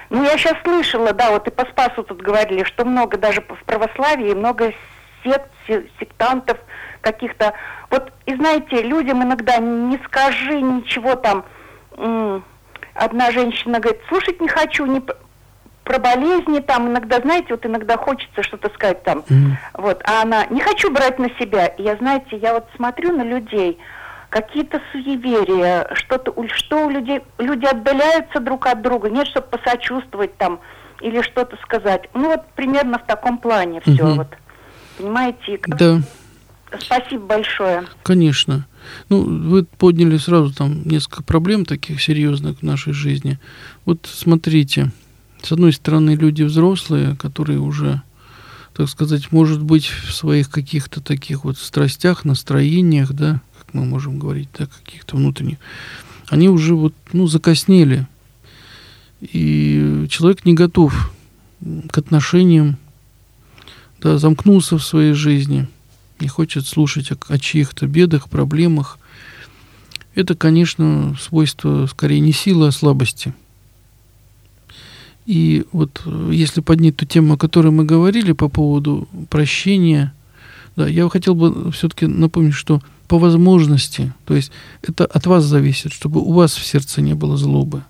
Ну, 0.09 0.23
я 0.23 0.37
сейчас 0.37 0.55
слышала, 0.63 1.13
да, 1.13 1.31
вот 1.31 1.47
и 1.47 1.51
по 1.51 1.65
Спасу 1.65 2.03
тут 2.03 2.21
говорили, 2.21 2.63
что 2.63 2.85
много 2.85 3.17
даже 3.17 3.41
в 3.41 3.63
православии, 3.65 4.33
много 4.33 4.73
сект, 5.23 5.49
се- 5.67 5.87
сектантов 5.99 6.57
каких-то. 7.01 7.53
Вот, 7.89 8.11
и 8.25 8.35
знаете, 8.35 8.81
людям 8.81 9.23
иногда 9.23 9.57
не 9.57 9.97
скажи 10.05 10.61
ничего 10.61 11.15
там. 11.15 11.43
Одна 12.93 13.31
женщина 13.31 13.79
говорит, 13.79 14.01
слушать 14.07 14.39
не 14.41 14.47
хочу, 14.47 14.85
не 14.85 15.01
про 15.83 15.99
болезни 15.99 16.59
там, 16.59 16.89
иногда, 16.89 17.19
знаете, 17.21 17.47
вот 17.51 17.65
иногда 17.65 17.95
хочется 17.97 18.43
что-то 18.43 18.69
сказать 18.73 19.03
там. 19.03 19.23
Мгм. 19.29 19.57
Вот, 19.73 20.01
а 20.03 20.21
она, 20.23 20.45
не 20.47 20.59
хочу 20.59 20.91
брать 20.91 21.17
на 21.19 21.29
себя. 21.39 21.67
И 21.67 21.83
я, 21.83 21.95
знаете, 21.95 22.35
я 22.37 22.53
вот 22.53 22.65
смотрю 22.75 23.15
на 23.15 23.21
людей, 23.23 23.79
какие-то 24.29 24.81
суеверия, 24.91 25.87
что-то, 25.93 26.33
что 26.55 26.85
у 26.85 26.89
людей, 26.89 27.21
люди 27.37 27.65
отдаляются 27.65 28.39
друг 28.39 28.65
от 28.67 28.81
друга, 28.81 29.09
нет, 29.09 29.27
чтобы 29.27 29.47
посочувствовать 29.47 30.35
там 30.37 30.59
или 31.01 31.21
что-то 31.21 31.57
сказать. 31.63 32.09
Ну 32.13 32.27
вот 32.27 32.41
примерно 32.55 32.99
в 32.99 33.05
таком 33.05 33.37
плане 33.37 33.81
все. 33.81 33.91
Мгм. 34.03 34.15
Вот. 34.17 34.27
Понимаете? 34.97 35.57
как- 35.57 35.77
Да. 35.77 36.01
Спасибо 36.79 37.25
большое. 37.25 37.85
Конечно. 38.03 38.67
Ну, 39.09 39.21
вы 39.23 39.63
подняли 39.63 40.17
сразу 40.17 40.53
там 40.53 40.83
несколько 40.83 41.23
проблем 41.23 41.63
таких 41.65 42.01
серьезных 42.01 42.59
в 42.59 42.63
нашей 42.63 42.91
жизни. 42.91 43.39
Вот 43.85 44.05
смотрите, 44.11 44.91
с 45.41 45.51
одной 45.53 45.71
стороны, 45.71 46.11
люди 46.15 46.43
взрослые, 46.43 47.15
которые 47.15 47.59
уже, 47.59 48.01
так 48.75 48.89
сказать, 48.89 49.31
может 49.31 49.63
быть, 49.63 49.85
в 49.85 50.11
своих 50.13 50.49
каких-то 50.49 51.01
таких 51.01 51.45
вот 51.45 51.57
страстях, 51.57 52.25
настроениях, 52.25 53.13
да, 53.13 53.39
как 53.67 53.75
мы 53.75 53.85
можем 53.85 54.17
говорить, 54.17 54.49
да, 54.57 54.65
каких-то 54.65 55.17
внутренних, 55.17 55.57
они 56.29 56.49
уже 56.49 56.73
вот, 56.73 56.95
ну, 57.13 57.27
закоснели. 57.27 58.07
И 59.21 60.07
человек 60.09 60.45
не 60.45 60.53
готов 60.53 61.11
к 61.91 61.97
отношениям, 61.97 62.77
да, 64.01 64.17
замкнулся 64.17 64.77
в 64.77 64.83
своей 64.83 65.13
жизни– 65.13 65.67
не 66.19 66.27
хочет 66.27 66.65
слушать 66.65 67.11
о, 67.11 67.17
о 67.27 67.37
чьих-то 67.37 67.87
бедах, 67.87 68.29
проблемах. 68.29 68.97
Это, 70.15 70.35
конечно, 70.35 71.15
свойство 71.19 71.85
скорее 71.87 72.19
не 72.19 72.31
силы, 72.31 72.67
а 72.67 72.71
слабости. 72.71 73.33
И 75.25 75.65
вот 75.71 76.01
э, 76.05 76.29
если 76.33 76.61
поднять 76.61 76.97
ту 76.97 77.05
тему, 77.05 77.33
о 77.33 77.37
которой 77.37 77.71
мы 77.71 77.85
говорили 77.85 78.31
по 78.31 78.49
поводу 78.49 79.07
прощения, 79.29 80.13
да, 80.75 80.87
я 80.87 81.07
хотел 81.09 81.35
бы 81.35 81.71
все-таки 81.71 82.07
напомнить, 82.07 82.53
что 82.53 82.81
по 83.07 83.19
возможности, 83.19 84.13
то 84.25 84.35
есть 84.35 84.51
это 84.81 85.05
от 85.05 85.25
вас 85.27 85.43
зависит, 85.43 85.93
чтобы 85.93 86.21
у 86.21 86.33
вас 86.33 86.55
в 86.55 86.65
сердце 86.65 87.01
не 87.01 87.13
было 87.13 87.37
злобы. 87.37 87.83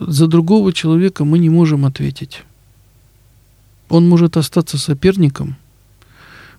За 0.00 0.26
другого 0.26 0.72
человека 0.72 1.24
мы 1.24 1.38
не 1.38 1.50
можем 1.50 1.84
ответить. 1.84 2.42
Он 3.88 4.08
может 4.08 4.36
остаться 4.36 4.78
соперником– 4.78 5.56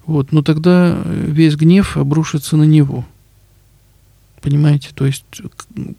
Вот, 0.05 0.31
но 0.31 0.41
тогда 0.41 1.01
весь 1.05 1.55
гнев 1.55 1.97
обрушится 1.97 2.57
на 2.57 2.63
него. 2.63 3.05
Понимаете? 4.41 4.89
То 4.95 5.05
есть, 5.05 5.23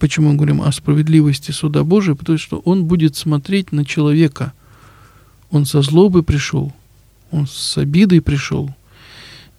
почему 0.01 0.31
мы 0.31 0.35
говорим 0.35 0.63
о 0.63 0.73
справедливости 0.73 1.53
суда 1.53 1.85
Божия? 1.85 2.17
Потому 2.17 2.39
что 2.39 2.59
он 2.59 2.87
будет 2.87 3.15
смотреть 3.17 3.71
на 3.71 3.85
человека. 3.85 4.53
Он 5.51 5.65
со 5.65 5.83
злобой 5.83 6.23
пришел, 6.23 6.73
он 7.31 7.47
с 7.47 7.79
обидой 7.79 8.21
пришел. 8.21 8.75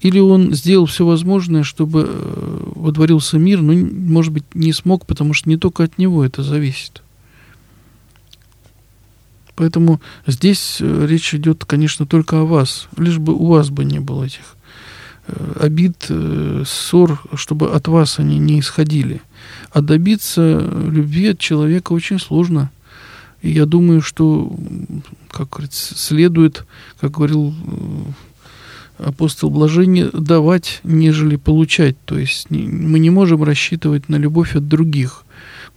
Или 0.03 0.19
он 0.19 0.53
сделал 0.53 0.85
все 0.85 1.05
возможное, 1.05 1.63
чтобы 1.63 2.05
э, 2.05 2.71
водворился 2.75 3.39
мир, 3.39 3.61
но, 3.61 3.71
может 3.73 4.33
быть, 4.33 4.43
не 4.53 4.73
смог, 4.73 5.05
потому 5.05 5.33
что 5.33 5.49
не 5.49 5.55
только 5.55 5.85
от 5.85 5.97
него 5.97 6.25
это 6.25 6.43
зависит. 6.43 7.01
Поэтому 9.55 10.01
здесь 10.27 10.79
э, 10.81 11.05
речь 11.07 11.33
идет, 11.33 11.63
конечно, 11.63 12.05
только 12.05 12.41
о 12.41 12.43
вас. 12.43 12.89
Лишь 12.97 13.17
бы 13.17 13.33
у 13.33 13.45
вас 13.45 13.69
бы 13.69 13.85
не 13.85 14.01
было 14.01 14.25
этих 14.25 14.57
э, 15.27 15.53
обид, 15.61 16.11
ссор, 16.65 17.23
чтобы 17.35 17.71
от 17.71 17.87
вас 17.87 18.19
они 18.19 18.39
не 18.39 18.59
исходили. 18.59 19.21
А 19.71 19.79
добиться 19.79 20.69
любви 20.85 21.29
от 21.29 21.39
человека 21.39 21.93
очень 21.93 22.19
сложно. 22.19 22.71
И 23.41 23.51
я 23.51 23.65
думаю, 23.65 24.01
что, 24.01 24.53
как 25.31 25.51
говорится, 25.51 25.97
следует, 25.97 26.65
как 26.99 27.11
говорил 27.11 27.53
апостол 29.05 29.49
Блажение, 29.49 30.09
давать, 30.11 30.79
нежели 30.83 31.35
получать. 31.35 31.95
То 32.05 32.17
есть 32.17 32.49
мы 32.49 32.99
не 32.99 33.09
можем 33.09 33.43
рассчитывать 33.43 34.09
на 34.09 34.15
любовь 34.15 34.55
от 34.55 34.67
других. 34.67 35.23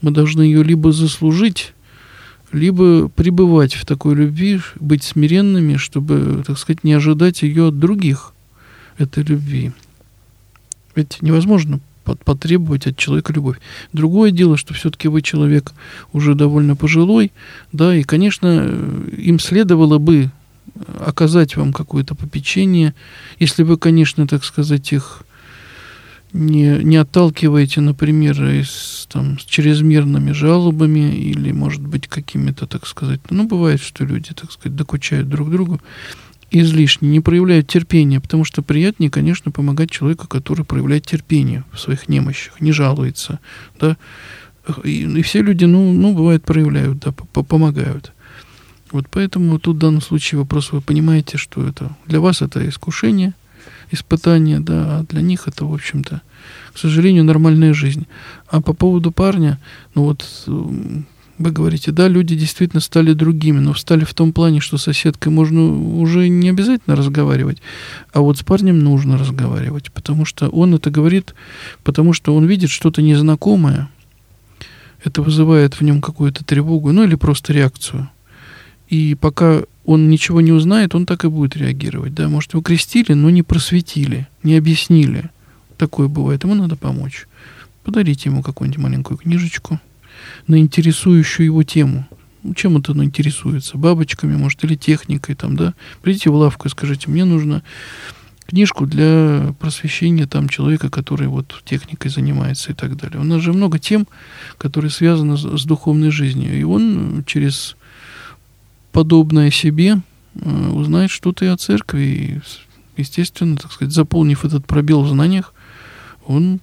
Мы 0.01 0.11
должны 0.11 0.43
ее 0.43 0.63
либо 0.63 0.93
заслужить, 0.93 1.73
либо 2.53 3.09
пребывать 3.09 3.75
в 3.75 3.85
такой 3.85 4.15
любви, 4.15 4.61
быть 4.79 5.03
смиренными, 5.03 5.77
чтобы, 5.77 6.43
так 6.47 6.59
сказать, 6.59 6.85
не 6.85 6.93
ожидать 6.93 7.43
ее 7.43 7.69
от 7.69 7.79
других, 7.79 8.33
этой 8.99 9.25
любви. 9.25 9.73
Ведь 10.95 11.19
невозможно 11.21 11.81
потребовать 12.05 12.87
от 12.87 12.97
человека 12.97 13.33
любовь. 13.33 13.59
Другое 13.93 14.31
дело, 14.31 14.57
что 14.57 14.75
все-таки 14.75 15.09
вы 15.09 15.23
человек 15.23 15.73
уже 16.13 16.35
довольно 16.35 16.77
пожилой, 16.77 17.33
да, 17.73 17.95
и, 17.97 18.05
конечно, 18.05 18.65
им 19.17 19.41
следовало 19.41 19.99
бы 19.99 20.31
оказать 20.99 21.57
вам 21.57 21.73
какое-то 21.73 22.15
попечение, 22.15 22.95
если 23.39 23.63
вы, 23.63 23.77
конечно, 23.77 24.27
так 24.27 24.45
сказать, 24.45 24.93
их 24.93 25.23
не, 26.33 26.79
не 26.83 26.97
отталкиваете, 26.97 27.81
например, 27.81 28.43
из, 28.45 29.07
там, 29.11 29.39
с 29.39 29.45
чрезмерными 29.45 30.33
жалобами 30.33 31.15
или, 31.15 31.53
может 31.53 31.83
быть, 31.83 32.09
какими-то, 32.09 32.67
так 32.67 32.87
сказать, 32.87 33.21
ну, 33.31 33.47
бывает, 33.47 33.81
что 33.81 34.05
люди, 34.05 34.35
так 34.35 34.53
сказать, 34.53 34.77
докучают 34.77 35.29
друг 35.29 35.51
другу 35.51 35.81
излишне, 36.51 37.09
не 37.09 37.21
проявляют 37.21 37.67
терпения, 37.67 38.21
потому 38.21 38.45
что 38.45 38.63
приятнее, 38.63 39.11
конечно, 39.11 39.51
помогать 39.51 39.91
человеку, 39.91 40.29
который 40.29 40.65
проявляет 40.65 41.07
терпение 41.07 41.65
в 41.73 41.79
своих 41.79 42.09
немощах, 42.09 42.61
не 42.61 42.73
жалуется, 42.73 43.41
да, 43.81 43.97
и, 44.85 45.03
и 45.03 45.23
все 45.23 45.43
люди, 45.43 45.65
ну, 45.65 45.93
ну, 45.93 46.15
бывает, 46.15 46.45
проявляют, 46.45 46.99
да, 46.99 47.13
помогают. 47.13 48.13
Вот 48.93 49.07
поэтому 49.11 49.59
тут 49.59 49.77
в 49.77 49.81
данном 49.81 50.01
случае 50.01 50.39
вопрос, 50.39 50.73
вы 50.73 50.81
понимаете, 50.81 51.39
что 51.39 51.67
это 51.67 51.97
для 52.07 52.21
вас 52.21 52.43
это 52.43 52.67
искушение– 52.69 53.35
испытания, 53.91 54.61
да, 54.61 54.99
а 54.99 55.05
для 55.09 55.23
них 55.23 55.47
это, 55.47 55.65
в 55.65 55.75
общем-то, 55.75 56.23
к 56.73 56.79
сожалению, 56.79 57.25
нормальная 57.25 57.75
жизнь. 57.75 58.07
А 58.49 58.61
по 58.61 58.73
поводу 58.73 59.13
парня, 59.13 59.59
ну 59.95 60.05
вот 60.05 60.25
вы 60.47 61.51
говорите, 61.51 61.93
да, 61.93 62.09
люди 62.09 62.35
действительно 62.35 62.81
стали 62.81 63.13
другими, 63.13 63.59
но 63.59 63.75
стали 63.75 64.05
в 64.05 64.15
том 64.15 64.33
плане, 64.33 64.61
что 64.61 64.79
с 64.79 64.85
соседкой 64.85 65.33
можно 65.33 65.63
уже 65.99 66.29
не 66.29 66.49
обязательно 66.49 66.97
разговаривать, 66.97 67.59
а 68.13 68.21
вот 68.21 68.39
с 68.39 68.43
парнем 68.43 68.79
нужно 68.79 69.19
разговаривать, 69.19 69.93
потому 69.93 70.25
что 70.25 70.49
он 70.49 70.75
это 70.75 70.91
говорит, 70.91 71.35
потому 71.85 72.13
что 72.13 72.35
он 72.35 72.47
видит 72.47 72.71
что-то 72.71 73.03
незнакомое, 73.03 73.89
это 75.05 75.23
вызывает 75.23 75.75
в 75.75 75.83
нем 75.83 76.01
какую-то 76.01 76.45
тревогу, 76.45 76.93
ну 76.93 77.05
или 77.05 77.15
просто 77.15 77.53
реакцию. 77.53 78.09
И 78.89 79.15
пока 79.15 79.63
он 79.85 80.09
ничего 80.09 80.41
не 80.41 80.53
узнает, 80.53 80.95
он 80.95 81.07
так 81.07 81.25
и 81.25 81.29
будет 81.29 81.57
реагировать. 81.57 82.15
Да? 82.15 82.29
Может, 82.29 82.53
его 82.53 82.63
крестили, 82.63 83.13
но 83.13 83.31
не 83.31 83.43
просветили, 83.43 84.29
не 84.43 84.57
объяснили. 84.57 85.31
Такое 85.77 86.09
бывает. 86.09 86.45
Ему 86.45 86.55
надо 86.55 86.77
помочь. 86.77 87.27
Подарите 87.85 88.29
ему 88.31 88.43
какую-нибудь 88.43 88.83
маленькую 88.83 89.19
книжечку 89.19 89.81
на 90.47 90.59
интересующую 90.59 91.47
его 91.47 91.63
тему. 91.63 92.07
Ну, 92.43 92.55
чем 92.55 92.77
это 92.77 92.93
он 92.93 93.05
интересуется? 93.05 93.77
Бабочками, 93.77 94.37
может, 94.37 94.63
или 94.65 94.77
техникой 94.77 95.35
там, 95.35 95.57
да? 95.57 95.75
Придите 96.03 96.31
в 96.31 96.35
лавку 96.35 96.69
и 96.69 96.71
скажите, 96.71 97.11
мне 97.11 97.25
нужно 97.25 97.63
книжку 98.47 98.87
для 98.87 99.55
просвещения 99.59 100.27
там 100.27 100.49
человека, 100.49 100.89
который 100.89 101.27
вот 101.27 101.63
техникой 101.65 102.11
занимается 102.11 102.71
и 102.71 102.75
так 102.75 102.97
далее. 102.97 103.21
У 103.21 103.25
нас 103.25 103.43
же 103.43 103.53
много 103.53 103.79
тем, 103.79 104.07
которые 104.59 104.91
связаны 104.91 105.37
с, 105.37 105.43
с 105.43 105.65
духовной 105.65 106.11
жизнью. 106.11 106.59
И 106.59 106.63
он 106.63 107.25
через 107.27 107.77
подобное 108.97 109.51
себе 109.51 110.01
э, 110.37 110.69
узнает 110.71 111.11
что-то 111.11 111.45
и 111.45 111.49
о 111.49 111.59
церкви. 111.59 112.01
И, 112.01 112.41
естественно, 112.97 113.59
так 113.59 113.71
сказать, 113.71 113.93
заполнив 113.93 114.43
этот 114.43 114.65
пробел 114.67 115.03
в 115.03 115.09
знаниях, 115.09 115.53
он 116.27 116.61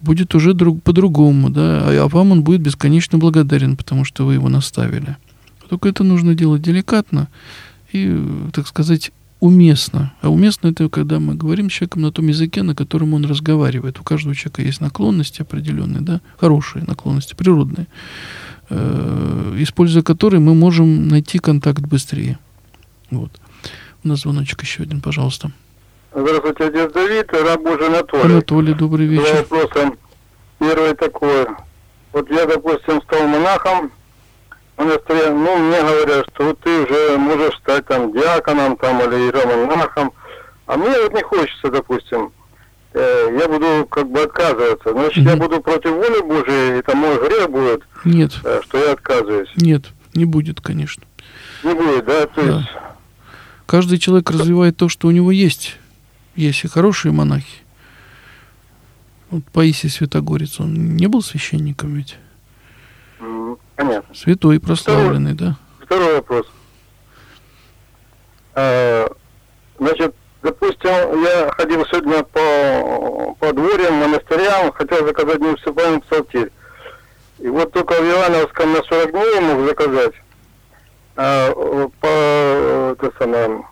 будет 0.00 0.34
уже 0.34 0.54
друг, 0.54 0.82
по-другому, 0.82 1.50
да, 1.50 1.82
а, 1.84 2.04
а 2.04 2.08
вам 2.08 2.32
он 2.32 2.44
будет 2.44 2.62
бесконечно 2.62 3.18
благодарен, 3.18 3.76
потому 3.76 4.06
что 4.06 4.24
вы 4.24 4.34
его 4.34 4.48
наставили. 4.48 5.18
Только 5.68 5.90
это 5.90 6.02
нужно 6.02 6.34
делать 6.34 6.62
деликатно 6.62 7.28
и, 7.92 8.18
так 8.54 8.66
сказать, 8.66 9.12
уместно. 9.40 10.14
А 10.22 10.30
уместно 10.30 10.68
это 10.68 10.88
когда 10.88 11.20
мы 11.20 11.34
говорим 11.34 11.68
с 11.68 11.74
человеком 11.74 12.00
на 12.00 12.10
том 12.10 12.26
языке, 12.26 12.62
на 12.62 12.74
котором 12.74 13.12
он 13.12 13.26
разговаривает. 13.26 14.00
У 14.00 14.02
каждого 14.02 14.34
человека 14.34 14.62
есть 14.62 14.80
наклонности 14.80 15.42
определенные, 15.42 16.00
да, 16.00 16.22
хорошие 16.38 16.86
наклонности, 16.86 17.34
природные. 17.34 17.86
Э, 18.70 19.54
используя 19.56 20.02
который 20.02 20.40
мы 20.40 20.54
можем 20.54 21.08
найти 21.08 21.38
контакт 21.38 21.80
быстрее. 21.80 22.38
Вот. 23.10 23.30
У 24.02 24.08
нас 24.08 24.20
звоночек 24.20 24.62
еще 24.62 24.82
один, 24.82 25.00
пожалуйста. 25.00 25.50
Здравствуйте, 26.14 26.64
отец 26.64 26.92
Давид, 26.92 27.32
раб 27.32 27.60
Божий 27.62 27.86
Анатолий. 27.88 28.24
Анатолий, 28.24 28.74
добрый 28.74 29.06
вечер. 29.06 29.24
Два 29.24 29.58
вопроса. 29.58 29.92
Первое 30.58 30.94
такое. 30.94 31.48
Вот 32.12 32.30
я, 32.30 32.46
допустим, 32.46 33.02
стал 33.02 33.26
монахом, 33.26 33.90
монастыре, 34.76 35.30
ну, 35.30 35.56
мне 35.56 35.80
говорят, 35.80 36.26
что 36.32 36.44
вот 36.44 36.60
ты 36.60 36.82
уже 36.82 37.18
можешь 37.18 37.56
стать 37.58 37.86
там 37.86 38.12
диаконом 38.12 38.76
там 38.76 39.00
или 39.00 39.24
иеромонахом, 39.24 40.12
а 40.66 40.76
мне 40.76 40.90
вот 41.02 41.12
не 41.12 41.22
хочется, 41.22 41.70
допустим, 41.70 42.32
э, 42.94 43.38
я 43.38 43.48
буду 43.48 43.86
как 43.90 44.08
бы 44.10 44.22
отказываться. 44.22 44.92
Значит, 44.92 45.24
mm-hmm. 45.24 45.30
я 45.30 45.36
буду 45.36 45.60
против 45.60 45.90
воли 45.90 46.22
Божией, 46.22 46.78
это 46.78 46.96
мой 46.96 47.16
грех 47.16 47.50
будет. 47.50 47.82
Нет. 48.04 48.32
Э, 48.44 48.60
что 48.64 48.78
я 48.78 48.92
отказываюсь. 48.92 49.50
Нет, 49.56 49.84
не 50.14 50.24
будет, 50.24 50.60
конечно. 50.60 51.04
Не 51.62 51.74
будет, 51.74 52.04
да? 52.06 52.26
То 52.26 52.42
да. 52.42 52.56
есть... 52.58 52.68
Каждый 53.66 53.98
человек 53.98 54.30
развивает 54.30 54.76
то, 54.76 54.88
что 54.88 55.08
у 55.08 55.10
него 55.10 55.30
есть. 55.30 55.78
Есть 56.36 56.64
и 56.64 56.68
хорошие 56.68 57.12
монахи. 57.12 57.62
Вот 59.30 59.44
Паисий 59.52 59.88
Святогорец, 59.88 60.60
он 60.60 60.96
не 60.96 61.06
был 61.06 61.22
священником 61.22 61.94
ведь? 61.94 62.16
Понятно. 63.76 64.14
Святой, 64.14 64.60
прославленный, 64.60 65.34
второй, 65.34 65.56
да. 65.80 65.84
Второй 65.84 66.14
вопрос. 66.14 66.46
А, 68.54 69.08
значит, 69.78 70.14
допустим, 70.44 71.24
я 71.24 71.50
ходил 71.56 71.84
сегодня 71.86 72.22
по, 72.22 73.34
по 73.40 73.52
дворям, 73.52 73.94
монастырям, 73.94 74.72
хотел 74.72 75.06
заказать 75.06 75.40
муниципальный 75.40 76.00
псалтирь. 76.02 76.52
И 77.38 77.48
вот 77.48 77.72
только 77.72 77.94
в 77.94 78.08
Ивановском 78.08 78.72
на 78.72 78.82
40 78.82 79.10
дней 79.10 79.40
мог 79.40 79.66
заказать. 79.66 80.12
А, 81.16 81.50
по, 82.00 82.06
это 82.92 83.12
самое, 83.18 83.64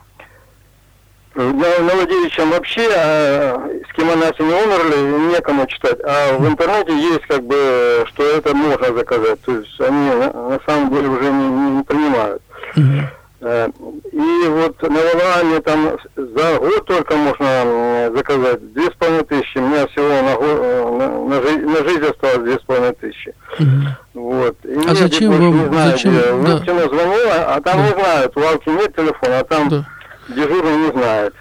на 1.35 1.95
Владимировичем 1.95 2.51
вообще, 2.51 2.89
а, 2.97 3.69
с 3.89 3.93
кем 3.95 4.11
она 4.11 4.31
не 4.39 4.45
умерли, 4.45 5.35
некому 5.35 5.67
читать. 5.67 5.99
А 6.05 6.39
в 6.39 6.47
интернете 6.47 6.97
есть 6.97 7.27
как 7.27 7.43
бы, 7.45 8.05
что 8.09 8.23
это 8.25 8.55
можно 8.55 8.95
заказать. 8.95 9.41
То 9.43 9.59
есть 9.59 9.81
они 9.81 10.11
на, 10.11 10.61
самом 10.67 10.91
деле 10.91 11.09
уже 11.09 11.31
не, 11.31 11.49
не, 11.49 11.71
не 11.77 11.83
принимают. 11.85 12.43
Uh-huh. 12.77 13.05
И 13.43 14.47
вот 14.47 14.81
на 14.83 14.89
Валааме 14.89 15.61
там 15.63 15.99
за 16.15 16.59
год 16.61 16.87
только 16.87 17.17
можно 17.17 18.13
заказать 18.15 18.73
две 18.73 18.87
с 18.87 18.95
половиной 18.95 19.25
тысячи. 19.25 19.59
У 19.59 19.67
меня 19.67 19.87
всего 19.89 20.07
на, 20.07 20.37
э, 20.39 20.99
на, 20.99 21.29
на, 21.29 21.43
жизнь, 21.43 21.65
на 21.67 21.89
жизнь 21.89 22.05
осталось 22.05 22.45
две 22.45 22.55
с 22.55 22.63
половиной 22.63 22.95
тысячи. 22.95 23.35
Угу. 23.59 24.23
Вот. 24.31 24.57
И 24.65 24.89
а 24.89 24.95
зачем 24.95 25.33
вам? 25.33 25.59
Не 25.59 25.67
знаю, 25.67 25.91
зачем? 25.91 26.13
Где. 26.13 26.73
Да. 26.73 26.89
звонила, 26.89 27.55
а 27.57 27.61
там 27.61 27.79
да. 27.79 27.83
не 27.83 28.01
знают, 28.01 28.37
у 28.37 28.41
Алки 28.41 28.69
нет 28.69 28.95
телефона, 28.95 29.41
а 29.41 29.45
там 29.45 29.69
да. 29.69 29.87
дежурный 30.29 30.77
не 30.77 30.93
знает. 30.93 31.35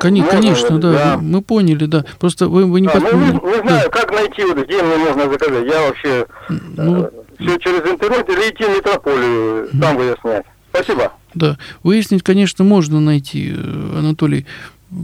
Конечно, 0.00 0.30
конечно 0.30 0.78
да, 0.78 0.92
да, 0.92 1.18
мы 1.20 1.42
поняли, 1.42 1.84
да. 1.84 2.06
Просто 2.20 2.48
вы, 2.48 2.64
вы 2.64 2.80
не 2.80 2.88
да, 2.88 3.00
ну, 3.00 3.18
не, 3.18 3.32
не 3.32 3.68
знаю, 3.68 3.90
да. 3.92 4.00
как 4.00 4.10
найти, 4.12 4.44
вот, 4.44 4.64
где 4.64 4.82
мне 4.82 4.96
можно 4.96 5.30
заказать. 5.30 5.66
Я 5.66 5.82
вообще 5.82 6.26
ну, 6.48 7.02
э, 7.02 7.10
все 7.38 7.58
через 7.58 7.80
интернет 7.80 8.26
или 8.30 8.48
идти 8.48 8.64
в 8.64 8.76
метрополию, 8.76 9.68
там 9.78 9.98
выяснять. 9.98 10.46
Спасибо. 10.70 11.12
Да, 11.34 11.58
выяснить, 11.82 12.22
конечно, 12.22 12.64
можно 12.64 13.00
найти, 13.00 13.52
э, 13.54 13.98
Анатолий. 13.98 14.46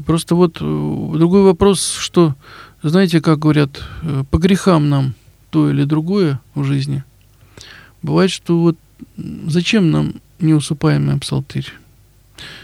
Просто 0.06 0.34
вот 0.36 0.58
э, 0.60 1.12
другой 1.18 1.42
вопрос, 1.42 1.96
что, 1.98 2.36
знаете, 2.82 3.20
как 3.20 3.40
говорят, 3.40 3.82
э, 4.02 4.24
по 4.30 4.38
грехам 4.38 4.88
нам 4.88 5.14
то 5.50 5.68
или 5.68 5.84
другое 5.84 6.40
в 6.54 6.64
жизни. 6.64 7.02
Бывает, 8.02 8.30
что 8.30 8.60
вот 8.60 8.78
зачем 9.16 9.90
нам 9.90 10.14
неусыпаемый 10.38 11.18
псалтырь? 11.18 11.66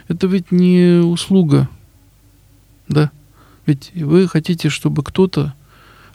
Это 0.07 0.29
ведь 0.29 0.53
не 0.53 1.01
услуга, 1.03 1.69
да? 2.89 3.11
Ведь 3.67 3.91
вы 3.95 4.29
хотите, 4.29 4.69
чтобы 4.69 5.03
кто-то 5.03 5.55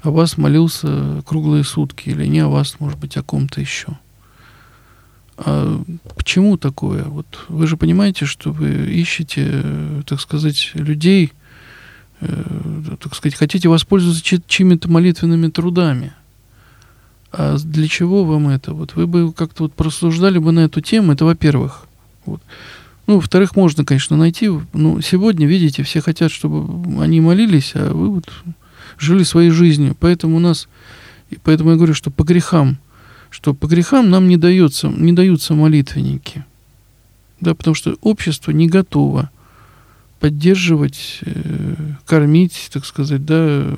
о 0.02 0.12
вас 0.12 0.38
молился 0.38 1.22
круглые 1.26 1.66
сутки, 1.66 2.10
или 2.10 2.26
не 2.26 2.40
о 2.40 2.48
вас, 2.48 2.80
может 2.80 2.98
быть, 2.98 3.18
о 3.18 3.24
ком-то 3.24 3.60
еще. 3.60 3.98
А 5.44 5.82
почему 6.16 6.58
такое? 6.58 7.04
Вот 7.04 7.26
вы 7.48 7.66
же 7.66 7.76
понимаете, 7.76 8.26
что 8.26 8.52
вы 8.52 8.92
ищете, 8.92 10.04
так 10.06 10.22
сказать, 10.22 10.72
людей, 10.76 11.34
э, 12.20 12.44
так 13.02 13.16
сказать, 13.16 13.38
хотите 13.38 13.68
воспользоваться 13.68 14.24
чьими-то 14.48 14.90
молитвенными 14.90 15.50
трудами. 15.50 16.14
А 17.32 17.58
для 17.58 17.88
чего 17.88 18.24
вам 18.24 18.50
это? 18.50 18.74
Вот 18.74 18.96
вы 18.96 19.08
бы 19.08 19.34
как-то 19.34 19.64
вот 19.64 19.74
просуждали 19.74 20.38
бы 20.38 20.52
на 20.52 20.62
эту 20.62 20.80
тему, 20.82 21.14
это 21.14 21.26
во-первых. 21.26 21.88
Вот. 22.26 22.42
Ну, 23.08 23.16
во-вторых, 23.16 23.56
можно, 23.56 23.84
конечно, 23.84 24.16
найти. 24.16 24.50
Но 24.74 25.02
сегодня, 25.02 25.48
видите, 25.48 25.82
все 25.82 26.02
хотят, 26.02 26.32
чтобы 26.32 27.02
они 27.02 27.20
молились, 27.20 27.72
а 27.74 27.92
вы 27.92 28.10
вот 28.10 28.32
жили 29.00 29.24
своей 29.24 29.50
жизнью. 29.50 29.98
Поэтому 30.00 30.36
у 30.36 30.40
нас, 30.40 30.68
поэтому 31.42 31.72
я 31.72 31.78
говорю, 31.78 31.96
что 31.96 32.12
по 32.12 32.24
грехам, 32.24 32.78
что 33.32 33.56
по 33.56 33.66
грехам 33.66 34.12
нам 34.12 34.28
не, 34.28 34.38
дается, 34.38 34.90
не 34.90 35.14
даются 35.14 35.56
молитвенники. 35.56 36.46
Да, 37.40 37.56
потому 37.56 37.74
что 37.74 37.98
общество 38.02 38.52
не 38.52 38.68
готово 38.68 39.32
поддерживать, 40.20 41.22
э, 41.22 41.76
кормить, 42.06 42.70
так 42.72 42.86
сказать, 42.86 43.26
да, 43.26 43.76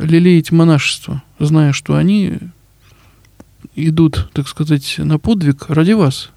лелеять 0.00 0.50
монашество, 0.50 1.22
зная, 1.38 1.72
что 1.72 1.94
они 1.94 2.38
идут, 3.76 4.30
так 4.32 4.48
сказать, 4.48 4.96
на 4.98 5.20
подвиг 5.20 5.70
ради 5.70 5.92
вас– 5.92 6.30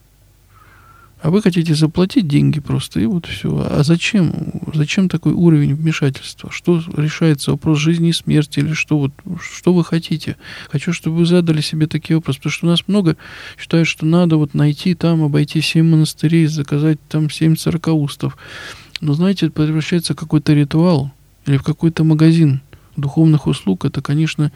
а 1.22 1.32
вы 1.32 1.41
хотите 1.41 1.76
заплатить 1.76 2.28
деньги 2.28 2.59
просто, 2.59 3.01
и 3.01 3.05
вот 3.05 3.26
все. 3.26 3.49
А 3.70 3.84
зачем? 3.84 4.34
Зачем 4.74 5.09
такой 5.09 5.34
уровень 5.34 5.76
вмешательства? 5.76 6.49
Что 6.51 6.82
решается 6.95 7.51
вопрос 7.51 7.80
жизни 7.80 8.09
и 8.09 8.13
смерти, 8.13 8.59
или 8.59 8.74
что, 8.74 8.97
вот, 8.97 9.11
что 9.41 9.74
вы 9.74 9.84
хотите? 9.84 10.38
Хочу, 10.72 10.93
чтобы 10.93 11.17
вы 11.17 11.26
задали 11.26 11.59
себе 11.59 11.88
такие 11.88 12.15
вопросы, 12.15 12.39
потому 12.39 12.53
что 12.53 12.67
у 12.67 12.70
нас 12.70 12.88
много 12.88 13.17
считают, 13.57 13.88
что 13.88 14.05
надо 14.05 14.38
вот 14.38 14.53
найти 14.53 14.95
там, 14.95 15.22
обойти 15.24 15.61
семь 15.61 15.89
монастырей, 15.89 16.47
заказать 16.47 16.99
там 17.09 17.30
семь 17.30 17.57
церкаустов. 17.57 18.38
Но, 19.01 19.13
знаете, 19.13 19.47
это 19.47 19.61
превращается 19.61 20.13
в 20.13 20.17
какой-то 20.17 20.53
ритуал 20.53 21.11
или 21.45 21.57
в 21.57 21.63
какой-то 21.63 22.05
магазин 22.05 22.61
духовных 22.95 23.47
услуг, 23.47 23.86
это, 23.86 24.01
конечно, 24.01 24.51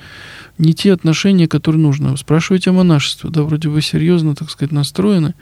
не 0.58 0.74
те 0.74 0.94
отношения, 0.94 1.48
которые 1.48 1.82
нужно. 1.82 2.16
Спрашивайте 2.18 2.70
о 2.70 2.74
монашестве, 2.74 3.30
да, 3.30 3.44
вроде 3.44 3.70
вы 3.70 3.82
серьезно, 3.82 4.36
так 4.36 4.50
сказать, 4.50 4.72
настроены, 4.72 5.34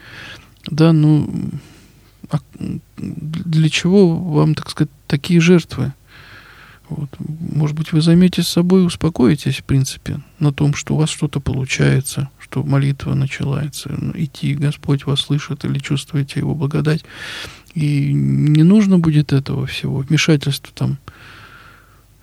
да, 0.66 0.92
ну, 0.92 1.28
а 2.30 2.38
для 2.96 3.68
чего 3.68 4.16
вам, 4.16 4.54
так 4.54 4.70
сказать, 4.70 4.90
такие 5.06 5.40
жертвы? 5.40 5.92
Вот. 6.88 7.08
Может 7.18 7.76
быть, 7.76 7.92
вы 7.92 8.02
займетесь 8.02 8.48
собой 8.48 8.82
и 8.82 8.86
успокоитесь, 8.86 9.58
в 9.58 9.64
принципе, 9.64 10.20
на 10.38 10.52
том, 10.52 10.74
что 10.74 10.94
у 10.94 10.98
вас 10.98 11.10
что-то 11.10 11.40
получается, 11.40 12.28
что 12.38 12.62
молитва 12.62 13.14
начинается, 13.14 13.90
идти, 14.14 14.54
Господь 14.54 15.06
вас 15.06 15.20
слышит 15.20 15.64
или 15.64 15.78
чувствуете 15.78 16.40
Его 16.40 16.54
благодать. 16.54 17.04
И 17.74 18.12
не 18.12 18.62
нужно 18.62 18.98
будет 18.98 19.32
этого 19.32 19.66
всего, 19.66 19.98
вмешательства 19.98 20.70
там, 20.74 20.98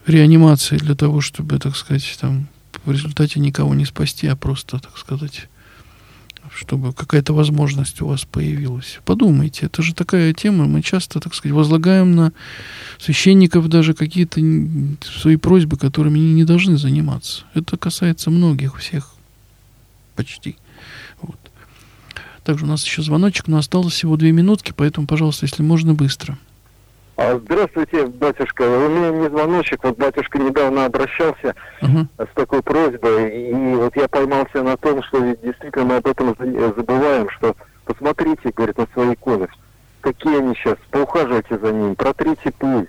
реанимации 0.06 0.78
для 0.78 0.96
того, 0.96 1.22
чтобы, 1.22 1.58
так 1.58 1.76
сказать, 1.76 2.18
там, 2.22 2.48
в 2.86 2.92
результате 2.92 3.40
никого 3.40 3.74
не 3.74 3.86
спасти, 3.86 4.28
а 4.28 4.36
просто, 4.36 4.80
так 4.80 4.98
сказать, 4.98 5.48
чтобы 6.60 6.92
какая-то 6.94 7.34
возможность 7.34 8.02
у 8.02 8.08
вас 8.08 8.26
появилась. 8.26 9.00
Подумайте, 9.06 9.68
это 9.68 9.82
же 9.82 9.94
такая 9.94 10.34
тема, 10.34 10.66
мы 10.66 10.82
часто, 10.82 11.22
так 11.22 11.34
сказать, 11.34 11.56
возлагаем 11.56 12.16
на 12.16 12.34
священников 13.00 13.70
даже 13.70 13.94
какие-то 13.94 14.42
свои 15.02 15.38
просьбы, 15.38 15.78
которыми 15.78 16.20
они 16.20 16.34
не 16.34 16.44
должны 16.44 16.78
заниматься. 16.78 17.44
Это 17.54 17.78
касается 17.78 18.30
многих, 18.30 18.78
всех, 18.78 19.14
почти. 20.16 20.58
Вот. 21.22 21.38
Также 22.44 22.66
у 22.66 22.68
нас 22.68 22.84
еще 22.84 23.04
звоночек, 23.04 23.48
но 23.48 23.58
осталось 23.58 23.94
всего 23.94 24.18
две 24.18 24.34
минутки, 24.34 24.74
поэтому, 24.76 25.08
пожалуйста, 25.08 25.46
если 25.46 25.64
можно, 25.64 25.94
быстро. 25.94 26.38
Здравствуйте, 27.20 28.06
батюшка. 28.06 28.62
У 28.64 28.90
меня 28.90 29.10
не 29.10 29.28
звоночек. 29.28 29.84
Вот 29.84 29.98
батюшка 29.98 30.38
недавно 30.38 30.86
обращался 30.86 31.56
uh-huh. 31.82 32.08
с 32.18 32.34
такой 32.36 32.62
просьбой. 32.62 33.50
И 33.50 33.76
вот 33.76 33.96
я 33.96 34.08
поймался 34.08 34.64
на 34.64 34.78
том, 34.78 35.04
что 35.04 35.36
действительно 35.44 35.86
мы 35.86 35.96
об 35.98 36.08
этом 36.08 36.36
забываем, 36.38 37.30
что 37.32 37.56
посмотрите, 37.86 38.52
говорит, 38.56 38.78
на 38.78 38.88
свои 38.94 39.14
иконы. 39.14 39.48
Какие 40.02 40.38
они 40.38 40.56
сейчас, 40.56 40.78
поухаживайте 40.92 41.58
за 41.58 41.72
ними, 41.74 41.94
протрите 41.94 42.52
пыль. 42.52 42.88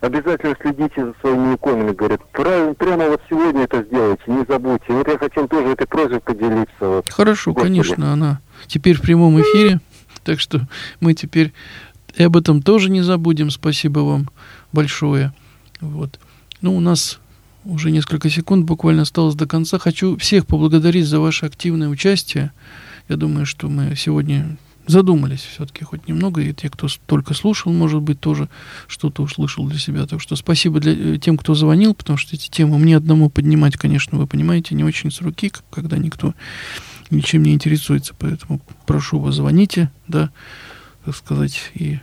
Обязательно 0.00 0.54
следите 0.60 1.04
за 1.04 1.14
своими 1.20 1.54
иконами, 1.56 1.92
говорит. 1.92 2.20
Правильно, 2.32 2.74
прямо 2.74 3.08
вот 3.08 3.20
сегодня 3.28 3.64
это 3.64 3.82
сделайте, 3.82 4.22
не 4.26 4.44
забудьте. 4.46 4.92
Вот 4.92 5.08
я 5.08 5.18
хотел 5.18 5.48
тоже 5.48 5.68
этой 5.68 5.86
просьбой 5.86 6.20
поделиться. 6.20 6.68
Вот. 6.78 7.10
Хорошо, 7.10 7.52
Господи. 7.52 7.68
конечно, 7.68 8.12
она 8.12 8.40
теперь 8.68 8.96
в 8.96 9.02
прямом 9.02 9.40
эфире. 9.40 9.80
Так 10.22 10.40
что 10.40 10.60
мы 11.00 11.14
теперь 11.14 11.52
и 12.16 12.22
об 12.22 12.36
этом 12.36 12.62
тоже 12.62 12.90
не 12.90 13.02
забудем. 13.02 13.50
Спасибо 13.50 14.00
вам 14.00 14.30
большое. 14.72 15.32
Вот. 15.80 16.18
Ну, 16.62 16.74
у 16.74 16.80
нас 16.80 17.18
уже 17.64 17.90
несколько 17.90 18.30
секунд 18.30 18.64
буквально 18.64 19.02
осталось 19.02 19.34
до 19.34 19.46
конца. 19.46 19.78
Хочу 19.78 20.16
всех 20.16 20.46
поблагодарить 20.46 21.06
за 21.06 21.20
ваше 21.20 21.46
активное 21.46 21.88
участие. 21.88 22.52
Я 23.08 23.16
думаю, 23.16 23.44
что 23.44 23.68
мы 23.68 23.94
сегодня 23.96 24.56
задумались 24.86 25.40
все-таки 25.40 25.84
хоть 25.84 26.06
немного, 26.08 26.40
и 26.40 26.54
те, 26.54 26.70
кто 26.70 26.86
только 27.06 27.34
слушал, 27.34 27.72
может 27.72 28.02
быть, 28.02 28.20
тоже 28.20 28.48
что-то 28.86 29.22
услышал 29.22 29.66
для 29.66 29.78
себя. 29.78 30.06
Так 30.06 30.20
что 30.20 30.36
спасибо 30.36 30.78
для 30.80 30.92
э, 30.92 31.18
тем, 31.18 31.36
кто 31.36 31.54
звонил, 31.54 31.92
потому 31.92 32.16
что 32.16 32.36
эти 32.36 32.48
темы 32.48 32.78
мне 32.78 32.96
одному 32.96 33.28
поднимать, 33.28 33.76
конечно, 33.76 34.16
вы 34.16 34.28
понимаете, 34.28 34.76
не 34.76 34.84
очень 34.84 35.10
с 35.10 35.20
руки, 35.20 35.52
когда 35.70 35.98
никто 35.98 36.34
ничем 37.10 37.42
не 37.42 37.52
интересуется. 37.52 38.14
Поэтому 38.16 38.60
прошу 38.86 39.18
вас, 39.18 39.34
звоните, 39.34 39.90
да, 40.06 40.30
так 41.04 41.16
сказать, 41.16 41.72
и 41.74 41.98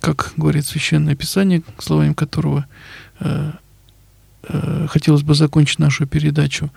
как 0.00 0.32
говорит 0.36 0.66
Священное 0.66 1.14
Писание, 1.14 1.62
словами 1.78 2.12
которого 2.12 2.66
э, 3.20 3.52
э, 4.44 4.86
хотелось 4.88 5.22
бы 5.22 5.34
закончить 5.34 5.78
нашу 5.78 6.06
передачу, 6.06 6.70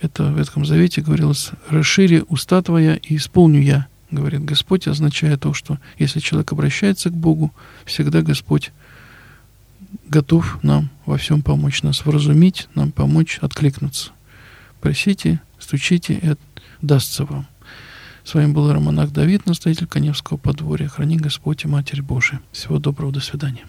это 0.00 0.24
в 0.24 0.38
Ветхом 0.38 0.64
Завете 0.64 1.02
говорилось 1.02 1.50
«расшири 1.68 2.24
уста 2.28 2.62
твоя 2.62 2.96
и 2.96 3.16
исполню 3.16 3.60
я», 3.60 3.86
говорит 4.10 4.44
Господь, 4.44 4.88
означая 4.88 5.36
то, 5.36 5.52
что 5.52 5.78
если 5.98 6.20
человек 6.20 6.52
обращается 6.52 7.10
к 7.10 7.14
Богу, 7.14 7.52
всегда 7.84 8.22
Господь 8.22 8.72
готов 10.08 10.58
нам 10.62 10.90
во 11.06 11.18
всем 11.18 11.42
помочь, 11.42 11.82
нас 11.82 12.04
вразумить, 12.04 12.68
нам 12.74 12.92
помочь 12.92 13.38
откликнуться. 13.40 14.10
Просите, 14.80 15.40
стучите, 15.58 16.14
и 16.14 16.34
дастся 16.80 17.24
вам. 17.24 17.46
С 18.28 18.34
вами 18.34 18.52
был 18.52 18.70
Романах 18.70 19.10
Давид, 19.10 19.46
настоятель 19.46 19.86
Коневского 19.86 20.36
подворья. 20.36 20.86
Храни 20.86 21.16
Господь 21.16 21.64
и 21.64 21.66
Матерь 21.66 22.02
Божия. 22.02 22.42
Всего 22.52 22.78
доброго, 22.78 23.10
до 23.10 23.20
свидания. 23.20 23.64